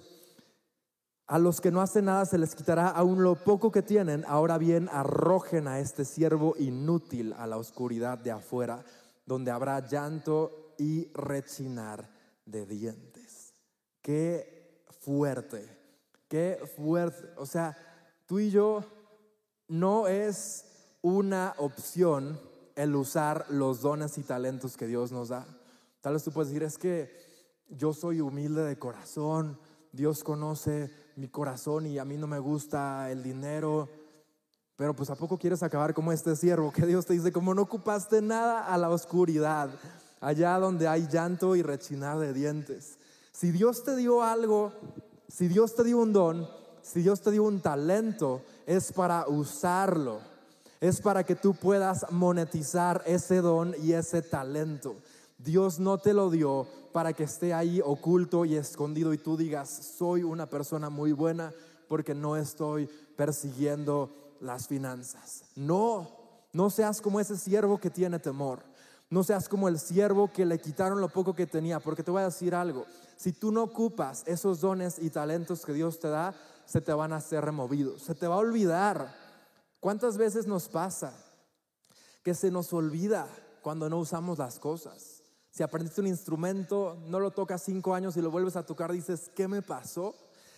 A 1.26 1.40
los 1.40 1.60
que 1.60 1.72
no 1.72 1.80
hacen 1.80 2.04
nada 2.04 2.24
se 2.24 2.38
les 2.38 2.54
quitará 2.54 2.88
aún 2.88 3.24
lo 3.24 3.34
poco 3.34 3.72
que 3.72 3.82
tienen. 3.82 4.24
Ahora 4.28 4.58
bien, 4.58 4.88
arrojen 4.92 5.66
a 5.66 5.80
este 5.80 6.04
siervo 6.04 6.54
inútil 6.58 7.32
a 7.32 7.48
la 7.48 7.56
oscuridad 7.56 8.18
de 8.18 8.30
afuera, 8.30 8.84
donde 9.24 9.50
habrá 9.50 9.80
llanto 9.80 10.74
y 10.78 11.10
rechinar 11.14 12.08
de 12.44 12.64
dientes. 12.64 13.05
Qué 14.06 14.84
fuerte 15.00 15.68
Qué 16.28 16.60
fuerte. 16.76 17.28
O 17.36 17.44
sea, 17.44 17.76
tú 18.24 18.38
y 18.38 18.50
yo 18.50 18.84
no 19.66 20.06
es 20.06 20.64
una 21.02 21.54
opción 21.58 22.40
el 22.76 22.94
usar 22.94 23.46
los 23.48 23.80
dones 23.80 24.16
y 24.18 24.22
talentos 24.22 24.76
que 24.76 24.86
Dios 24.86 25.10
nos 25.10 25.30
da. 25.30 25.44
Tal 26.02 26.12
vez 26.12 26.22
tú 26.22 26.30
puedes 26.30 26.50
decir, 26.50 26.62
es 26.62 26.78
que 26.78 27.10
yo 27.68 27.92
soy 27.92 28.20
humilde 28.20 28.62
de 28.62 28.78
corazón, 28.78 29.58
Dios 29.90 30.22
conoce 30.22 30.88
mi 31.16 31.26
corazón 31.26 31.86
y 31.86 31.98
a 31.98 32.04
mí 32.04 32.16
no 32.16 32.28
me 32.28 32.38
gusta 32.38 33.10
el 33.10 33.24
dinero. 33.24 33.88
Pero 34.76 34.94
pues 34.94 35.10
a 35.10 35.16
poco 35.16 35.36
quieres 35.36 35.64
acabar 35.64 35.94
como 35.94 36.12
este 36.12 36.36
siervo 36.36 36.72
que 36.72 36.86
Dios 36.86 37.06
te 37.06 37.14
dice, 37.14 37.32
como 37.32 37.54
no 37.54 37.62
ocupaste 37.62 38.22
nada 38.22 38.72
a 38.72 38.78
la 38.78 38.88
oscuridad, 38.88 39.70
allá 40.20 40.58
donde 40.60 40.86
hay 40.86 41.08
llanto 41.08 41.56
y 41.56 41.62
rechinar 41.62 42.20
de 42.20 42.32
dientes. 42.32 43.00
Si 43.38 43.52
Dios 43.52 43.84
te 43.84 43.94
dio 43.96 44.22
algo 44.22 44.72
si 45.28 45.48
Dios 45.48 45.74
te 45.74 45.84
dio 45.84 45.98
un 45.98 46.14
don, 46.14 46.48
si 46.80 47.02
Dios 47.02 47.20
te 47.20 47.30
dio 47.30 47.42
un 47.42 47.60
talento, 47.60 48.40
es 48.64 48.90
para 48.90 49.26
usarlo. 49.28 50.20
Es 50.80 51.02
para 51.02 51.24
que 51.24 51.34
tú 51.34 51.52
puedas 51.52 52.06
monetizar 52.10 53.02
ese 53.04 53.42
don 53.42 53.74
y 53.82 53.92
ese 53.92 54.22
talento. 54.22 54.96
Dios 55.36 55.78
no 55.78 55.98
te 55.98 56.14
lo 56.14 56.30
dio 56.30 56.66
para 56.92 57.12
que 57.12 57.24
esté 57.24 57.52
ahí 57.52 57.82
oculto 57.84 58.46
y 58.46 58.54
escondido 58.54 59.12
y 59.12 59.18
tú 59.18 59.36
digas, 59.36 59.68
soy 59.68 60.22
una 60.22 60.48
persona 60.48 60.88
muy 60.88 61.12
buena 61.12 61.52
porque 61.88 62.14
no 62.14 62.36
estoy 62.36 62.88
persiguiendo 63.16 64.36
las 64.40 64.66
finanzas. 64.66 65.44
No, 65.56 66.08
no 66.54 66.70
seas 66.70 67.02
como 67.02 67.20
ese 67.20 67.36
siervo 67.36 67.78
que 67.78 67.90
tiene 67.90 68.18
temor. 68.18 68.62
No 69.08 69.22
seas 69.22 69.48
como 69.48 69.68
el 69.68 69.78
siervo 69.78 70.32
que 70.32 70.44
le 70.44 70.58
quitaron 70.58 71.00
lo 71.00 71.08
poco 71.08 71.34
que 71.34 71.46
tenía, 71.46 71.78
porque 71.78 72.02
te 72.02 72.10
voy 72.10 72.22
a 72.22 72.26
decir 72.26 72.54
algo. 72.54 72.86
Si 73.16 73.32
tú 73.32 73.52
no 73.52 73.62
ocupas 73.62 74.24
esos 74.26 74.60
dones 74.60 74.98
y 74.98 75.10
talentos 75.10 75.64
que 75.64 75.72
Dios 75.72 76.00
te 76.00 76.08
da, 76.08 76.34
se 76.64 76.80
te 76.80 76.92
van 76.92 77.12
a 77.12 77.20
ser 77.20 77.44
removidos, 77.44 78.02
se 78.02 78.14
te 78.14 78.26
va 78.26 78.34
a 78.34 78.38
olvidar. 78.38 79.14
¿Cuántas 79.78 80.18
veces 80.18 80.46
nos 80.46 80.68
pasa 80.68 81.12
que 82.24 82.34
se 82.34 82.50
nos 82.50 82.72
olvida 82.72 83.28
cuando 83.62 83.88
no 83.88 83.98
usamos 83.98 84.38
las 84.38 84.58
cosas? 84.58 85.22
Si 85.50 85.62
aprendiste 85.62 86.00
un 86.00 86.08
instrumento, 86.08 86.98
no 87.06 87.20
lo 87.20 87.30
tocas 87.30 87.62
cinco 87.62 87.94
años 87.94 88.16
y 88.16 88.20
lo 88.20 88.30
vuelves 88.30 88.56
a 88.56 88.66
tocar, 88.66 88.92
dices, 88.92 89.30
¿qué 89.34 89.46
me 89.46 89.62
pasó? 89.62 90.14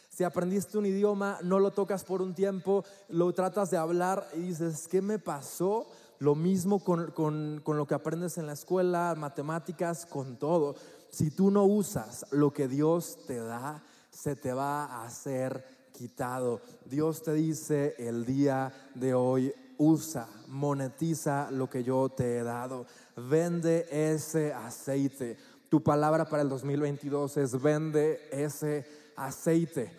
Si 0.09 0.25
aprendiste 0.25 0.79
un 0.79 0.87
idioma, 0.87 1.39
no 1.43 1.61
lo 1.61 1.71
tocas 1.71 2.03
por 2.03 2.23
un 2.23 2.35
tiempo, 2.35 2.85
lo 3.09 3.33
tratas 3.35 3.71
de 3.71 3.77
hablar 3.77 4.27
y 4.35 4.39
dices, 4.39 4.89
¿qué 4.89 5.03
me 5.03 5.19
pasó? 5.19 5.87
Lo 6.21 6.35
mismo 6.35 6.83
con, 6.83 7.13
con, 7.13 7.61
con, 7.63 7.77
lo 7.77 7.87
que 7.87 7.95
aprendes 7.95 8.39
en 8.39 8.47
la 8.47 8.55
escuela, 8.55 9.15
matemáticas, 9.17 10.05
con 10.05 10.37
todo. 10.37 10.75
Si 11.11 11.31
tú 11.31 11.51
no 11.51 11.65
usas 11.65 12.27
lo 12.33 12.53
que 12.53 12.67
Dios 12.67 13.19
te 13.27 13.37
da, 13.37 13.85
se 14.11 14.35
te 14.35 14.53
va 14.53 15.05
a 15.05 15.11
ser 15.11 15.65
quitado. 15.93 16.61
Dios 16.85 17.23
te 17.23 17.35
dice 17.35 17.95
el 17.99 18.25
día 18.25 18.73
de 18.95 19.15
hoy, 19.15 19.53
usa, 19.79 20.29
monetiza 20.49 21.53
lo 21.53 21.71
que 21.71 21.85
yo 21.85 22.09
te 22.09 22.39
he 22.39 22.43
dado. 22.43 22.87
Vende 23.17 23.87
ese 23.91 24.53
aceite. 24.53 25.37
Tu 25.69 25.83
palabra 25.83 26.29
para 26.29 26.43
el 26.43 26.49
2022 26.49 27.37
es 27.37 27.63
vende 27.63 28.29
ese 28.33 28.87
aceite. 29.17 29.93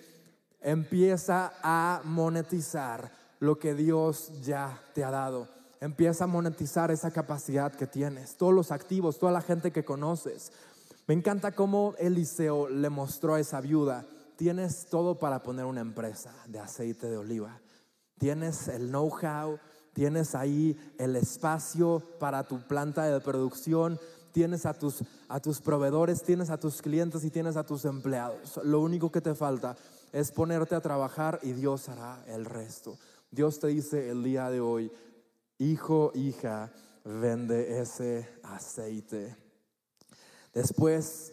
Empieza 0.60 1.54
a 1.64 2.02
monetizar 2.04 3.10
lo 3.40 3.58
que 3.58 3.74
Dios 3.74 4.42
ya 4.42 4.82
te 4.94 5.06
ha 5.06 5.12
dado 5.12 5.59
empieza 5.82 6.26
a 6.26 6.28
monetizar 6.28 6.92
esa 6.92 7.12
capacidad 7.12 7.74
que 7.74 7.88
tienes, 7.88 8.36
todos 8.36 8.54
los 8.54 8.72
activos, 8.72 9.18
toda 9.18 9.32
la 9.32 9.42
gente 9.42 9.72
que 9.72 9.86
conoces. 9.86 10.52
Me 11.08 11.14
encanta 11.14 11.54
cómo 11.54 11.96
Eliseo 11.98 12.70
le 12.70 12.90
mostró 12.90 13.36
a 13.36 13.40
esa 13.40 13.62
viuda, 13.62 14.06
tienes 14.36 14.88
todo 14.90 15.18
para 15.18 15.42
poner 15.42 15.66
una 15.66 15.82
empresa 15.82 16.34
de 16.48 16.60
aceite 16.60 17.10
de 17.10 17.18
oliva, 17.18 17.60
tienes 18.18 18.68
el 18.68 18.90
know-how, 18.90 19.60
tienes 19.94 20.36
ahí 20.36 20.78
el 20.98 21.16
espacio 21.16 22.04
para 22.20 22.44
tu 22.44 22.62
planta 22.68 23.04
de 23.04 23.20
producción, 23.22 24.00
tienes 24.32 24.66
a 24.66 24.74
tus, 24.74 25.04
a 25.28 25.40
tus 25.40 25.62
proveedores, 25.62 26.24
tienes 26.24 26.50
a 26.50 26.58
tus 26.58 26.82
clientes 26.82 27.24
y 27.24 27.32
tienes 27.32 27.58
a 27.58 27.66
tus 27.66 27.86
empleados. 27.86 28.60
Lo 28.64 28.80
único 28.82 29.12
que 29.12 29.22
te 29.22 29.34
falta 29.34 29.76
es 30.12 30.32
ponerte 30.32 30.76
a 30.76 30.82
trabajar 30.82 31.40
y 31.42 31.54
Dios 31.54 31.90
hará 31.90 32.24
el 32.28 32.46
resto. 32.46 32.98
Dios 33.32 33.60
te 33.60 33.68
dice 33.68 34.10
el 34.10 34.24
día 34.24 34.50
de 34.50 34.60
hoy, 34.60 34.92
hijo, 35.60 36.12
hija, 36.16 36.72
vende 37.04 37.80
ese 37.80 38.28
aceite. 38.44 39.36
Después, 40.54 41.32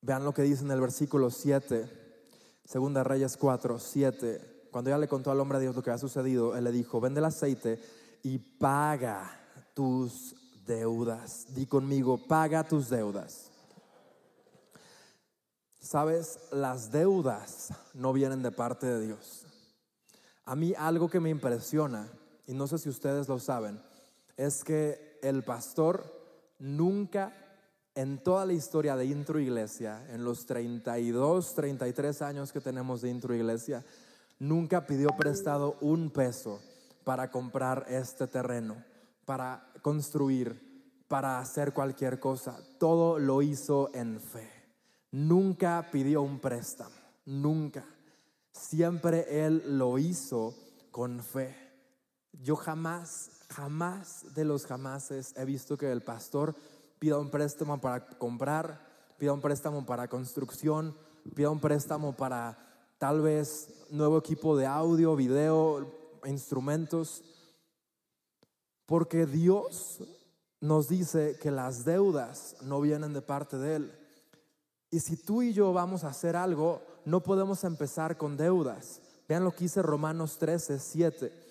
vean 0.00 0.24
lo 0.24 0.32
que 0.32 0.42
dice 0.42 0.62
en 0.62 0.70
el 0.70 0.80
versículo 0.80 1.30
7, 1.30 1.90
segunda 2.64 3.04
Reyes 3.04 3.36
4, 3.36 3.78
7. 3.78 4.68
Cuando 4.70 4.90
ya 4.90 4.98
le 4.98 5.08
contó 5.08 5.30
al 5.30 5.40
hombre 5.40 5.58
de 5.58 5.64
Dios 5.64 5.76
lo 5.76 5.82
que 5.82 5.90
ha 5.90 5.98
sucedido, 5.98 6.56
él 6.56 6.64
le 6.64 6.72
dijo, 6.72 7.00
vende 7.00 7.18
el 7.18 7.26
aceite 7.26 7.78
y 8.22 8.38
paga 8.38 9.38
tus 9.74 10.34
deudas. 10.64 11.46
Di 11.54 11.66
conmigo, 11.66 12.26
paga 12.26 12.64
tus 12.64 12.88
deudas. 12.88 13.50
Sabes, 15.78 16.38
las 16.52 16.92
deudas 16.92 17.74
no 17.92 18.12
vienen 18.12 18.42
de 18.42 18.52
parte 18.52 18.86
de 18.86 19.06
Dios. 19.06 19.44
A 20.44 20.54
mí 20.54 20.72
algo 20.78 21.10
que 21.10 21.20
me 21.20 21.30
impresiona 21.30 22.08
y 22.52 22.54
no 22.54 22.66
sé 22.66 22.76
si 22.76 22.90
ustedes 22.90 23.28
lo 23.28 23.38
saben, 23.38 23.80
es 24.36 24.62
que 24.62 25.18
el 25.22 25.42
pastor 25.42 26.04
nunca 26.58 27.32
en 27.94 28.22
toda 28.22 28.44
la 28.44 28.52
historia 28.52 28.94
de 28.94 29.06
Intro 29.06 29.40
Iglesia, 29.40 30.06
en 30.10 30.22
los 30.22 30.44
32, 30.44 31.54
33 31.54 32.20
años 32.20 32.52
que 32.52 32.60
tenemos 32.60 33.00
de 33.00 33.08
Intro 33.08 33.34
Iglesia, 33.34 33.82
nunca 34.38 34.86
pidió 34.86 35.08
prestado 35.16 35.78
un 35.80 36.10
peso 36.10 36.60
para 37.04 37.30
comprar 37.30 37.86
este 37.88 38.26
terreno, 38.26 38.84
para 39.24 39.72
construir, 39.80 41.04
para 41.08 41.38
hacer 41.38 41.72
cualquier 41.72 42.20
cosa. 42.20 42.58
Todo 42.78 43.18
lo 43.18 43.40
hizo 43.40 43.90
en 43.94 44.20
fe. 44.20 44.50
Nunca 45.10 45.88
pidió 45.90 46.20
un 46.20 46.38
préstamo, 46.38 46.96
nunca. 47.24 47.86
Siempre 48.52 49.46
Él 49.46 49.78
lo 49.78 49.98
hizo 49.98 50.54
con 50.90 51.22
fe. 51.22 51.61
Yo 52.40 52.56
jamás, 52.56 53.30
jamás 53.50 54.24
de 54.34 54.44
los 54.44 54.66
jamases 54.66 55.34
he 55.36 55.44
visto 55.44 55.76
que 55.76 55.92
el 55.92 56.02
pastor 56.02 56.54
pida 56.98 57.18
un 57.18 57.30
préstamo 57.30 57.80
para 57.80 58.06
comprar, 58.06 58.80
pida 59.18 59.32
un 59.32 59.40
préstamo 59.40 59.84
para 59.84 60.08
construcción, 60.08 60.96
pida 61.34 61.50
un 61.50 61.60
préstamo 61.60 62.16
para 62.16 62.58
tal 62.98 63.20
vez 63.20 63.68
nuevo 63.90 64.18
equipo 64.18 64.56
de 64.56 64.66
audio, 64.66 65.14
video, 65.16 65.92
instrumentos. 66.24 67.22
Porque 68.86 69.26
Dios 69.26 70.02
nos 70.60 70.88
dice 70.88 71.36
que 71.40 71.50
las 71.50 71.84
deudas 71.84 72.56
no 72.62 72.80
vienen 72.80 73.12
de 73.12 73.22
parte 73.22 73.58
de 73.58 73.76
Él. 73.76 73.92
Y 74.90 75.00
si 75.00 75.16
tú 75.16 75.42
y 75.42 75.52
yo 75.52 75.72
vamos 75.72 76.04
a 76.04 76.08
hacer 76.08 76.36
algo, 76.36 76.82
no 77.04 77.22
podemos 77.22 77.64
empezar 77.64 78.16
con 78.16 78.36
deudas. 78.36 79.00
Vean 79.28 79.44
lo 79.44 79.50
que 79.50 79.64
dice 79.64 79.82
Romanos 79.82 80.38
13, 80.38 80.78
7. 80.78 81.41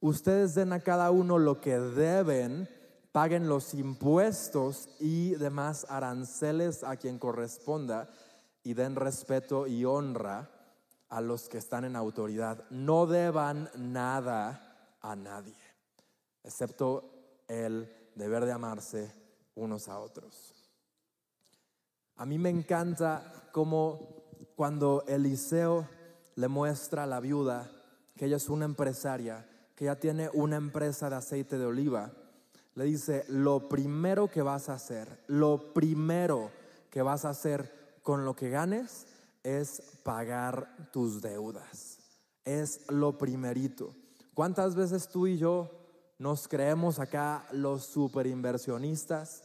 Ustedes 0.00 0.54
den 0.54 0.72
a 0.72 0.80
cada 0.80 1.10
uno 1.10 1.38
lo 1.38 1.60
que 1.60 1.78
deben 1.78 2.68
paguen 3.16 3.48
los 3.48 3.72
impuestos 3.72 4.90
y 5.00 5.30
demás 5.36 5.86
aranceles 5.88 6.84
a 6.84 6.96
quien 6.96 7.18
corresponda 7.18 8.10
y 8.62 8.74
den 8.74 8.94
respeto 8.94 9.66
y 9.66 9.86
honra 9.86 10.50
a 11.08 11.22
los 11.22 11.48
que 11.48 11.56
están 11.56 11.86
en 11.86 11.96
autoridad. 11.96 12.68
No 12.68 13.06
deban 13.06 13.70
nada 13.74 14.96
a 15.00 15.16
nadie, 15.16 15.56
excepto 16.44 17.10
el 17.48 17.90
deber 18.16 18.44
de 18.44 18.52
amarse 18.52 19.10
unos 19.54 19.88
a 19.88 19.98
otros. 19.98 20.54
A 22.16 22.26
mí 22.26 22.36
me 22.36 22.50
encanta 22.50 23.48
cómo 23.50 24.26
cuando 24.56 25.04
Eliseo 25.06 25.88
le 26.34 26.48
muestra 26.48 27.04
a 27.04 27.06
la 27.06 27.20
viuda 27.20 27.70
que 28.14 28.26
ella 28.26 28.36
es 28.36 28.50
una 28.50 28.66
empresaria, 28.66 29.48
que 29.76 29.84
ella 29.84 30.00
tiene 30.00 30.30
una 30.32 30.56
empresa 30.56 31.10
de 31.10 31.16
aceite 31.16 31.58
de 31.58 31.66
oliva, 31.66 32.10
le 32.74 32.84
dice, 32.84 33.24
lo 33.28 33.68
primero 33.68 34.28
que 34.28 34.42
vas 34.42 34.68
a 34.68 34.74
hacer, 34.74 35.22
lo 35.28 35.72
primero 35.74 36.50
que 36.90 37.02
vas 37.02 37.24
a 37.24 37.30
hacer 37.30 37.98
con 38.02 38.24
lo 38.24 38.34
que 38.34 38.48
ganes 38.48 39.06
es 39.42 39.82
pagar 40.02 40.90
tus 40.92 41.20
deudas. 41.20 41.98
Es 42.44 42.90
lo 42.90 43.18
primerito. 43.18 43.94
¿Cuántas 44.34 44.74
veces 44.74 45.08
tú 45.08 45.26
y 45.26 45.36
yo 45.36 45.70
nos 46.18 46.48
creemos 46.48 46.98
acá 46.98 47.46
los 47.52 47.84
super 47.84 48.26
inversionistas 48.26 49.42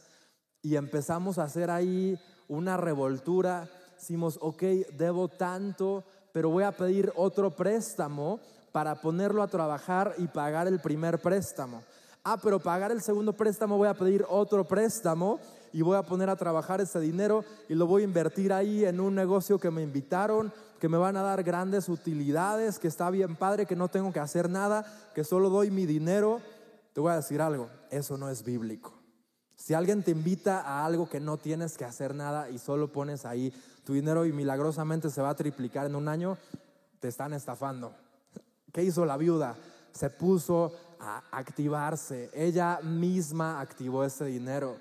y 0.62 0.76
empezamos 0.76 1.38
a 1.38 1.44
hacer 1.44 1.70
ahí 1.70 2.18
una 2.48 2.76
revoltura? 2.76 3.70
Decimos, 3.96 4.38
ok, 4.40 4.62
debo 4.96 5.28
tanto, 5.28 6.04
pero 6.32 6.50
voy 6.50 6.64
a 6.64 6.72
pedir 6.72 7.12
otro 7.16 7.54
préstamo 7.54 8.40
para 8.72 9.00
ponerlo 9.00 9.42
a 9.42 9.48
trabajar 9.48 10.14
y 10.18 10.26
pagar 10.26 10.66
el 10.66 10.80
primer 10.80 11.20
préstamo 11.20 11.82
ah, 12.24 12.38
pero 12.42 12.60
pagar 12.60 12.92
el 12.92 13.02
segundo 13.02 13.32
préstamo 13.32 13.76
voy 13.76 13.88
a 13.88 13.94
pedir 13.94 14.24
otro 14.28 14.64
préstamo 14.64 15.40
y 15.72 15.82
voy 15.82 15.96
a 15.96 16.02
poner 16.02 16.28
a 16.28 16.36
trabajar 16.36 16.80
ese 16.80 17.00
dinero 17.00 17.44
y 17.68 17.74
lo 17.74 17.86
voy 17.86 18.02
a 18.02 18.04
invertir 18.04 18.52
ahí 18.52 18.84
en 18.84 19.00
un 19.00 19.14
negocio 19.14 19.58
que 19.58 19.70
me 19.70 19.82
invitaron, 19.82 20.52
que 20.78 20.88
me 20.88 20.98
van 20.98 21.16
a 21.16 21.22
dar 21.22 21.42
grandes 21.42 21.88
utilidades, 21.88 22.78
que 22.78 22.88
está 22.88 23.10
bien 23.10 23.36
padre, 23.36 23.66
que 23.66 23.76
no 23.76 23.88
tengo 23.88 24.12
que 24.12 24.20
hacer 24.20 24.50
nada, 24.50 24.84
que 25.14 25.24
solo 25.24 25.48
doy 25.48 25.70
mi 25.70 25.86
dinero. 25.86 26.40
Te 26.92 27.00
voy 27.00 27.12
a 27.12 27.16
decir 27.16 27.40
algo, 27.40 27.70
eso 27.90 28.18
no 28.18 28.28
es 28.28 28.44
bíblico. 28.44 28.92
Si 29.56 29.74
alguien 29.74 30.02
te 30.02 30.10
invita 30.10 30.60
a 30.60 30.84
algo 30.84 31.08
que 31.08 31.20
no 31.20 31.38
tienes 31.38 31.78
que 31.78 31.84
hacer 31.84 32.14
nada 32.14 32.50
y 32.50 32.58
solo 32.58 32.92
pones 32.92 33.24
ahí 33.24 33.52
tu 33.84 33.94
dinero 33.94 34.26
y 34.26 34.32
milagrosamente 34.32 35.08
se 35.08 35.22
va 35.22 35.30
a 35.30 35.36
triplicar 35.36 35.86
en 35.86 35.94
un 35.94 36.08
año, 36.08 36.36
te 37.00 37.08
están 37.08 37.32
estafando. 37.32 37.94
¿Qué 38.72 38.82
hizo 38.82 39.04
la 39.04 39.16
viuda? 39.16 39.54
Se 39.92 40.08
puso 40.08 40.72
a 40.98 41.22
activarse. 41.30 42.30
Ella 42.32 42.80
misma 42.82 43.60
activó 43.60 44.02
ese 44.04 44.24
dinero. 44.24 44.76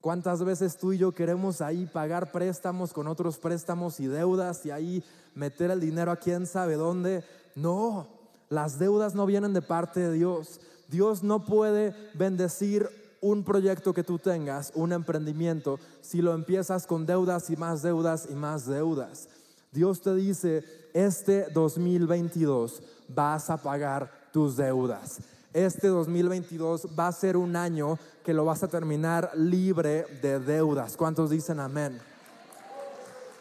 ¿Cuántas 0.00 0.44
veces 0.44 0.78
tú 0.78 0.92
y 0.92 0.98
yo 0.98 1.12
queremos 1.12 1.60
ahí 1.60 1.86
pagar 1.86 2.32
préstamos 2.32 2.92
con 2.92 3.06
otros 3.06 3.38
préstamos 3.38 4.00
y 4.00 4.06
deudas 4.06 4.64
y 4.64 4.70
ahí 4.70 5.04
meter 5.34 5.70
el 5.70 5.80
dinero 5.80 6.10
a 6.10 6.16
quién 6.16 6.46
sabe 6.46 6.74
dónde? 6.74 7.24
No, 7.54 8.06
las 8.48 8.78
deudas 8.78 9.14
no 9.14 9.26
vienen 9.26 9.52
de 9.52 9.62
parte 9.62 10.00
de 10.00 10.12
Dios. 10.12 10.60
Dios 10.88 11.22
no 11.22 11.44
puede 11.44 11.94
bendecir 12.14 12.88
un 13.20 13.44
proyecto 13.44 13.92
que 13.92 14.02
tú 14.02 14.18
tengas, 14.18 14.72
un 14.74 14.92
emprendimiento, 14.92 15.78
si 16.00 16.22
lo 16.22 16.34
empiezas 16.34 16.86
con 16.86 17.06
deudas 17.06 17.50
y 17.50 17.56
más 17.56 17.82
deudas 17.82 18.26
y 18.30 18.34
más 18.34 18.66
deudas. 18.66 19.28
Dios 19.72 20.00
te 20.00 20.14
dice, 20.14 20.64
este 20.94 21.48
2022 21.50 22.82
vas 23.08 23.50
a 23.50 23.56
pagar 23.56 24.10
tus 24.32 24.56
deudas. 24.56 25.20
Este 25.52 25.88
2022 25.88 26.88
va 26.98 27.08
a 27.08 27.12
ser 27.12 27.36
un 27.36 27.54
año 27.54 27.98
que 28.24 28.34
lo 28.34 28.44
vas 28.44 28.62
a 28.62 28.68
terminar 28.68 29.30
libre 29.34 30.04
de 30.22 30.40
deudas. 30.40 30.96
¿Cuántos 30.96 31.30
dicen 31.30 31.60
amén? 31.60 32.00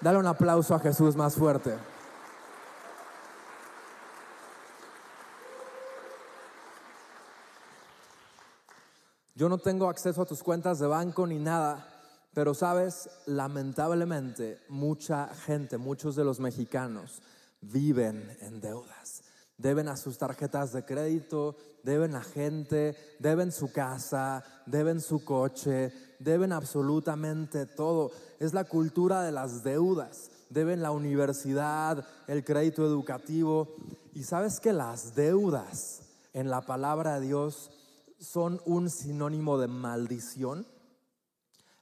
Dale 0.02 0.18
un 0.18 0.28
aplauso 0.28 0.74
a 0.76 0.80
Jesús 0.80 1.16
más 1.16 1.36
fuerte. 1.36 1.76
Yo 9.36 9.50
no 9.50 9.58
tengo 9.58 9.90
acceso 9.90 10.22
a 10.22 10.26
tus 10.26 10.44
cuentas 10.44 10.80
de 10.80 10.88
banco 10.88 11.26
ni 11.26 11.40
nada, 11.40 11.99
pero 12.34 12.54
sabes, 12.54 13.10
lamentablemente 13.26 14.60
mucha 14.70 15.28
gente, 15.28 15.78
muchos 15.78 16.16
de 16.16 16.24
los 16.24 16.40
mexicanos 16.40 17.22
viven 17.62 18.38
en 18.42 18.62
deudas 18.62 19.24
deben 19.60 19.90
a 19.90 19.98
sus 19.98 20.18
tarjetas 20.18 20.72
de 20.72 20.86
crédito, 20.86 21.58
deben 21.84 22.16
a 22.16 22.24
gente, 22.24 22.96
deben 23.20 23.52
su 23.52 23.72
casa, 23.72 24.44
deben 24.66 25.02
su 25.02 25.24
coche, 25.24 25.94
deben 26.18 26.54
absolutamente 26.54 27.66
todo. 27.66 28.12
Es 28.40 28.54
la 28.54 28.64
cultura 28.64 29.22
de 29.22 29.32
las 29.32 29.64
deudas. 29.64 30.32
Deben 30.50 30.82
la 30.82 30.92
universidad, 30.92 32.08
el 32.28 32.44
crédito 32.44 32.86
educativo. 32.86 33.76
Y 34.16 34.24
sabes 34.24 34.60
que 34.60 34.74
las 34.74 35.14
deudas 35.14 36.04
en 36.34 36.50
la 36.50 36.62
palabra 36.62 37.20
de 37.20 37.28
Dios 37.28 37.70
son 38.18 38.62
un 38.66 38.90
sinónimo 38.90 39.58
de 39.60 39.68
maldición. 39.68 40.66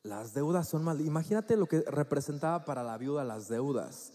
Las 0.04 0.34
deudas 0.34 0.68
son 0.68 0.84
mal. 0.84 1.02
Imagínate 1.02 1.58
lo 1.58 1.66
que 1.66 1.82
representaba 1.82 2.66
para 2.66 2.84
la 2.84 2.98
viuda 2.98 3.24
las 3.24 3.48
deudas, 3.48 4.12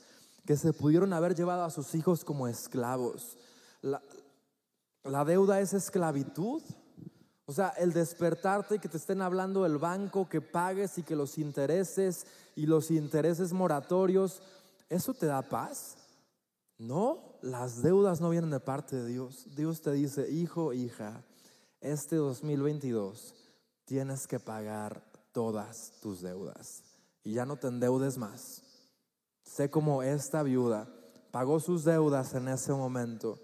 que 0.46 0.56
se 0.56 0.72
pudieron 0.72 1.12
haber 1.12 1.34
llevado 1.34 1.64
a 1.64 1.70
sus 1.70 1.94
hijos 1.94 2.24
como 2.24 2.48
esclavos 2.48 3.36
la, 3.82 5.24
deuda 5.24 5.60
es 5.60 5.72
esclavitud. 5.74 6.62
O 7.44 7.52
sea, 7.52 7.70
el 7.70 7.92
despertarte 7.92 8.76
y 8.76 8.78
que 8.78 8.88
te 8.88 8.96
estén 8.96 9.20
hablando 9.20 9.64
del 9.64 9.76
banco, 9.76 10.28
que 10.28 10.40
pagues 10.40 10.96
y 10.98 11.02
que 11.02 11.16
los 11.16 11.36
intereses 11.38 12.24
y 12.54 12.66
los 12.66 12.90
intereses 12.90 13.52
moratorios, 13.52 14.40
¿eso 14.88 15.12
te 15.12 15.26
da 15.26 15.42
paz? 15.42 15.96
No, 16.78 17.36
las 17.42 17.82
deudas 17.82 18.20
no 18.20 18.30
vienen 18.30 18.50
de 18.50 18.60
parte 18.60 18.96
de 18.96 19.06
Dios. 19.06 19.48
Dios 19.54 19.82
te 19.82 19.92
dice, 19.92 20.30
hijo, 20.30 20.72
hija, 20.72 21.22
este 21.80 22.16
2022 22.16 23.34
tienes 23.84 24.26
que 24.26 24.38
pagar 24.38 25.02
todas 25.32 25.92
tus 26.00 26.20
deudas 26.20 26.82
y 27.24 27.32
ya 27.32 27.46
no 27.46 27.56
te 27.56 27.68
endeudes 27.68 28.18
más. 28.18 28.62
Sé 29.44 29.70
como 29.70 30.02
esta 30.02 30.42
viuda 30.42 30.88
pagó 31.30 31.58
sus 31.60 31.84
deudas 31.84 32.34
en 32.34 32.48
ese 32.48 32.72
momento 32.72 33.38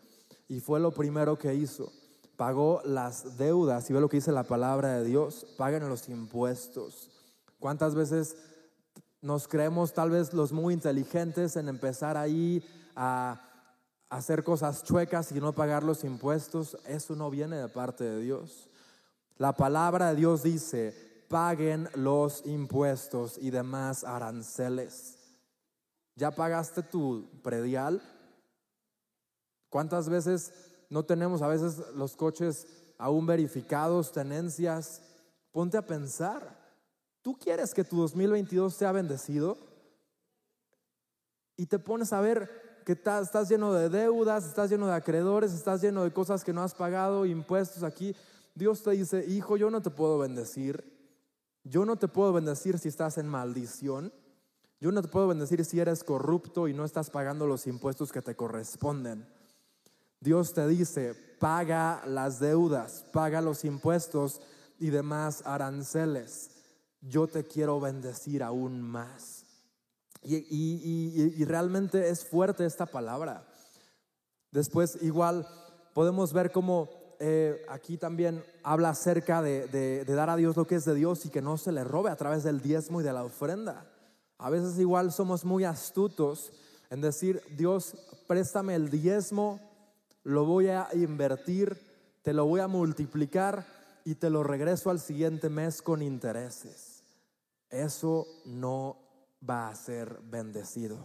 y 0.46 0.60
fue 0.60 0.78
lo 0.78 0.92
primero 0.92 1.38
que 1.38 1.54
hizo. 1.54 1.92
Pagó 2.36 2.80
las 2.84 3.36
deudas 3.36 3.90
y 3.90 3.92
ve 3.92 4.00
lo 4.00 4.08
que 4.08 4.18
dice 4.18 4.30
la 4.30 4.44
palabra 4.44 4.98
de 4.98 5.04
Dios. 5.04 5.44
Paguen 5.56 5.88
los 5.88 6.08
impuestos. 6.08 7.10
¿Cuántas 7.58 7.96
veces 7.96 8.36
nos 9.20 9.48
creemos 9.48 9.92
tal 9.92 10.10
vez 10.10 10.32
los 10.32 10.52
muy 10.52 10.72
inteligentes 10.74 11.56
en 11.56 11.68
empezar 11.68 12.16
ahí 12.16 12.64
a 12.94 13.40
hacer 14.08 14.44
cosas 14.44 14.84
chuecas 14.84 15.32
y 15.32 15.40
no 15.40 15.52
pagar 15.52 15.82
los 15.82 16.04
impuestos? 16.04 16.78
Eso 16.86 17.16
no 17.16 17.28
viene 17.28 17.56
de 17.56 17.68
parte 17.68 18.04
de 18.04 18.20
Dios. 18.20 18.68
La 19.36 19.56
palabra 19.56 20.10
de 20.10 20.16
Dios 20.16 20.42
dice, 20.42 21.07
paguen 21.28 21.88
los 21.94 22.44
impuestos 22.46 23.38
y 23.38 23.50
demás 23.50 24.04
aranceles. 24.04 25.18
¿Ya 26.16 26.30
pagaste 26.30 26.82
tu 26.82 27.28
predial? 27.42 28.02
¿Cuántas 29.68 30.08
veces 30.08 30.52
no 30.90 31.04
tenemos 31.04 31.42
a 31.42 31.48
veces 31.48 31.78
los 31.94 32.16
coches 32.16 32.66
aún 32.98 33.26
verificados, 33.26 34.12
tenencias? 34.12 35.02
Ponte 35.52 35.76
a 35.76 35.86
pensar. 35.86 36.58
¿tú 37.28 37.36
quieres 37.36 37.74
que 37.74 37.84
tu 37.84 37.98
2022 37.98 38.72
sea 38.72 38.90
bendecido? 38.90 39.58
Y 41.58 41.66
te 41.66 41.78
pones 41.78 42.10
a 42.14 42.22
ver 42.22 42.48
que 42.86 42.92
estás 42.92 43.50
lleno 43.50 43.74
de 43.74 43.90
deudas, 43.90 44.46
estás 44.46 44.70
lleno 44.70 44.86
de 44.86 44.94
acreedores, 44.94 45.52
estás 45.52 45.82
lleno 45.82 46.04
de 46.04 46.10
cosas 46.10 46.42
que 46.42 46.54
no 46.54 46.62
has 46.62 46.74
pagado, 46.74 47.26
impuestos 47.26 47.82
aquí. 47.82 48.16
Dios 48.54 48.82
te 48.82 48.92
dice, 48.92 49.26
hijo, 49.28 49.58
yo 49.58 49.70
no 49.70 49.82
te 49.82 49.90
puedo 49.90 50.18
bendecir. 50.18 50.97
Yo 51.68 51.84
no 51.84 51.96
te 51.96 52.08
puedo 52.08 52.32
bendecir 52.32 52.78
si 52.78 52.88
estás 52.88 53.18
en 53.18 53.28
maldición. 53.28 54.12
Yo 54.80 54.90
no 54.90 55.02
te 55.02 55.08
puedo 55.08 55.28
bendecir 55.28 55.64
si 55.64 55.80
eres 55.80 56.02
corrupto 56.02 56.68
y 56.68 56.72
no 56.72 56.84
estás 56.84 57.10
pagando 57.10 57.46
los 57.46 57.66
impuestos 57.66 58.12
que 58.12 58.22
te 58.22 58.34
corresponden. 58.34 59.28
Dios 60.20 60.54
te 60.54 60.66
dice, 60.66 61.14
paga 61.38 62.02
las 62.06 62.40
deudas, 62.40 63.04
paga 63.12 63.40
los 63.40 63.64
impuestos 63.64 64.40
y 64.78 64.90
demás 64.90 65.42
aranceles. 65.44 66.50
Yo 67.00 67.26
te 67.26 67.44
quiero 67.44 67.80
bendecir 67.80 68.42
aún 68.42 68.80
más. 68.80 69.44
Y, 70.22 71.44
realmente 71.44 72.08
es 72.08 72.24
fuerte 72.24 72.64
esta 72.64 72.86
palabra. 72.86 73.46
Después 74.50 74.98
igual 75.02 75.46
podemos 75.94 76.32
ver 76.32 76.50
cómo 76.50 76.97
eh, 77.20 77.64
aquí 77.68 77.96
también 77.96 78.44
habla 78.62 78.90
acerca 78.90 79.42
de 79.42 80.04
dar 80.04 80.30
a 80.30 80.36
Dios 80.36 80.56
lo 80.56 80.66
que 80.66 80.76
es 80.76 80.84
de 80.84 80.94
Dios 80.94 81.26
y 81.26 81.30
que 81.30 81.42
no 81.42 81.58
se 81.58 81.72
le 81.72 81.84
robe 81.84 82.10
a 82.10 82.16
través 82.16 82.44
del 82.44 82.60
diezmo 82.60 83.00
y 83.00 83.04
de 83.04 83.12
la 83.12 83.24
ofrenda. 83.24 83.86
A 84.38 84.50
veces 84.50 84.78
igual 84.78 85.12
somos 85.12 85.44
muy 85.44 85.64
astutos 85.64 86.52
en 86.90 87.00
decir, 87.00 87.42
Dios, 87.56 87.94
préstame 88.26 88.74
el 88.74 88.88
diezmo, 88.88 89.60
lo 90.22 90.44
voy 90.44 90.68
a 90.68 90.88
invertir, 90.94 91.76
te 92.22 92.32
lo 92.32 92.46
voy 92.46 92.60
a 92.60 92.68
multiplicar 92.68 93.66
y 94.04 94.14
te 94.14 94.30
lo 94.30 94.42
regreso 94.44 94.90
al 94.90 95.00
siguiente 95.00 95.48
mes 95.48 95.82
con 95.82 96.02
intereses. 96.02 97.02
Eso 97.68 98.26
no 98.46 98.96
va 99.48 99.68
a 99.68 99.74
ser 99.74 100.20
bendecido. 100.22 100.98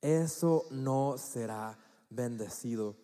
Eso 0.00 0.64
no 0.70 1.16
será 1.18 1.76
bendecido. 2.08 2.94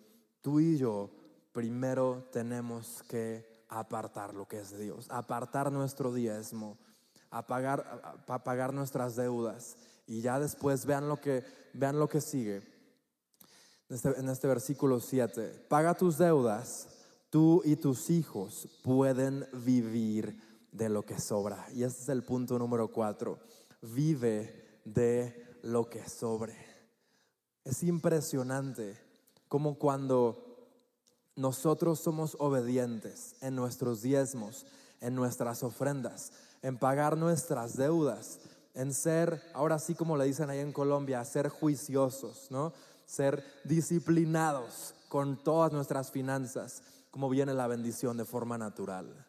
Tú 0.42 0.60
y 0.60 0.78
yo 0.78 1.10
primero 1.52 2.28
tenemos 2.32 3.02
que 3.08 3.64
apartar 3.68 4.34
lo 4.34 4.46
que 4.46 4.60
es 4.60 4.70
de 4.70 4.84
Dios, 4.84 5.06
apartar 5.10 5.70
nuestro 5.70 6.12
diezmo 6.12 6.78
a 7.30 7.46
pagar, 7.46 8.22
a 8.26 8.44
pagar 8.44 8.74
nuestras 8.74 9.16
deudas. 9.16 9.76
Y 10.06 10.22
ya 10.22 10.40
después 10.40 10.86
vean 10.86 11.08
lo 11.08 11.20
que, 11.20 11.44
vean 11.72 11.98
lo 11.98 12.08
que 12.08 12.20
sigue 12.20 12.56
en 13.88 13.96
este, 13.96 14.08
en 14.18 14.28
este 14.28 14.48
versículo 14.48 15.00
7. 15.00 15.66
Paga 15.68 15.94
tus 15.94 16.18
deudas, 16.18 16.88
tú 17.30 17.62
y 17.64 17.76
tus 17.76 18.10
hijos 18.10 18.68
pueden 18.82 19.46
vivir 19.52 20.40
de 20.72 20.88
lo 20.88 21.04
que 21.04 21.20
sobra. 21.20 21.66
Y 21.72 21.82
este 21.82 22.02
es 22.02 22.08
el 22.08 22.22
punto 22.22 22.58
número 22.58 22.88
4. 22.88 23.38
Vive 23.82 24.80
de 24.84 25.58
lo 25.62 25.88
que 25.88 26.08
sobre. 26.08 26.56
Es 27.64 27.82
impresionante 27.82 28.96
como 29.48 29.78
cuando 29.78 30.49
nosotros 31.40 31.98
somos 31.98 32.36
obedientes 32.38 33.34
en 33.40 33.56
nuestros 33.56 34.02
diezmos, 34.02 34.66
en 35.00 35.14
nuestras 35.14 35.62
ofrendas, 35.62 36.32
en 36.60 36.76
pagar 36.76 37.16
nuestras 37.16 37.78
deudas, 37.78 38.40
en 38.74 38.92
ser, 38.92 39.42
ahora 39.54 39.78
sí 39.78 39.94
como 39.94 40.18
le 40.18 40.26
dicen 40.26 40.50
ahí 40.50 40.58
en 40.58 40.72
Colombia, 40.72 41.24
ser 41.24 41.48
juiciosos, 41.48 42.48
¿no? 42.50 42.74
Ser 43.06 43.42
disciplinados 43.64 44.94
con 45.08 45.42
todas 45.42 45.72
nuestras 45.72 46.10
finanzas, 46.10 46.82
como 47.10 47.30
viene 47.30 47.54
la 47.54 47.66
bendición 47.66 48.18
de 48.18 48.26
forma 48.26 48.58
natural. 48.58 49.26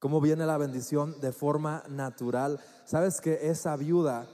Como 0.00 0.20
viene 0.20 0.44
la 0.44 0.58
bendición 0.58 1.20
de 1.20 1.32
forma 1.32 1.84
natural. 1.88 2.60
Sabes 2.84 3.20
que 3.20 3.48
esa 3.48 3.76
viuda, 3.76 4.28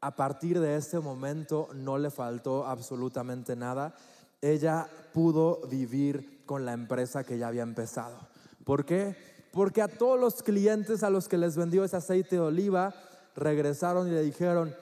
a 0.00 0.16
partir 0.16 0.58
de 0.60 0.76
ese 0.76 1.00
momento, 1.00 1.68
no 1.74 1.98
le 1.98 2.10
faltó 2.10 2.66
absolutamente 2.66 3.56
nada. 3.56 3.94
Ella 4.40 4.88
pudo 5.12 5.60
vivir 5.68 6.44
con 6.46 6.64
la 6.64 6.72
empresa 6.72 7.24
que 7.24 7.38
ya 7.38 7.48
había 7.48 7.62
empezado. 7.62 8.28
¿Por 8.64 8.84
qué? 8.84 9.16
Porque 9.52 9.82
a 9.82 9.88
todos 9.88 10.20
los 10.20 10.42
clientes 10.42 11.02
a 11.02 11.10
los 11.10 11.28
que 11.28 11.38
les 11.38 11.56
vendió 11.56 11.84
ese 11.84 11.96
aceite 11.96 12.36
de 12.36 12.42
oliva, 12.42 12.94
regresaron 13.34 14.08
y 14.08 14.10
le 14.10 14.22
dijeron, 14.22 14.74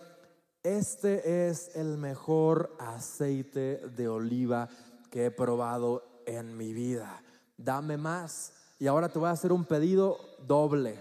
este 0.62 1.48
es 1.48 1.76
el 1.76 1.98
mejor 1.98 2.74
aceite 2.78 3.82
de 3.96 4.08
oliva 4.08 4.68
que 5.10 5.26
he 5.26 5.30
probado 5.30 6.22
en 6.26 6.56
mi 6.56 6.72
vida. 6.72 7.22
Dame 7.56 7.96
más. 7.96 8.52
Y 8.78 8.86
ahora 8.86 9.08
te 9.08 9.18
voy 9.18 9.28
a 9.28 9.32
hacer 9.32 9.52
un 9.52 9.64
pedido 9.64 10.18
doble. 10.46 10.98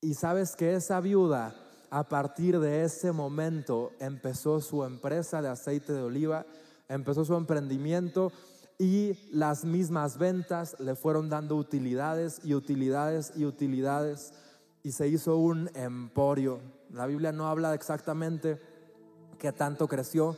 Y 0.00 0.14
sabes 0.14 0.54
que 0.56 0.74
esa 0.74 1.00
viuda, 1.00 1.54
a 1.90 2.08
partir 2.08 2.58
de 2.60 2.84
ese 2.84 3.12
momento, 3.12 3.92
empezó 3.98 4.60
su 4.60 4.84
empresa 4.84 5.40
de 5.40 5.48
aceite 5.48 5.92
de 5.92 6.02
oliva, 6.02 6.44
empezó 6.88 7.24
su 7.24 7.34
emprendimiento 7.34 8.32
y 8.78 9.18
las 9.32 9.64
mismas 9.64 10.18
ventas 10.18 10.76
le 10.78 10.94
fueron 10.94 11.28
dando 11.28 11.56
utilidades 11.56 12.40
y 12.44 12.54
utilidades 12.54 13.32
y 13.36 13.44
utilidades 13.44 14.32
y 14.82 14.92
se 14.92 15.08
hizo 15.08 15.36
un 15.36 15.68
emporio. 15.74 16.60
La 16.92 17.06
Biblia 17.06 17.32
no 17.32 17.48
habla 17.48 17.74
exactamente 17.74 18.60
qué 19.38 19.52
tanto 19.52 19.88
creció, 19.88 20.36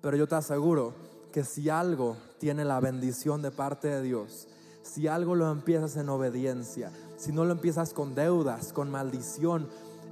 pero 0.00 0.16
yo 0.16 0.26
te 0.26 0.34
aseguro 0.34 0.94
que 1.32 1.44
si 1.44 1.68
algo 1.68 2.16
tiene 2.38 2.64
la 2.64 2.80
bendición 2.80 3.42
de 3.42 3.50
parte 3.50 3.88
de 3.88 4.02
Dios, 4.02 4.48
si 4.82 5.06
algo 5.06 5.34
lo 5.34 5.50
empiezas 5.50 5.96
en 5.96 6.08
obediencia, 6.08 6.90
si 7.16 7.30
no 7.30 7.44
lo 7.44 7.52
empiezas 7.52 7.92
con 7.92 8.14
deudas, 8.14 8.72
con 8.72 8.90
maldición, 8.90 9.68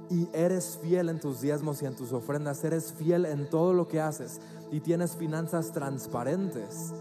y 0.09 0.27
eres 0.33 0.77
fiel 0.81 1.09
en 1.09 1.19
tus 1.19 1.39
diezmos 1.39 1.81
y 1.81 1.85
en 1.85 1.95
tus 1.95 2.11
ofrendas, 2.11 2.63
eres 2.63 2.93
fiel 2.93 3.25
en 3.25 3.49
todo 3.49 3.73
lo 3.73 3.87
que 3.87 4.01
haces 4.01 4.41
y 4.71 4.79
tienes 4.79 5.17
finanzas 5.17 5.71
transparentes, 5.73 6.93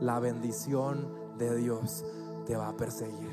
la 0.00 0.18
bendición 0.18 1.06
de 1.38 1.56
Dios 1.56 2.04
te 2.46 2.56
va 2.56 2.68
a 2.68 2.76
perseguir. 2.76 3.30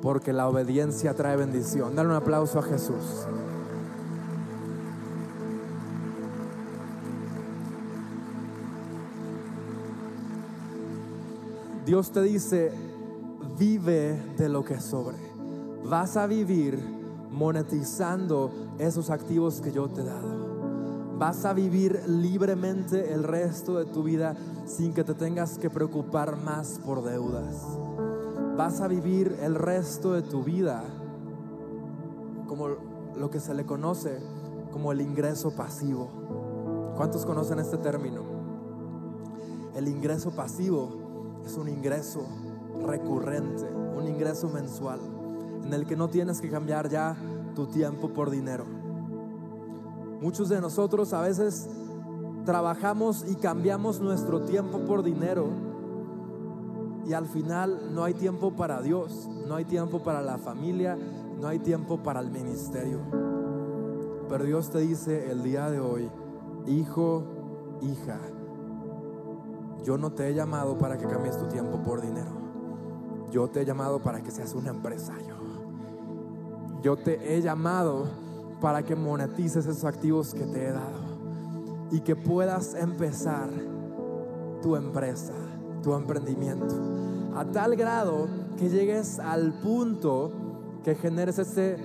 Porque 0.00 0.32
la 0.32 0.48
obediencia 0.48 1.14
trae 1.14 1.36
bendición. 1.36 1.94
Dale 1.94 2.08
un 2.08 2.14
aplauso 2.14 2.58
a 2.58 2.62
Jesús. 2.62 3.26
Dios 11.84 12.10
te 12.10 12.22
dice, 12.22 12.72
vive 13.58 14.34
de 14.38 14.48
lo 14.48 14.64
que 14.64 14.80
sobre. 14.80 15.18
Vas 15.84 16.16
a 16.16 16.26
vivir 16.26 16.78
monetizando 17.30 18.50
esos 18.78 19.10
activos 19.10 19.60
que 19.60 19.70
yo 19.70 19.88
te 19.88 20.00
he 20.00 20.04
dado. 20.04 20.43
Vas 21.18 21.44
a 21.44 21.52
vivir 21.52 22.02
libremente 22.08 23.12
el 23.12 23.22
resto 23.22 23.78
de 23.78 23.84
tu 23.84 24.02
vida 24.02 24.34
sin 24.66 24.92
que 24.92 25.04
te 25.04 25.14
tengas 25.14 25.58
que 25.58 25.70
preocupar 25.70 26.36
más 26.36 26.80
por 26.84 27.04
deudas. 27.04 27.78
Vas 28.56 28.80
a 28.80 28.88
vivir 28.88 29.36
el 29.40 29.54
resto 29.54 30.12
de 30.12 30.22
tu 30.22 30.42
vida 30.42 30.82
como 32.48 32.68
lo 33.16 33.30
que 33.30 33.38
se 33.38 33.54
le 33.54 33.64
conoce 33.64 34.18
como 34.72 34.90
el 34.90 35.00
ingreso 35.00 35.54
pasivo. 35.54 36.10
¿Cuántos 36.96 37.24
conocen 37.24 37.60
este 37.60 37.78
término? 37.78 38.22
El 39.76 39.86
ingreso 39.86 40.32
pasivo 40.32 41.42
es 41.46 41.56
un 41.56 41.68
ingreso 41.68 42.26
recurrente, 42.84 43.66
un 43.96 44.08
ingreso 44.08 44.48
mensual, 44.48 44.98
en 45.64 45.72
el 45.72 45.86
que 45.86 45.94
no 45.94 46.08
tienes 46.08 46.40
que 46.40 46.50
cambiar 46.50 46.88
ya 46.88 47.16
tu 47.54 47.66
tiempo 47.68 48.08
por 48.08 48.30
dinero 48.30 48.83
Muchos 50.24 50.48
de 50.48 50.58
nosotros 50.58 51.12
a 51.12 51.20
veces 51.20 51.68
trabajamos 52.46 53.26
y 53.28 53.34
cambiamos 53.34 54.00
nuestro 54.00 54.40
tiempo 54.40 54.78
por 54.86 55.02
dinero 55.02 55.48
y 57.04 57.12
al 57.12 57.26
final 57.26 57.94
no 57.94 58.04
hay 58.04 58.14
tiempo 58.14 58.56
para 58.56 58.80
Dios, 58.80 59.28
no 59.46 59.56
hay 59.56 59.66
tiempo 59.66 60.02
para 60.02 60.22
la 60.22 60.38
familia, 60.38 60.96
no 61.38 61.46
hay 61.46 61.58
tiempo 61.58 62.02
para 62.02 62.20
el 62.20 62.30
ministerio. 62.30 63.00
Pero 64.26 64.44
Dios 64.44 64.70
te 64.70 64.78
dice 64.78 65.30
el 65.30 65.42
día 65.42 65.68
de 65.68 65.80
hoy, 65.80 66.10
hijo, 66.68 67.24
hija, 67.82 68.18
yo 69.84 69.98
no 69.98 70.12
te 70.12 70.26
he 70.26 70.32
llamado 70.32 70.78
para 70.78 70.96
que 70.96 71.06
cambies 71.06 71.36
tu 71.36 71.48
tiempo 71.48 71.82
por 71.82 72.00
dinero. 72.00 72.30
Yo 73.30 73.48
te 73.48 73.60
he 73.60 73.64
llamado 73.66 74.00
para 74.00 74.22
que 74.22 74.30
seas 74.30 74.54
un 74.54 74.68
empresario. 74.68 75.34
Yo 76.80 76.96
te 76.96 77.36
he 77.36 77.42
llamado 77.42 78.23
para 78.64 78.82
que 78.82 78.96
monetices 78.96 79.66
esos 79.66 79.84
activos 79.84 80.32
que 80.32 80.46
te 80.46 80.64
he 80.64 80.72
dado 80.72 81.90
y 81.90 82.00
que 82.00 82.16
puedas 82.16 82.72
empezar 82.72 83.50
tu 84.62 84.74
empresa, 84.74 85.34
tu 85.82 85.94
emprendimiento, 85.94 86.74
a 87.36 87.44
tal 87.44 87.76
grado 87.76 88.26
que 88.56 88.70
llegues 88.70 89.18
al 89.18 89.52
punto 89.60 90.32
que 90.82 90.94
generes 90.94 91.38
ese 91.38 91.76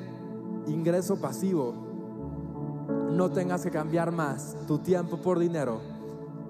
ingreso 0.67 1.17
pasivo, 1.17 1.73
no 3.11 3.29
tengas 3.29 3.61
que 3.61 3.71
cambiar 3.71 4.13
más 4.13 4.55
tu 4.65 4.77
tiempo 4.77 5.17
por 5.17 5.37
dinero 5.37 5.81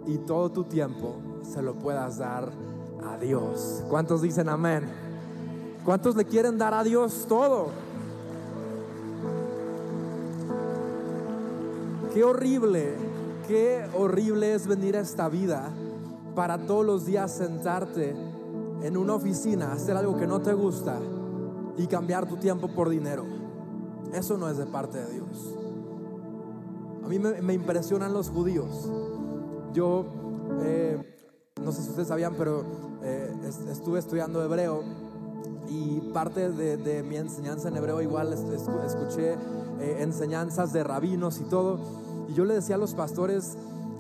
y 0.06 0.20
todo 0.20 0.52
tu 0.52 0.64
tiempo 0.66 1.16
se 1.42 1.64
lo 1.64 1.74
puedas 1.74 2.20
dar 2.20 2.52
a 3.04 3.18
Dios. 3.18 3.84
¿Cuántos 3.90 4.22
dicen 4.22 4.48
amén? 4.48 4.84
¿Cuántos 5.84 6.16
le 6.16 6.26
quieren 6.26 6.60
dar 6.60 6.76
a 6.76 6.84
Dios 6.84 7.26
todo? 7.28 7.89
Qué 12.20 12.26
horrible, 12.26 12.96
qué 13.48 13.88
horrible 13.98 14.54
es 14.54 14.68
venir 14.68 14.98
a 14.98 15.00
esta 15.00 15.30
vida 15.30 15.72
para 16.36 16.58
todos 16.58 16.86
los 16.86 17.06
días 17.06 17.32
sentarte 17.32 18.14
en 18.82 18.98
una 18.98 19.14
oficina, 19.14 19.72
hacer 19.72 19.96
algo 19.96 20.18
que 20.18 20.28
no 20.28 20.42
te 20.42 20.52
gusta 20.52 21.00
y 21.78 21.88
cambiar 21.88 22.28
tu 22.28 22.36
tiempo 22.36 22.68
por 22.76 22.90
dinero. 22.90 23.24
Eso 24.12 24.38
no 24.38 24.50
es 24.50 24.58
de 24.58 24.66
parte 24.66 24.98
de 24.98 25.14
Dios. 25.14 25.56
A 27.06 27.08
mí 27.08 27.20
me, 27.20 27.54
impresionan 27.54 28.12
los 28.12 28.30
judíos. 28.30 28.92
Yo, 29.72 30.04
eh, 30.64 31.02
no 31.64 31.72
sé 31.72 31.84
si 31.84 31.90
ustedes 31.92 32.10
sabían, 32.10 32.36
pero 32.38 32.66
eh, 33.02 33.34
estuve 33.72 33.98
estudiando 33.98 34.44
hebreo 34.44 34.84
y 35.70 36.02
parte 36.12 36.50
de, 36.50 37.02
mi 37.02 37.16
enseñanza 37.16 37.70
en 37.70 37.78
hebreo 37.78 38.02
igual 38.02 38.34
escuché 38.34 39.36
eh, 39.80 39.98
enseñanzas 40.02 40.74
de 40.74 40.84
rabinos 40.84 41.40
y 41.40 41.46
todo. 41.46 42.09
Y 42.30 42.34
yo 42.34 42.46
le 42.46 42.54
decía 42.54 42.76
a 42.76 42.78
los 42.78 42.94
pastores 42.94 43.58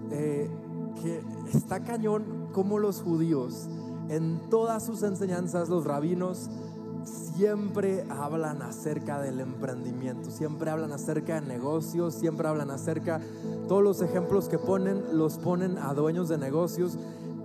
que 0.09 1.21
está 1.53 1.81
cañón 1.81 2.49
como 2.53 2.79
los 2.79 3.01
judíos, 3.01 3.67
en 4.09 4.39
todas 4.49 4.85
sus 4.85 5.03
enseñanzas, 5.03 5.69
los 5.69 5.85
rabinos, 5.85 6.49
siempre 7.03 8.05
hablan 8.09 8.61
acerca 8.61 9.21
del 9.21 9.39
emprendimiento, 9.39 10.31
siempre 10.31 10.69
hablan 10.69 10.91
acerca 10.91 11.39
de 11.39 11.47
negocios, 11.47 12.15
siempre 12.15 12.47
hablan 12.47 12.71
acerca, 12.71 13.21
todos 13.67 13.83
los 13.83 14.01
ejemplos 14.01 14.49
que 14.49 14.57
ponen 14.57 15.17
los 15.17 15.37
ponen 15.37 15.77
a 15.77 15.93
dueños 15.93 16.27
de 16.27 16.37
negocios. 16.37 16.97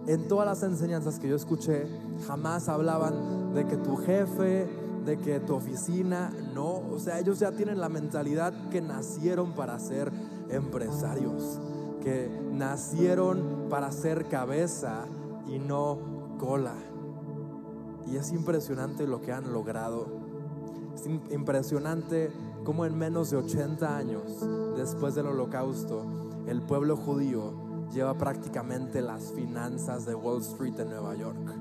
En 0.07 0.27
todas 0.27 0.47
las 0.47 0.63
enseñanzas 0.63 1.19
que 1.19 1.29
yo 1.29 1.37
escuché, 1.37 1.87
jamás 2.27 2.69
hablaban 2.69 3.55
de 3.55 3.67
que 3.67 3.77
tu 3.77 3.97
jefe, 3.97 4.67
de 5.05 5.19
que 5.19 5.39
tu 5.41 5.55
oficina, 5.55 6.33
no, 6.55 6.83
o 6.91 6.99
sea, 6.99 7.21
ellos 7.21 7.39
ya 7.39 7.53
tienen 7.53 7.79
la 7.79 7.89
mentalidad 7.89 8.53
que 8.71 8.81
nacieron 8.81 9.53
para 9.53 9.79
ser 9.79 10.11
empresarios, 10.49 11.61
que 12.03 12.29
nacieron 12.53 13.67
para 13.71 13.91
ser 13.93 14.27
cabeza 14.27 15.07
y 15.47 15.59
no 15.59 15.99
cola. 16.39 16.75
Y 18.07 18.17
es 18.17 18.33
impresionante 18.33 19.07
lo 19.07 19.21
que 19.21 19.33
han 19.33 19.53
logrado. 19.53 20.07
Es 20.95 21.07
impresionante 21.07 22.31
cómo 22.65 22.85
en 22.85 22.97
menos 22.97 23.31
de 23.31 23.39
80 23.39 23.97
años 23.97 24.47
después 24.77 25.15
del 25.15 25.27
holocausto, 25.27 26.05
el 26.47 26.63
pueblo 26.63 26.97
judío 26.97 27.53
lleva 27.93 28.19
prácticamente 28.19 29.01
las 29.01 29.33
finanzas 29.33 30.05
de 30.05 30.15
Wall 30.15 30.41
Street 30.41 30.79
en 30.79 30.91
Nueva 30.91 31.15
York. 31.15 31.55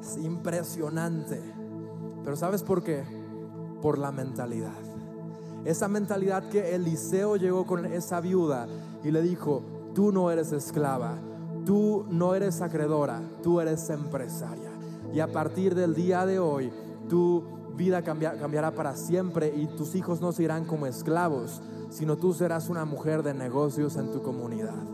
Es 0.00 0.16
impresionante. 0.16 1.40
Pero 2.22 2.36
¿sabes 2.36 2.62
por 2.62 2.82
qué? 2.82 3.04
Por 3.82 3.98
la 3.98 4.10
mentalidad. 4.10 4.93
Esa 5.64 5.88
mentalidad 5.88 6.48
que 6.48 6.74
Eliseo 6.74 7.36
llegó 7.36 7.66
con 7.66 7.86
esa 7.86 8.20
viuda 8.20 8.66
y 9.02 9.10
le 9.10 9.22
dijo, 9.22 9.62
tú 9.94 10.12
no 10.12 10.30
eres 10.30 10.52
esclava, 10.52 11.16
tú 11.64 12.04
no 12.10 12.34
eres 12.34 12.60
acreedora, 12.60 13.22
tú 13.42 13.60
eres 13.60 13.88
empresaria. 13.88 14.70
Y 15.12 15.20
a 15.20 15.32
partir 15.32 15.74
del 15.74 15.94
día 15.94 16.26
de 16.26 16.38
hoy, 16.38 16.70
tu 17.08 17.42
vida 17.76 18.02
cambiará 18.02 18.72
para 18.72 18.94
siempre 18.96 19.54
y 19.56 19.66
tus 19.66 19.94
hijos 19.94 20.20
no 20.20 20.32
serán 20.32 20.64
como 20.64 20.86
esclavos, 20.86 21.62
sino 21.90 22.16
tú 22.16 22.34
serás 22.34 22.68
una 22.68 22.84
mujer 22.84 23.22
de 23.22 23.34
negocios 23.34 23.96
en 23.96 24.12
tu 24.12 24.22
comunidad. 24.22 24.84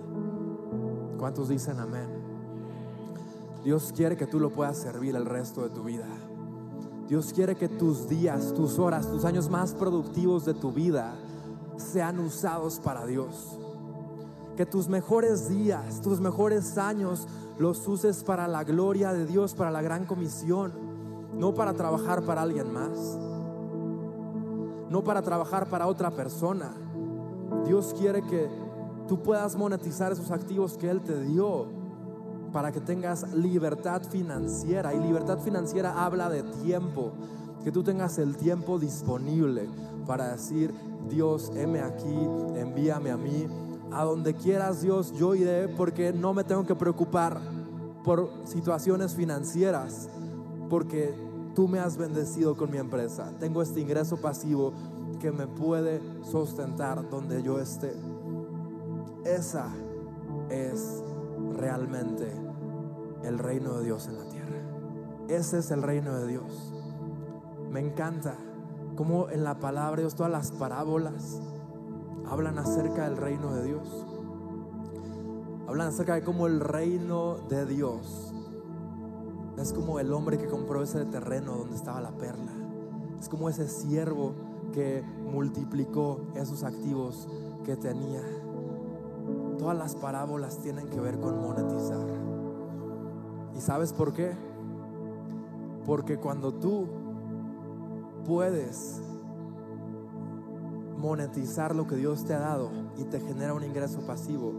¿Cuántos 1.18 1.48
dicen 1.48 1.78
amén? 1.80 2.08
Dios 3.64 3.92
quiere 3.94 4.16
que 4.16 4.26
tú 4.26 4.40
lo 4.40 4.50
puedas 4.50 4.78
servir 4.78 5.16
el 5.16 5.26
resto 5.26 5.62
de 5.62 5.70
tu 5.70 5.82
vida. 5.82 6.06
Dios 7.10 7.32
quiere 7.32 7.56
que 7.56 7.68
tus 7.68 8.08
días, 8.08 8.54
tus 8.54 8.78
horas, 8.78 9.10
tus 9.10 9.24
años 9.24 9.50
más 9.50 9.74
productivos 9.74 10.44
de 10.44 10.54
tu 10.54 10.70
vida 10.70 11.16
sean 11.76 12.20
usados 12.20 12.78
para 12.78 13.04
Dios. 13.04 13.58
Que 14.56 14.64
tus 14.64 14.88
mejores 14.88 15.48
días, 15.48 16.00
tus 16.02 16.20
mejores 16.20 16.78
años 16.78 17.26
los 17.58 17.88
uses 17.88 18.22
para 18.22 18.46
la 18.46 18.62
gloria 18.62 19.12
de 19.12 19.26
Dios, 19.26 19.54
para 19.54 19.72
la 19.72 19.82
gran 19.82 20.06
comisión, 20.06 20.72
no 21.34 21.52
para 21.52 21.74
trabajar 21.74 22.22
para 22.22 22.42
alguien 22.42 22.72
más, 22.72 23.18
no 24.88 25.02
para 25.02 25.20
trabajar 25.20 25.68
para 25.68 25.88
otra 25.88 26.12
persona. 26.12 26.72
Dios 27.66 27.92
quiere 27.98 28.22
que 28.22 28.48
tú 29.08 29.20
puedas 29.20 29.56
monetizar 29.56 30.12
esos 30.12 30.30
activos 30.30 30.78
que 30.78 30.88
Él 30.88 31.00
te 31.00 31.20
dio 31.24 31.66
para 32.52 32.72
que 32.72 32.80
tengas 32.80 33.32
libertad 33.32 34.02
financiera. 34.02 34.94
Y 34.94 35.00
libertad 35.00 35.38
financiera 35.38 36.04
habla 36.04 36.28
de 36.28 36.42
tiempo, 36.42 37.12
que 37.64 37.72
tú 37.72 37.82
tengas 37.82 38.18
el 38.18 38.36
tiempo 38.36 38.78
disponible 38.78 39.68
para 40.06 40.32
decir, 40.32 40.74
Dios, 41.08 41.52
heme 41.54 41.80
aquí, 41.80 42.28
envíame 42.56 43.10
a 43.10 43.16
mí 43.16 43.46
a 43.92 44.04
donde 44.04 44.34
quieras 44.34 44.82
Dios, 44.82 45.12
yo 45.12 45.34
iré 45.34 45.68
porque 45.68 46.12
no 46.12 46.32
me 46.32 46.44
tengo 46.44 46.64
que 46.64 46.74
preocupar 46.74 47.40
por 48.04 48.30
situaciones 48.44 49.14
financieras, 49.14 50.08
porque 50.68 51.14
tú 51.54 51.68
me 51.68 51.80
has 51.80 51.96
bendecido 51.96 52.56
con 52.56 52.70
mi 52.70 52.78
empresa. 52.78 53.32
Tengo 53.38 53.62
este 53.62 53.80
ingreso 53.80 54.16
pasivo 54.16 54.72
que 55.20 55.32
me 55.32 55.46
puede 55.46 56.00
sustentar 56.22 57.08
donde 57.10 57.42
yo 57.42 57.58
esté. 57.58 57.92
Esa 59.24 59.68
es 60.48 61.02
realmente 61.52 62.30
el 63.24 63.38
reino 63.38 63.78
de 63.78 63.84
Dios 63.84 64.06
en 64.08 64.18
la 64.18 64.24
tierra. 64.24 64.56
Ese 65.28 65.58
es 65.58 65.70
el 65.70 65.82
reino 65.82 66.16
de 66.16 66.26
Dios. 66.26 66.72
Me 67.70 67.80
encanta 67.80 68.34
cómo 68.96 69.28
en 69.30 69.44
la 69.44 69.58
palabra 69.60 69.96
de 69.96 70.02
Dios 70.02 70.14
todas 70.14 70.32
las 70.32 70.52
parábolas 70.52 71.40
hablan 72.26 72.58
acerca 72.58 73.04
del 73.04 73.16
reino 73.16 73.54
de 73.54 73.64
Dios. 73.64 74.06
Hablan 75.68 75.88
acerca 75.88 76.14
de 76.14 76.24
cómo 76.24 76.46
el 76.46 76.60
reino 76.60 77.36
de 77.48 77.64
Dios 77.66 78.34
es 79.60 79.72
como 79.72 80.00
el 80.00 80.12
hombre 80.12 80.38
que 80.38 80.46
compró 80.46 80.82
ese 80.82 81.04
terreno 81.04 81.56
donde 81.56 81.76
estaba 81.76 82.00
la 82.00 82.12
perla. 82.12 82.52
Es 83.20 83.28
como 83.28 83.48
ese 83.48 83.68
siervo 83.68 84.32
que 84.72 85.04
multiplicó 85.30 86.20
esos 86.34 86.64
activos 86.64 87.28
que 87.64 87.76
tenía. 87.76 88.22
Todas 89.60 89.76
las 89.76 89.94
parábolas 89.94 90.56
tienen 90.60 90.88
que 90.88 90.98
ver 90.98 91.20
con 91.20 91.38
monetizar. 91.38 92.06
¿Y 93.54 93.60
sabes 93.60 93.92
por 93.92 94.14
qué? 94.14 94.32
Porque 95.84 96.16
cuando 96.16 96.54
tú 96.54 96.86
puedes 98.26 99.02
monetizar 100.96 101.76
lo 101.76 101.86
que 101.86 101.96
Dios 101.96 102.24
te 102.24 102.32
ha 102.32 102.38
dado 102.38 102.70
y 102.96 103.04
te 103.04 103.20
genera 103.20 103.52
un 103.52 103.62
ingreso 103.62 104.00
pasivo, 104.06 104.54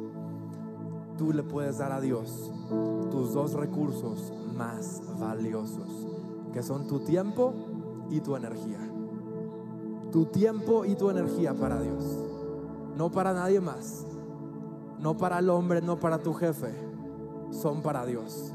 tú 1.18 1.34
le 1.34 1.42
puedes 1.42 1.80
dar 1.80 1.92
a 1.92 2.00
Dios 2.00 2.52
tus 3.10 3.34
dos 3.34 3.54
recursos 3.54 4.32
más 4.56 5.02
valiosos, 5.20 6.08
que 6.54 6.62
son 6.62 6.86
tu 6.86 7.00
tiempo 7.00 7.56
y 8.12 8.20
tu 8.20 8.36
energía. 8.36 8.88
Tu 10.12 10.26
tiempo 10.26 10.86
y 10.86 10.94
tu 10.94 11.10
energía 11.10 11.56
para 11.56 11.82
Dios, 11.82 12.06
no 12.96 13.10
para 13.10 13.34
nadie 13.34 13.60
más, 13.60 14.06
no 15.02 15.18
para 15.18 15.40
el 15.40 15.50
hombre, 15.50 15.82
no 15.82 16.00
para 16.00 16.20
tu 16.20 16.34
jefe, 16.34 16.74
son 17.52 17.82
para 17.82 18.06
Dios. 18.06 18.54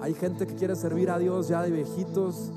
Hay 0.00 0.14
gente 0.14 0.46
que 0.46 0.54
quiere 0.54 0.76
servir 0.76 1.10
a 1.10 1.18
Dios 1.18 1.48
ya 1.48 1.62
de 1.62 1.70
viejitos, 1.70 2.52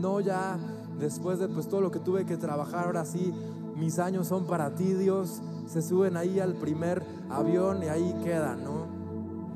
no 0.00 0.20
ya 0.20 0.58
después 0.98 1.38
de 1.38 1.48
pues 1.48 1.68
todo 1.68 1.80
lo 1.80 1.90
que 1.90 1.98
tuve 1.98 2.24
que 2.24 2.36
trabajar, 2.36 2.86
ahora 2.86 3.04
sí, 3.04 3.34
mis 3.76 3.98
años 3.98 4.28
son 4.28 4.44
para 4.44 4.74
ti, 4.74 4.92
Dios. 4.92 5.40
Se 5.66 5.82
suben 5.82 6.16
ahí 6.16 6.40
al 6.40 6.54
primer 6.54 7.04
avión 7.30 7.82
y 7.82 7.86
ahí 7.86 8.14
quedan, 8.22 8.64
¿no? 8.64 8.86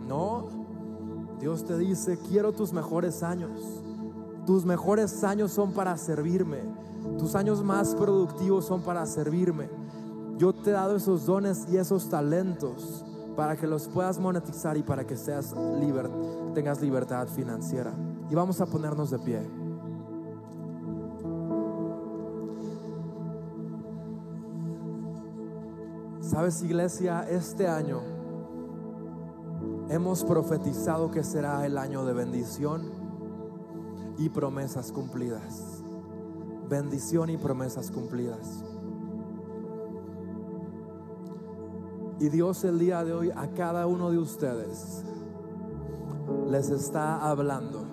No, 0.09 0.49
Dios 1.41 1.65
te 1.65 1.77
dice, 1.77 2.19
quiero 2.29 2.53
tus 2.53 2.73
mejores 2.73 3.23
años. 3.23 3.83
Tus 4.47 4.65
mejores 4.65 5.25
años 5.25 5.53
son 5.53 5.73
para 5.73 5.97
servirme. 5.97 6.59
Tus 7.19 7.35
años 7.35 7.63
más 7.63 7.95
productivos 7.95 8.65
son 8.65 8.83
para 8.83 9.05
servirme. 9.07 9.69
Yo 10.37 10.53
te 10.53 10.71
he 10.71 10.73
dado 10.73 10.97
esos 10.97 11.27
dones 11.27 11.67
y 11.71 11.77
esos 11.77 12.09
talentos 12.09 13.05
para 13.37 13.57
que 13.57 13.67
los 13.67 13.89
puedas 13.89 14.19
monetizar 14.19 14.77
y 14.77 14.83
para 14.83 15.07
que 15.07 15.17
seas 15.17 15.55
liber, 15.81 16.11
tengas 16.55 16.81
libertad 16.81 17.29
financiera. 17.29 17.93
Y 18.31 18.35
vamos 18.35 18.61
a 18.61 18.67
ponernos 18.67 19.11
de 19.11 19.19
pie. 19.19 19.65
Sabes, 26.21 26.63
iglesia, 26.63 27.27
este 27.29 27.69
año 27.69 28.01
hemos 29.89 30.25
profetizado 30.25 31.11
que 31.11 31.23
será 31.23 31.65
el 31.67 31.79
año 31.79 32.05
de 32.05 32.13
bendición 32.13 32.91
y 34.19 34.31
promesas 34.31 34.91
cumplidas. 34.91 35.83
Bendición 36.69 37.31
y 37.31 37.37
promesas 37.37 37.91
cumplidas. 37.91 38.65
Y 42.21 42.29
Dios 42.29 42.65
el 42.65 42.79
día 42.79 43.05
de 43.05 43.13
hoy 43.13 43.31
a 43.35 43.49
cada 43.49 43.87
uno 43.87 44.11
de 44.11 44.19
ustedes 44.19 45.05
les 46.49 46.71
está 46.71 47.29
hablando. 47.29 47.85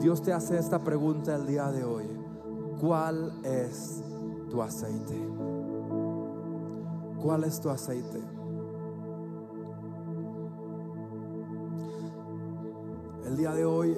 Dios 0.00 0.22
te 0.22 0.32
hace 0.32 0.58
esta 0.58 0.82
pregunta 0.82 1.34
el 1.34 1.46
día 1.46 1.70
de 1.70 1.84
hoy. 1.84 2.04
¿Cuál 2.80 3.32
es 3.44 4.02
tu 4.50 4.60
aceite? 4.60 5.16
¿Cuál 7.22 7.44
es 7.44 7.60
tu 7.60 7.70
aceite? 7.70 8.20
El 13.24 13.36
día 13.36 13.52
de 13.54 13.64
hoy, 13.64 13.96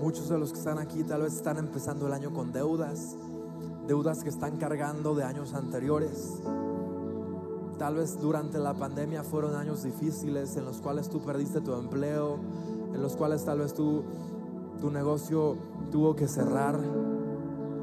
muchos 0.00 0.28
de 0.28 0.38
los 0.38 0.52
que 0.52 0.58
están 0.58 0.78
aquí 0.78 1.04
tal 1.04 1.22
vez 1.22 1.34
están 1.34 1.58
empezando 1.58 2.06
el 2.06 2.12
año 2.12 2.32
con 2.32 2.52
deudas, 2.52 3.16
deudas 3.90 4.22
que 4.22 4.28
están 4.28 4.56
cargando 4.56 5.16
de 5.16 5.24
años 5.24 5.52
anteriores. 5.52 6.40
Tal 7.76 7.96
vez 7.96 8.20
durante 8.20 8.60
la 8.60 8.72
pandemia 8.72 9.24
fueron 9.24 9.56
años 9.56 9.82
difíciles 9.82 10.56
en 10.56 10.64
los 10.64 10.80
cuales 10.80 11.08
tú 11.08 11.20
perdiste 11.20 11.60
tu 11.60 11.74
empleo, 11.74 12.38
en 12.94 13.02
los 13.02 13.16
cuales 13.16 13.44
tal 13.44 13.58
vez 13.58 13.74
tú, 13.74 14.04
tu 14.80 14.92
negocio 14.92 15.56
tuvo 15.90 16.14
que 16.14 16.28
cerrar 16.28 16.78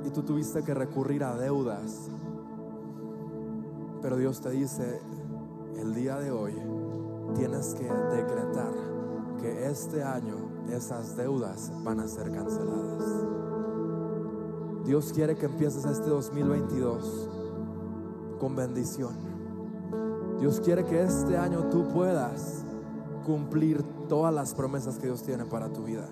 y 0.06 0.10
tú 0.12 0.24
tuviste 0.24 0.64
que 0.64 0.74
recurrir 0.74 1.26
a 1.26 1.36
deudas. 1.36 2.08
Pero 4.02 4.16
Dios 4.16 4.40
te 4.40 4.52
dice, 4.52 5.02
el 5.76 5.94
día 5.94 6.16
de 6.20 6.32
hoy 6.32 6.54
tienes 7.36 7.74
que 7.74 7.84
decretar 7.84 8.72
que 9.42 9.68
este 9.70 10.04
año 10.04 10.38
esas 10.72 11.18
deudas 11.18 11.70
van 11.84 12.00
a 12.00 12.08
ser 12.08 12.32
canceladas. 12.32 13.47
Dios 14.88 15.12
quiere 15.14 15.36
que 15.36 15.48
empieces 15.48 15.84
este 15.84 16.10
2022 16.10 17.30
con 18.40 18.56
bendición. 18.56 19.12
Dios 20.40 20.62
quiere 20.62 20.86
que 20.86 21.04
este 21.04 21.38
año 21.38 21.66
tú 21.70 21.90
puedas 21.90 22.64
cumplir 23.26 23.84
todas 24.08 24.34
las 24.34 24.54
promesas 24.54 24.98
que 24.98 25.08
Dios 25.08 25.24
tiene 25.24 25.44
para 25.44 25.68
tu 25.68 25.84
vida. 25.84 26.08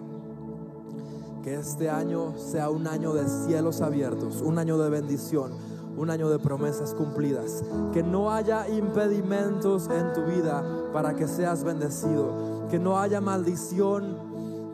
Que 1.41 1.55
este 1.55 1.89
año 1.89 2.37
sea 2.37 2.69
un 2.69 2.85
año 2.85 3.13
de 3.13 3.25
cielos 3.47 3.79
abiertos, 3.79 4.41
un 4.41 4.59
año 4.59 4.77
de 4.77 4.89
bendición, 4.89 5.53
un 5.95 6.09
año 6.09 6.29
de 6.29 6.39
promesas 6.39 6.93
cumplidas. 6.93 7.63
Que 7.93 8.03
no 8.03 8.29
haya 8.29 8.67
impedimentos 8.67 9.87
en 9.87 10.11
tu 10.11 10.23
vida 10.23 10.61
para 10.91 11.13
que 11.13 11.29
seas 11.29 11.63
bendecido. 11.63 12.67
Que 12.69 12.77
no 12.77 12.99
haya 12.99 13.21
maldición 13.21 14.25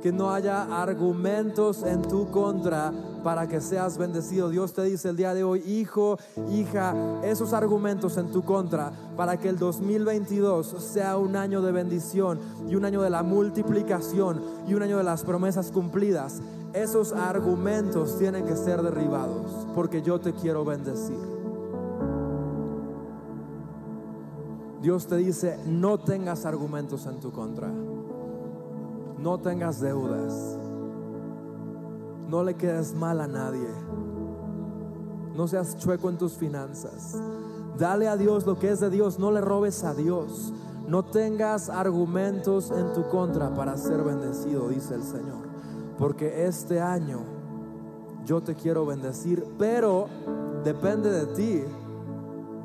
que 0.01 0.11
no 0.11 0.31
haya 0.31 0.63
argumentos 0.81 1.83
en 1.83 2.01
tu 2.01 2.31
contra 2.31 2.91
para 3.23 3.47
que 3.47 3.61
seas 3.61 3.97
bendecido. 3.97 4.49
Dios 4.49 4.73
te 4.73 4.83
dice 4.83 5.09
el 5.09 5.15
día 5.15 5.33
de 5.33 5.43
hoy, 5.43 5.59
hijo, 5.65 6.17
hija, 6.51 6.95
esos 7.23 7.53
argumentos 7.53 8.17
en 8.17 8.31
tu 8.31 8.43
contra 8.43 8.91
para 9.15 9.37
que 9.37 9.49
el 9.49 9.57
2022 9.57 10.75
sea 10.79 11.17
un 11.17 11.35
año 11.35 11.61
de 11.61 11.71
bendición 11.71 12.39
y 12.67 12.75
un 12.75 12.85
año 12.85 13.01
de 13.01 13.09
la 13.09 13.23
multiplicación 13.23 14.41
y 14.67 14.73
un 14.73 14.83
año 14.83 14.97
de 14.97 15.03
las 15.03 15.23
promesas 15.23 15.71
cumplidas. 15.71 16.41
Esos 16.73 17.11
argumentos 17.11 18.17
tienen 18.17 18.45
que 18.45 18.55
ser 18.55 18.81
derribados 18.81 19.67
porque 19.75 20.01
yo 20.01 20.19
te 20.19 20.33
quiero 20.33 20.63
bendecir. 20.63 21.41
Dios 24.81 25.05
te 25.05 25.17
dice, 25.17 25.59
no 25.67 25.99
tengas 25.99 26.45
argumentos 26.45 27.05
en 27.05 27.19
tu 27.19 27.31
contra. 27.31 27.69
No 29.19 29.39
tengas 29.39 29.79
deudas. 29.79 30.57
No 32.31 32.45
le 32.45 32.55
quedes 32.55 32.95
mal 32.95 33.19
a 33.19 33.27
nadie. 33.27 33.67
No 35.35 35.49
seas 35.49 35.77
chueco 35.77 36.09
en 36.09 36.17
tus 36.17 36.37
finanzas. 36.37 37.21
Dale 37.77 38.07
a 38.07 38.15
Dios 38.15 38.45
lo 38.45 38.57
que 38.57 38.69
es 38.69 38.79
de 38.79 38.89
Dios. 38.89 39.19
No 39.19 39.31
le 39.31 39.41
robes 39.41 39.83
a 39.83 39.93
Dios. 39.93 40.53
No 40.87 41.03
tengas 41.03 41.69
argumentos 41.69 42.71
en 42.71 42.93
tu 42.93 43.09
contra 43.09 43.53
para 43.53 43.75
ser 43.75 44.01
bendecido, 44.01 44.69
dice 44.69 44.95
el 44.95 45.03
Señor. 45.03 45.45
Porque 45.97 46.45
este 46.45 46.79
año 46.79 47.19
yo 48.25 48.39
te 48.39 48.55
quiero 48.55 48.85
bendecir, 48.85 49.45
pero 49.57 50.07
depende 50.63 51.11
de 51.11 51.25
ti 51.35 51.63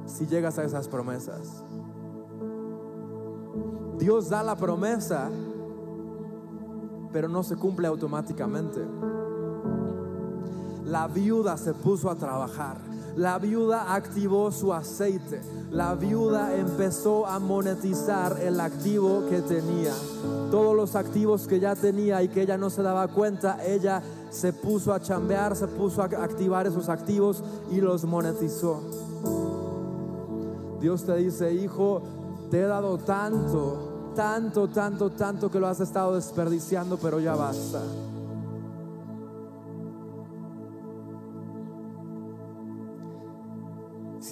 si 0.04 0.28
llegas 0.28 0.60
a 0.60 0.64
esas 0.64 0.86
promesas. 0.86 1.64
Dios 3.98 4.28
da 4.28 4.44
la 4.44 4.54
promesa 4.54 5.28
pero 7.16 7.28
no 7.28 7.42
se 7.42 7.56
cumple 7.56 7.88
automáticamente. 7.88 8.80
La 10.86 11.08
viuda 11.08 11.56
se 11.56 11.74
puso 11.74 12.10
a 12.10 12.14
trabajar. 12.14 12.76
La 13.16 13.38
viuda 13.38 13.94
activó 13.94 14.52
su 14.52 14.72
aceite. 14.72 15.40
La 15.70 15.94
viuda 15.94 16.54
empezó 16.56 17.26
a 17.26 17.38
monetizar 17.38 18.38
el 18.40 18.60
activo 18.60 19.24
que 19.28 19.42
tenía. 19.42 19.92
Todos 20.50 20.76
los 20.76 20.94
activos 20.94 21.46
que 21.46 21.60
ya 21.60 21.74
tenía 21.74 22.22
y 22.22 22.28
que 22.28 22.42
ella 22.42 22.56
no 22.56 22.70
se 22.70 22.82
daba 22.82 23.08
cuenta, 23.08 23.64
ella 23.64 24.02
se 24.30 24.52
puso 24.52 24.92
a 24.92 25.00
chambear, 25.00 25.56
se 25.56 25.66
puso 25.66 26.02
a 26.02 26.04
activar 26.04 26.66
esos 26.66 26.88
activos 26.88 27.42
y 27.70 27.80
los 27.80 28.04
monetizó. 28.04 28.80
Dios 30.80 31.04
te 31.04 31.16
dice, 31.16 31.52
hijo, 31.52 32.02
te 32.50 32.60
he 32.60 32.66
dado 32.66 32.98
tanto 32.98 33.96
tanto, 34.16 34.66
tanto, 34.68 35.10
tanto 35.10 35.50
que 35.50 35.60
lo 35.60 35.68
has 35.68 35.78
estado 35.78 36.14
desperdiciando, 36.14 36.96
pero 36.96 37.20
ya 37.20 37.36
basta. 37.36 37.82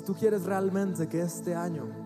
Tú 0.04 0.14
quieres 0.14 0.44
realmente 0.44 1.08
que 1.08 1.20
este 1.20 1.54
año 1.54 2.04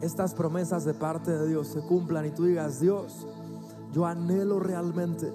estas 0.00 0.34
promesas 0.34 0.84
de 0.84 0.94
parte 0.94 1.30
de 1.30 1.48
Dios 1.48 1.68
se 1.68 1.80
cumplan 1.80 2.26
y 2.26 2.30
tú 2.30 2.44
digas, 2.44 2.80
Dios, 2.80 3.26
yo 3.92 4.06
anhelo 4.06 4.60
realmente 4.60 5.32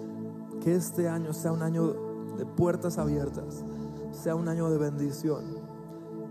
que 0.61 0.75
este 0.75 1.09
año 1.09 1.33
sea 1.33 1.51
un 1.51 1.63
año 1.63 1.87
de 2.37 2.45
puertas 2.45 2.97
abiertas, 2.97 3.63
sea 4.11 4.35
un 4.35 4.47
año 4.47 4.69
de 4.69 4.77
bendición 4.77 5.43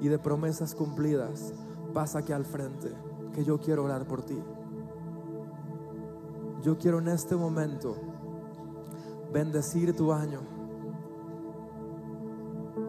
y 0.00 0.08
de 0.08 0.18
promesas 0.18 0.74
cumplidas, 0.74 1.52
pasa 1.92 2.20
aquí 2.20 2.32
al 2.32 2.44
frente, 2.44 2.92
que 3.34 3.44
yo 3.44 3.58
quiero 3.58 3.84
orar 3.84 4.06
por 4.06 4.22
ti. 4.22 4.38
Yo 6.62 6.78
quiero 6.78 6.98
en 6.98 7.08
este 7.08 7.34
momento 7.36 7.96
bendecir 9.32 9.96
tu 9.96 10.12
año 10.12 10.40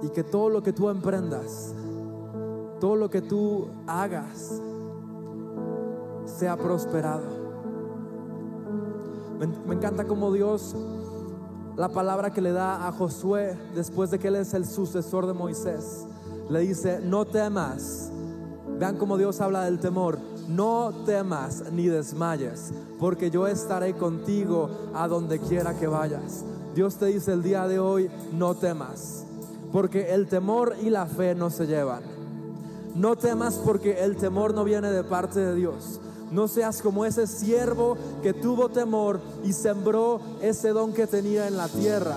y 0.03 0.09
que 0.09 0.23
todo 0.23 0.49
lo 0.49 0.61
que 0.61 0.73
tú 0.73 0.89
emprendas, 0.89 1.73
todo 2.81 2.97
lo 2.97 3.09
que 3.09 3.21
tú 3.21 3.69
hagas, 3.87 4.61
sea 6.25 6.57
prosperado. 6.57 7.23
Me, 9.39 9.73
encanta 9.73 10.03
como 10.03 10.33
Dios, 10.33 10.75
la 11.77 11.87
palabra 11.87 12.31
que 12.31 12.41
le 12.41 12.51
da 12.51 12.85
a 12.85 12.91
Josué 12.91 13.57
después 13.73 14.11
de 14.11 14.19
que 14.19 14.27
él 14.27 14.35
es 14.35 14.53
el 14.53 14.65
sucesor 14.65 15.25
de 15.27 15.33
Moisés, 15.33 16.05
le 16.49 16.59
dice, 16.59 16.99
no 17.01 17.23
temas. 17.23 18.11
Vean 18.77 18.97
cómo 18.97 19.17
Dios 19.17 19.39
habla 19.39 19.63
del 19.63 19.79
temor 19.79 20.19
no 20.51 20.91
temas 21.05 21.71
ni 21.71 21.87
desmayes, 21.87 22.73
porque 22.99 23.31
yo 23.31 23.47
estaré 23.47 23.93
contigo 23.93 24.69
a 24.93 25.07
donde 25.07 25.39
quiera 25.39 25.73
que 25.77 25.87
vayas. 25.87 26.43
Dios 26.75 26.95
te 26.95 27.07
dice 27.07 27.31
el 27.31 27.43
día 27.43 27.67
de 27.67 27.79
hoy, 27.79 28.09
no 28.33 28.55
temas, 28.55 29.25
porque 29.71 30.13
el 30.13 30.27
temor 30.27 30.75
y 30.81 30.89
la 30.89 31.05
fe 31.05 31.35
no 31.35 31.49
se 31.49 31.67
llevan. 31.67 32.10
No 32.95 33.15
temas 33.15 33.55
porque 33.55 34.03
el 34.03 34.17
temor 34.17 34.53
no 34.53 34.63
viene 34.63 34.91
de 34.91 35.03
parte 35.03 35.39
de 35.39 35.55
Dios. 35.55 35.99
No 36.31 36.47
seas 36.47 36.81
como 36.81 37.05
ese 37.05 37.27
siervo 37.27 37.97
que 38.23 38.33
tuvo 38.33 38.69
temor 38.69 39.19
y 39.43 39.53
sembró 39.53 40.19
ese 40.41 40.69
don 40.69 40.93
que 40.93 41.07
tenía 41.07 41.47
en 41.47 41.57
la 41.57 41.67
tierra. 41.67 42.15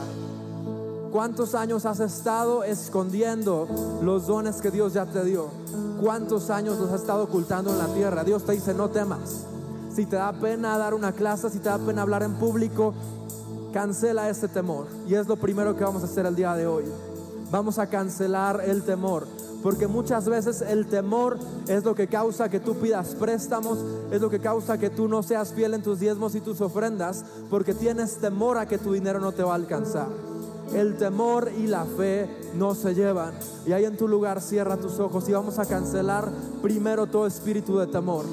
¿Cuántos 1.11 1.55
años 1.55 1.87
has 1.87 2.01
estado 2.01 2.65
escondiendo 2.65 3.69
los 4.03 4.27
dones 4.27 4.61
que 4.61 4.71
Dios 4.71 4.95
ya 4.95 5.07
te 5.07 5.25
dio? 5.25 5.49
¿Cuántos 6.01 6.51
años 6.51 6.79
los 6.79 6.91
has 6.91 7.03
estado 7.03 7.25
ocultando 7.25 7.71
en 7.71 7.79
la 7.79 7.87
tierra? 7.87 8.25
Dios 8.25 8.45
te 8.45 8.53
dice, 8.53 8.75
no 8.75 8.91
temas. 8.91 9.47
Si 9.95 10.07
te 10.07 10.17
da 10.17 10.33
pena 10.33 10.77
dar 10.77 10.93
una 10.93 11.13
clase, 11.13 11.51
si 11.51 11.59
te 11.61 11.69
da 11.69 11.79
pena 11.79 12.03
hablar 12.03 12.25
en 12.25 12.35
público, 12.35 12.95
cancela 13.73 14.29
ese 14.29 14.49
temor. 14.49 14.87
Y 15.07 15.15
es 15.15 15.29
lo 15.29 15.37
primero 15.37 15.77
que 15.77 15.85
vamos 15.85 16.03
a 16.03 16.07
hacer 16.07 16.27
el 16.27 16.35
día 16.35 16.55
de 16.55 16.67
hoy. 16.67 16.85
Vamos 17.51 17.79
a 17.79 17.87
cancelar 17.89 18.61
el 18.65 18.83
temor. 18.83 19.27
Porque 19.65 19.89
muchas 19.89 20.29
veces 20.29 20.61
el 20.61 20.87
temor 20.87 21.39
es 21.67 21.83
lo 21.85 21.97
que 21.97 22.07
causa 22.07 22.49
que 22.49 22.61
tú 22.61 22.77
pidas 22.77 23.17
préstamos, 23.17 23.79
es 24.13 24.21
lo 24.21 24.31
que 24.31 24.39
causa 24.39 24.79
que 24.79 24.91
tú 24.91 25.09
no 25.09 25.25
seas 25.25 25.53
fiel 25.53 25.75
en 25.75 25.83
tus 25.83 25.99
diezmos 25.99 26.37
y 26.37 26.41
tus 26.41 26.61
ofrendas, 26.61 27.25
porque 27.51 27.75
tienes 27.75 28.19
temor 28.19 28.59
a 28.59 28.69
que 28.69 28.79
tu 28.79 28.93
dinero 28.93 29.19
no 29.19 29.33
te 29.33 29.43
va 29.43 29.53
a 29.53 29.57
alcanzar 29.57 30.09
el 30.75 30.97
temor 30.97 31.51
y 31.57 31.67
la 31.67 31.85
fe 31.85 32.29
no 32.55 32.75
se 32.75 32.95
llevan. 32.95 33.33
Y 33.67 33.73
ahí 33.73 33.85
en 33.85 33.97
tu 33.97 34.09
lugar 34.09 34.41
cierra 34.41 34.77
tus 34.77 34.99
ojos 34.99 35.29
y 35.29 35.33
vamos 35.33 35.59
a 35.59 35.67
cancelar 35.67 36.29
primero 36.63 37.07
todo 37.07 37.27
espíritu 37.27 37.79
de 37.79 37.87
temor. 37.87 38.25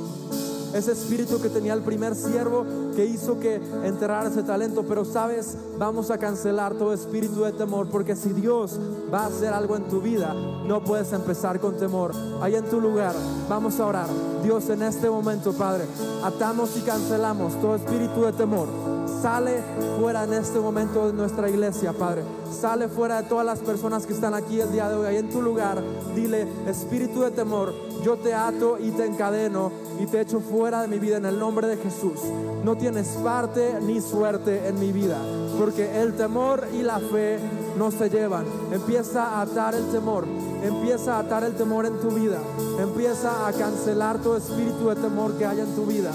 Ese 0.74 0.94
espíritu 0.94 1.42
que 1.42 1.50
tenía 1.50 1.74
el 1.74 1.82
primer 1.82 2.16
siervo 2.16 2.66
que 2.96 3.06
hizo 3.06 3.40
que 3.40 3.56
enterrara 3.84 4.30
ese 4.30 4.44
talento. 4.44 4.84
Pero 4.88 5.06
sabes, 5.06 5.58
vamos 5.78 6.12
a 6.12 6.18
cancelar 6.18 6.74
todo 6.76 6.94
espíritu 6.94 7.42
de 7.44 7.52
temor. 7.52 7.88
Porque 7.90 8.16
si 8.16 8.30
Dios 8.30 8.80
va 9.14 9.24
a 9.24 9.28
hacer 9.28 9.54
algo 9.54 9.76
en 9.76 9.84
tu 9.84 10.02
vida, 10.02 10.34
no 10.34 10.84
puedes 10.84 11.12
empezar 11.14 11.60
con 11.60 11.78
temor. 11.78 12.12
Ahí 12.42 12.56
en 12.56 12.66
tu 12.66 12.80
lugar, 12.80 13.16
vamos 13.50 13.80
a 13.80 13.86
orar. 13.86 14.08
Dios, 14.44 14.70
en 14.70 14.82
este 14.84 15.10
momento, 15.10 15.54
Padre, 15.54 15.86
atamos 16.24 16.76
y 16.78 16.82
cancelamos 16.82 17.60
todo 17.62 17.76
espíritu 17.76 18.24
de 18.24 18.34
temor 18.34 19.01
Sale 19.22 19.64
fuera 20.00 20.24
en 20.24 20.34
este 20.34 20.60
momento 20.60 21.08
de 21.08 21.14
nuestra 21.14 21.50
iglesia, 21.50 21.94
Padre. 21.94 22.24
Sale 22.52 22.88
fuera 22.88 23.22
de 23.22 23.30
todas 23.30 23.46
las 23.46 23.60
personas 23.60 24.06
que 24.06 24.14
están 24.14 24.34
aquí 24.34 24.60
el 24.60 24.72
día 24.72 24.90
de 24.90 24.96
hoy, 24.96 25.08
ahí 25.08 25.18
en 25.18 25.30
tu 25.30 25.42
lugar. 25.42 25.82
Dile, 26.16 26.48
espíritu 26.68 27.22
de 27.22 27.32
temor, 27.32 27.74
yo 28.04 28.18
te 28.18 28.34
ato 28.34 28.78
y 28.80 28.92
te 28.92 29.06
encadeno 29.06 29.72
y 30.00 30.06
te 30.06 30.22
echo 30.22 30.40
fuera 30.40 30.82
de 30.82 30.88
mi 30.88 31.00
vida 31.00 31.18
en 31.18 31.26
el 31.26 31.38
nombre 31.38 31.68
de 31.68 31.78
Jesús. 31.78 32.20
No 32.64 32.76
tienes 32.76 33.08
parte 33.24 33.80
ni 33.82 34.02
suerte 34.02 34.68
en 34.68 34.80
mi 34.80 34.92
vida, 34.92 35.18
porque 35.58 36.02
el 36.02 36.16
temor 36.16 36.68
y 36.74 36.82
la 36.82 37.00
fe 37.00 37.40
no 37.78 37.92
se 37.92 38.10
llevan. 38.10 38.46
Empieza 38.72 39.24
a 39.24 39.42
atar 39.42 39.76
el 39.76 39.86
temor, 39.92 40.26
empieza 40.64 41.18
a 41.18 41.20
atar 41.20 41.44
el 41.44 41.56
temor 41.56 41.86
en 41.86 42.00
tu 42.00 42.10
vida, 42.10 42.40
empieza 42.80 43.48
a 43.48 43.54
cancelar 43.54 44.20
todo 44.20 44.38
espíritu 44.38 44.90
de 44.90 44.96
temor 44.96 45.34
que 45.38 45.46
haya 45.46 45.64
en 45.64 45.76
tu 45.76 45.86
vida. 45.86 46.12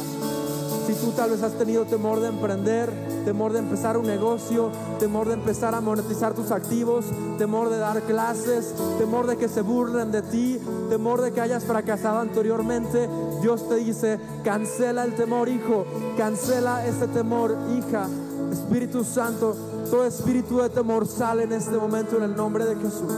Si 0.87 0.95
tú 0.95 1.11
tal 1.17 1.31
vez 1.31 1.43
has 1.43 1.55
tenido 1.55 1.85
temor 1.85 2.21
de 2.21 2.29
emprender, 2.29 2.93
temor 3.25 3.53
de 3.53 3.59
empezar 3.59 3.97
un 3.97 4.07
negocio, 4.07 4.71
temor 5.01 5.27
de 5.27 5.35
empezar 5.35 5.75
a 5.75 5.81
monetizar 5.81 6.33
tus 6.33 6.53
activos, 6.53 7.07
temor 7.39 7.71
de 7.71 7.79
dar 7.79 8.03
clases, 8.03 8.73
temor 8.97 9.27
de 9.27 9.37
que 9.37 9.49
se 9.49 9.63
burlen 9.63 10.13
de 10.13 10.23
ti, 10.23 10.61
temor 10.89 11.23
de 11.23 11.33
que 11.33 11.41
hayas 11.41 11.65
fracasado 11.65 12.21
anteriormente, 12.21 13.09
Dios 13.43 13.69
te 13.69 13.75
dice, 13.77 14.21
cancela 14.45 15.03
el 15.03 15.17
temor, 15.17 15.49
hijo, 15.49 15.87
cancela 16.17 16.87
ese 16.87 17.09
temor, 17.09 17.57
hija. 17.77 18.07
Espíritu 18.53 19.03
Santo, 19.03 19.57
todo 19.91 20.05
espíritu 20.05 20.59
de 20.59 20.71
temor 20.71 21.09
sale 21.09 21.43
en 21.43 21.53
este 21.53 21.77
momento 21.77 22.17
en 22.17 22.23
el 22.23 22.37
nombre 22.37 22.65
de 22.65 22.77
Jesús. 22.77 23.13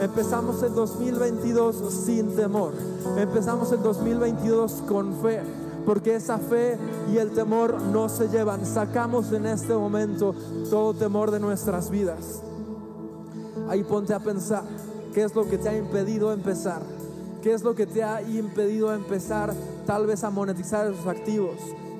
Empezamos 0.00 0.62
el 0.62 0.74
2022 0.74 1.76
sin 2.04 2.36
temor. 2.36 2.74
Empezamos 3.16 3.72
el 3.72 3.82
2022 3.82 4.82
con 4.86 5.14
fe 5.22 5.40
porque 5.84 6.16
esa 6.16 6.38
fe 6.38 6.78
y 7.12 7.18
el 7.18 7.30
temor 7.30 7.80
no 7.82 8.08
se 8.08 8.28
llevan. 8.28 8.64
Sacamos 8.64 9.32
en 9.32 9.46
este 9.46 9.74
momento 9.74 10.34
todo 10.68 10.94
temor 10.94 11.30
de 11.30 11.40
nuestras 11.40 11.90
vidas. 11.90 12.42
Ahí 13.68 13.82
ponte 13.84 14.14
a 14.14 14.20
pensar 14.20 14.64
qué 15.14 15.22
es 15.22 15.34
lo 15.34 15.48
que 15.48 15.58
te 15.58 15.68
ha 15.68 15.76
impedido 15.76 16.32
empezar, 16.32 16.82
qué 17.42 17.52
es 17.52 17.62
lo 17.62 17.74
que 17.74 17.86
te 17.86 18.02
ha 18.02 18.22
impedido 18.22 18.94
empezar 18.94 19.52
tal 19.86 20.06
vez 20.06 20.24
a 20.24 20.30
monetizar 20.30 20.90
esos 20.90 21.06
activos 21.06 21.56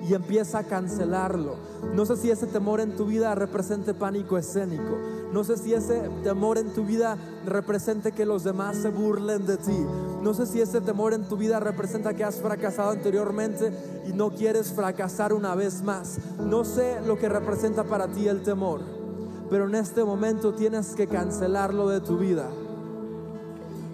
y 0.09 0.15
empieza 0.15 0.59
a 0.59 0.65
cancelarlo. 0.65 1.57
No 1.95 2.07
sé 2.07 2.17
si 2.17 2.31
ese 2.31 2.47
temor 2.47 2.81
en 2.81 2.97
tu 2.97 3.07
vida 3.07 3.35
represente 3.35 3.95
pánico 3.95 4.39
escénico. 4.39 4.99
No 5.33 5.45
sé 5.45 5.57
si 5.57 5.75
ese 5.75 6.09
temor 6.23 6.59
en 6.59 6.73
tu 6.73 6.85
vida 6.85 7.17
represente 7.47 8.13
que 8.13 8.27
los 8.27 8.45
demás 8.45 8.77
se 8.77 8.91
burlen 8.91 9.47
de 9.47 9.57
ti. 9.57 9.87
No 10.23 10.35
sé 10.35 10.47
si 10.47 10.61
ese 10.61 10.81
temor 10.81 11.15
en 11.15 11.25
tu 11.25 11.37
vida 11.37 11.61
representa 11.61 12.15
que 12.15 12.25
has 12.25 12.37
fracasado 12.37 12.91
anteriormente 12.91 13.73
y 14.07 14.13
no 14.13 14.31
quieres 14.31 14.73
fracasar 14.73 15.33
una 15.33 15.55
vez 15.55 15.83
más. 15.83 16.19
No 16.39 16.65
sé 16.65 17.01
lo 17.07 17.19
que 17.19 17.29
representa 17.29 17.85
para 17.85 18.09
ti 18.09 18.29
el 18.29 18.43
temor, 18.43 18.81
pero 19.49 19.67
en 19.67 19.75
este 19.75 20.05
momento 20.05 20.53
tienes 20.53 20.95
que 20.95 21.07
cancelarlo 21.07 21.89
de 21.89 22.01
tu 22.01 22.19
vida. 22.19 22.49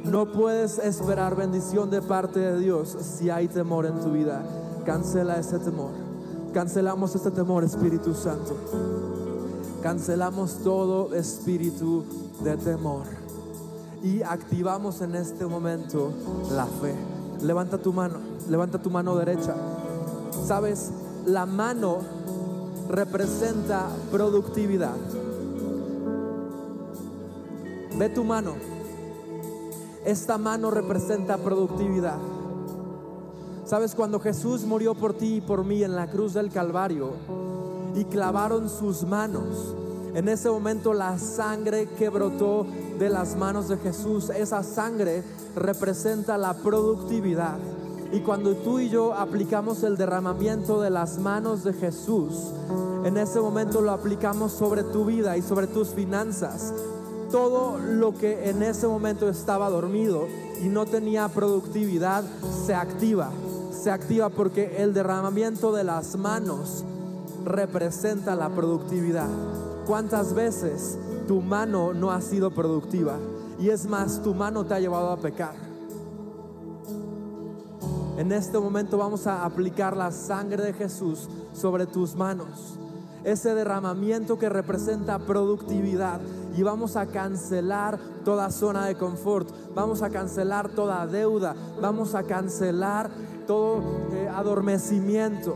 No 0.04 0.32
puedes 0.32 0.78
esperar 0.78 1.36
bendición 1.36 1.90
de 1.90 2.00
parte 2.00 2.38
de 2.38 2.60
Dios 2.60 2.96
si 3.00 3.28
hay 3.28 3.48
temor 3.48 3.86
en 3.86 4.00
tu 4.00 4.12
vida. 4.12 4.44
Cancela 4.86 5.36
ese 5.36 5.58
temor. 5.58 5.90
Cancelamos 6.54 7.14
este 7.16 7.32
temor, 7.32 7.64
Espíritu 7.64 8.14
Santo. 8.14 8.56
Cancelamos 9.82 10.58
todo 10.62 11.12
espíritu 11.12 12.04
de 12.42 12.56
temor. 12.56 13.02
Y 14.02 14.22
activamos 14.22 15.00
en 15.00 15.16
este 15.16 15.44
momento 15.44 16.12
la 16.52 16.66
fe. 16.66 16.94
Levanta 17.42 17.78
tu 17.78 17.92
mano, 17.92 18.18
levanta 18.48 18.80
tu 18.80 18.88
mano 18.88 19.16
derecha. 19.16 19.54
Sabes, 20.46 20.92
la 21.26 21.46
mano 21.46 21.98
representa 22.88 23.88
productividad. 24.12 24.94
Ve 27.98 28.08
tu 28.08 28.22
mano. 28.22 28.54
Esta 30.04 30.38
mano 30.38 30.70
representa 30.70 31.38
productividad. 31.38 32.35
Sabes, 33.66 33.96
cuando 33.96 34.20
Jesús 34.20 34.62
murió 34.62 34.94
por 34.94 35.14
ti 35.14 35.38
y 35.38 35.40
por 35.40 35.64
mí 35.64 35.82
en 35.82 35.96
la 35.96 36.08
cruz 36.08 36.34
del 36.34 36.52
Calvario 36.52 37.14
y 37.96 38.04
clavaron 38.04 38.70
sus 38.70 39.02
manos, 39.02 39.74
en 40.14 40.28
ese 40.28 40.48
momento 40.48 40.94
la 40.94 41.18
sangre 41.18 41.88
que 41.98 42.08
brotó 42.08 42.64
de 42.96 43.10
las 43.10 43.34
manos 43.34 43.66
de 43.66 43.76
Jesús, 43.78 44.30
esa 44.30 44.62
sangre 44.62 45.24
representa 45.56 46.38
la 46.38 46.54
productividad. 46.54 47.58
Y 48.12 48.20
cuando 48.20 48.54
tú 48.54 48.78
y 48.78 48.88
yo 48.88 49.14
aplicamos 49.14 49.82
el 49.82 49.96
derramamiento 49.96 50.80
de 50.80 50.90
las 50.90 51.18
manos 51.18 51.64
de 51.64 51.72
Jesús, 51.72 52.52
en 53.04 53.16
ese 53.16 53.40
momento 53.40 53.80
lo 53.80 53.90
aplicamos 53.90 54.52
sobre 54.52 54.84
tu 54.84 55.06
vida 55.06 55.36
y 55.36 55.42
sobre 55.42 55.66
tus 55.66 55.88
finanzas. 55.88 56.72
Todo 57.32 57.78
lo 57.78 58.14
que 58.14 58.48
en 58.48 58.62
ese 58.62 58.86
momento 58.86 59.28
estaba 59.28 59.68
dormido 59.70 60.28
y 60.62 60.68
no 60.68 60.86
tenía 60.86 61.26
productividad 61.26 62.22
se 62.64 62.72
activa 62.72 63.32
se 63.86 63.92
activa 63.92 64.30
porque 64.30 64.82
el 64.82 64.92
derramamiento 64.92 65.70
de 65.70 65.84
las 65.84 66.16
manos 66.16 66.84
representa 67.44 68.34
la 68.34 68.48
productividad. 68.48 69.28
¿Cuántas 69.86 70.34
veces 70.34 70.98
tu 71.28 71.40
mano 71.40 71.92
no 71.94 72.10
ha 72.10 72.20
sido 72.20 72.50
productiva? 72.50 73.16
Y 73.60 73.68
es 73.68 73.86
más, 73.86 74.20
tu 74.24 74.34
mano 74.34 74.66
te 74.66 74.74
ha 74.74 74.80
llevado 74.80 75.12
a 75.12 75.18
pecar. 75.18 75.54
En 78.18 78.32
este 78.32 78.58
momento 78.58 78.98
vamos 78.98 79.28
a 79.28 79.44
aplicar 79.44 79.96
la 79.96 80.10
sangre 80.10 80.64
de 80.64 80.72
Jesús 80.72 81.28
sobre 81.52 81.86
tus 81.86 82.16
manos. 82.16 82.76
Ese 83.22 83.54
derramamiento 83.54 84.36
que 84.36 84.48
representa 84.48 85.20
productividad. 85.20 86.20
Y 86.56 86.62
vamos 86.64 86.96
a 86.96 87.06
cancelar 87.06 88.00
toda 88.24 88.50
zona 88.50 88.86
de 88.86 88.96
confort. 88.96 89.48
Vamos 89.76 90.02
a 90.02 90.10
cancelar 90.10 90.70
toda 90.70 91.06
deuda. 91.06 91.54
Vamos 91.80 92.16
a 92.16 92.24
cancelar 92.24 93.10
todo 93.46 93.82
eh, 94.12 94.28
adormecimiento. 94.28 95.54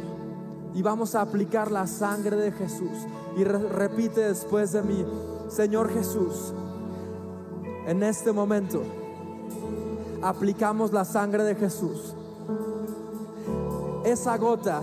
Y 0.74 0.82
vamos 0.82 1.14
a 1.14 1.22
aplicar 1.22 1.70
la 1.70 1.86
sangre 1.86 2.36
de 2.36 2.53
Jesús. 2.53 3.07
Y 3.36 3.45
repite 3.45 4.20
después 4.20 4.72
de 4.72 4.82
mí, 4.82 5.05
Señor 5.49 5.93
Jesús, 5.93 6.53
en 7.86 8.03
este 8.03 8.32
momento 8.32 8.82
aplicamos 10.22 10.93
la 10.93 11.05
sangre 11.05 11.45
de 11.45 11.55
Jesús. 11.55 12.14
Esa 14.05 14.36
gota 14.36 14.82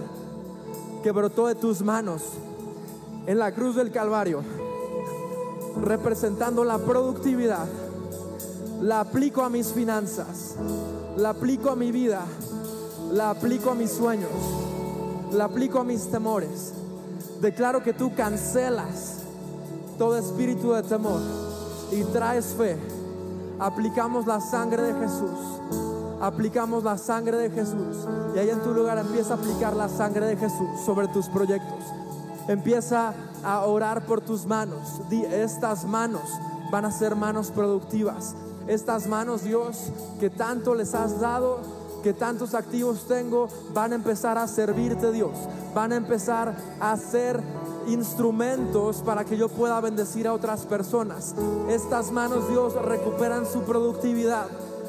que 1.03 1.11
brotó 1.11 1.47
de 1.47 1.55
tus 1.55 1.81
manos 1.81 2.23
en 3.25 3.39
la 3.39 3.53
cruz 3.53 3.75
del 3.75 3.91
Calvario, 3.91 4.41
representando 5.81 6.63
la 6.63 6.77
productividad, 6.77 7.67
la 8.81 9.01
aplico 9.01 9.43
a 9.43 9.49
mis 9.49 9.67
finanzas, 9.73 10.55
la 11.17 11.29
aplico 11.29 11.69
a 11.69 11.75
mi 11.75 11.91
vida 11.91 12.25
la 13.11 13.29
aplico 13.29 13.71
a 13.71 13.75
mis 13.75 13.91
sueños, 13.91 14.31
la 15.31 15.45
aplico 15.45 15.79
a 15.79 15.83
mis 15.83 16.09
temores. 16.09 16.73
Declaro 17.41 17.83
que 17.83 17.93
tú 17.93 18.13
cancelas 18.15 19.17
todo 19.97 20.17
espíritu 20.17 20.73
de 20.73 20.83
temor 20.83 21.21
y 21.91 22.03
traes 22.05 22.47
fe. 22.47 22.77
Aplicamos 23.59 24.27
la 24.27 24.39
sangre 24.39 24.81
de 24.83 24.93
Jesús. 24.93 25.39
Aplicamos 26.21 26.83
la 26.83 26.97
sangre 26.97 27.37
de 27.37 27.49
Jesús. 27.49 28.07
Y 28.35 28.39
ahí 28.39 28.49
en 28.49 28.61
tu 28.61 28.73
lugar 28.73 28.97
empieza 28.97 29.33
a 29.33 29.37
aplicar 29.37 29.75
la 29.75 29.89
sangre 29.89 30.25
de 30.25 30.37
Jesús 30.37 30.67
sobre 30.85 31.07
tus 31.07 31.27
proyectos. 31.29 31.83
Empieza 32.47 33.13
a 33.43 33.65
orar 33.65 34.05
por 34.05 34.21
tus 34.21 34.45
manos. 34.45 35.01
estas 35.11 35.85
manos 35.85 36.23
van 36.71 36.85
a 36.85 36.91
ser 36.91 37.15
manos 37.15 37.51
productivas. 37.51 38.35
Estas 38.67 39.07
manos, 39.07 39.43
Dios, 39.43 39.91
que 40.19 40.29
tanto 40.29 40.75
les 40.75 40.93
has 40.93 41.19
dado, 41.19 41.59
que 42.07 42.13
tantos 42.13 42.53
activos 42.53 43.05
tengo 43.05 43.49
van 43.73 43.91
a 43.91 43.95
empezar 43.95 44.37
a 44.37 44.47
servirte 44.47 45.11
Dios, 45.11 45.33
van 45.75 45.91
a 45.91 45.97
empezar 45.97 46.55
a 46.79 46.95
ser 46.95 47.43
instrumentos 47.85 49.01
para 49.01 49.25
que 49.25 49.35
yo 49.35 49.49
pueda 49.49 49.81
bendecir 49.81 50.25
a 50.25 50.31
otras 50.31 50.61
personas. 50.61 51.35
Estas 51.67 52.09
manos 52.13 52.47
Dios 52.47 52.81
recuperan 52.81 53.45
su 53.45 53.63
productividad 53.63 54.45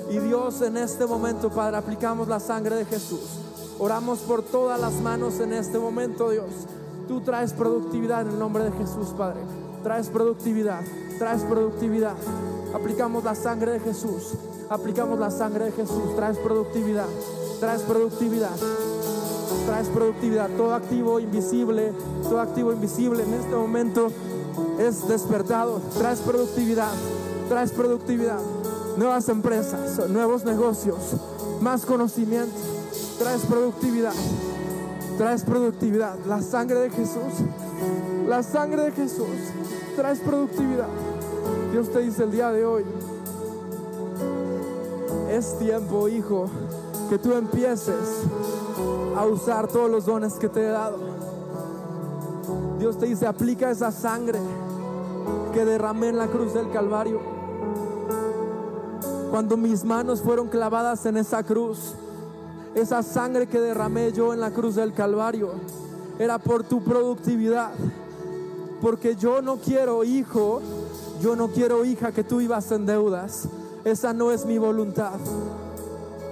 y 0.08 0.18
Dios 0.20 0.62
en 0.62 0.76
este 0.76 1.06
momento 1.06 1.50
Padre 1.50 1.78
aplicamos 1.78 2.28
la 2.28 2.38
sangre 2.38 2.76
de 2.76 2.84
Jesús. 2.84 3.40
Oramos 3.80 4.20
por 4.20 4.44
todas 4.44 4.80
las 4.80 4.92
manos 5.00 5.40
en 5.40 5.54
este 5.54 5.80
momento 5.80 6.30
Dios. 6.30 6.68
Tú 7.08 7.22
traes 7.22 7.52
productividad 7.52 8.22
en 8.22 8.28
el 8.28 8.38
nombre 8.38 8.62
de 8.62 8.70
Jesús 8.70 9.08
Padre. 9.08 9.40
Traes 9.82 10.08
productividad, 10.08 10.82
traes 11.18 11.42
productividad. 11.42 12.14
Aplicamos 12.76 13.24
la 13.24 13.34
sangre 13.34 13.72
de 13.72 13.80
Jesús 13.80 14.34
aplicamos 14.70 15.18
la 15.18 15.30
sangre 15.30 15.66
de 15.66 15.72
Jesús. 15.72 16.14
Traes 16.16 16.38
productividad, 16.38 17.06
traes 17.60 17.82
productividad, 17.82 18.56
traes 19.66 19.88
productividad. 19.88 20.50
Todo 20.56 20.74
activo 20.74 21.20
invisible, 21.20 21.92
todo 22.22 22.40
activo 22.40 22.72
invisible 22.72 23.22
en 23.22 23.34
este 23.34 23.54
momento 23.54 24.08
es 24.78 25.06
despertado. 25.08 25.80
Traes 25.96 26.20
productividad, 26.20 26.92
traes 27.48 27.72
productividad. 27.72 28.40
Nuevas 28.96 29.28
empresas, 29.28 30.08
nuevos 30.08 30.44
negocios, 30.44 30.96
más 31.60 31.86
conocimiento. 31.86 32.56
Traes 33.18 33.42
productividad, 33.42 34.14
traes 35.16 35.42
productividad. 35.42 36.16
La 36.26 36.42
sangre 36.42 36.80
de 36.80 36.90
Jesús, 36.90 37.44
la 38.28 38.42
sangre 38.42 38.82
de 38.82 38.92
Jesús, 38.92 39.26
traes 39.96 40.18
productividad. 40.20 40.88
Dios 41.72 41.90
te 41.90 42.00
dice 42.00 42.24
el 42.24 42.30
día 42.30 42.50
de 42.50 42.64
hoy, 42.64 42.84
es 45.38 45.56
tiempo, 45.56 46.08
hijo, 46.08 46.46
que 47.08 47.16
tú 47.16 47.32
empieces 47.32 48.24
a 49.16 49.24
usar 49.24 49.68
todos 49.68 49.88
los 49.88 50.04
dones 50.04 50.34
que 50.34 50.48
te 50.48 50.66
he 50.66 50.68
dado. 50.68 50.98
Dios 52.80 52.98
te 52.98 53.06
dice, 53.06 53.26
aplica 53.26 53.70
esa 53.70 53.92
sangre 53.92 54.40
que 55.52 55.64
derramé 55.64 56.08
en 56.08 56.18
la 56.18 56.26
cruz 56.26 56.54
del 56.54 56.70
Calvario. 56.72 57.20
Cuando 59.30 59.56
mis 59.56 59.84
manos 59.84 60.22
fueron 60.22 60.48
clavadas 60.48 61.06
en 61.06 61.16
esa 61.16 61.44
cruz, 61.44 61.94
esa 62.74 63.04
sangre 63.04 63.46
que 63.46 63.60
derramé 63.60 64.10
yo 64.12 64.34
en 64.34 64.40
la 64.40 64.50
cruz 64.50 64.74
del 64.74 64.92
Calvario 64.92 65.52
era 66.18 66.38
por 66.38 66.64
tu 66.64 66.82
productividad. 66.82 67.70
Porque 68.80 69.14
yo 69.14 69.40
no 69.40 69.58
quiero, 69.58 70.02
hijo, 70.02 70.60
yo 71.20 71.36
no 71.36 71.48
quiero, 71.48 71.84
hija, 71.84 72.10
que 72.10 72.24
tú 72.24 72.38
vivas 72.38 72.72
en 72.72 72.86
deudas. 72.86 73.48
Esa 73.84 74.12
no 74.12 74.30
es 74.30 74.44
mi 74.44 74.58
voluntad. 74.58 75.18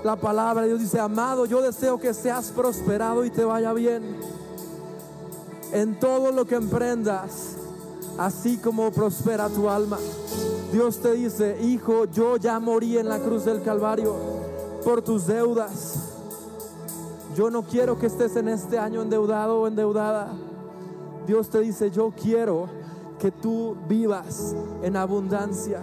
La 0.04 0.16
palabra 0.16 0.62
de 0.62 0.68
Dios 0.68 0.80
dice, 0.80 1.00
amado, 1.00 1.46
yo 1.46 1.62
deseo 1.62 1.98
que 1.98 2.14
seas 2.14 2.50
prosperado 2.50 3.24
y 3.24 3.30
te 3.30 3.44
vaya 3.44 3.72
bien 3.72 4.16
en 5.72 5.98
todo 5.98 6.32
lo 6.32 6.44
que 6.44 6.54
emprendas, 6.54 7.56
así 8.18 8.56
como 8.58 8.90
prospera 8.90 9.48
tu 9.48 9.68
alma. 9.68 9.98
Dios 10.72 10.98
te 10.98 11.12
dice, 11.12 11.58
hijo, 11.62 12.04
yo 12.06 12.36
ya 12.36 12.60
morí 12.60 12.98
en 12.98 13.08
la 13.08 13.18
cruz 13.18 13.44
del 13.44 13.62
Calvario 13.62 14.14
por 14.84 15.02
tus 15.02 15.26
deudas. 15.26 16.12
Yo 17.34 17.50
no 17.50 17.62
quiero 17.62 17.98
que 17.98 18.06
estés 18.06 18.36
en 18.36 18.48
este 18.48 18.78
año 18.78 19.02
endeudado 19.02 19.60
o 19.60 19.66
endeudada. 19.66 20.28
Dios 21.26 21.48
te 21.48 21.60
dice, 21.60 21.90
yo 21.90 22.12
quiero 22.20 22.68
que 23.18 23.30
tú 23.30 23.76
vivas 23.88 24.54
en 24.82 24.96
abundancia. 24.96 25.82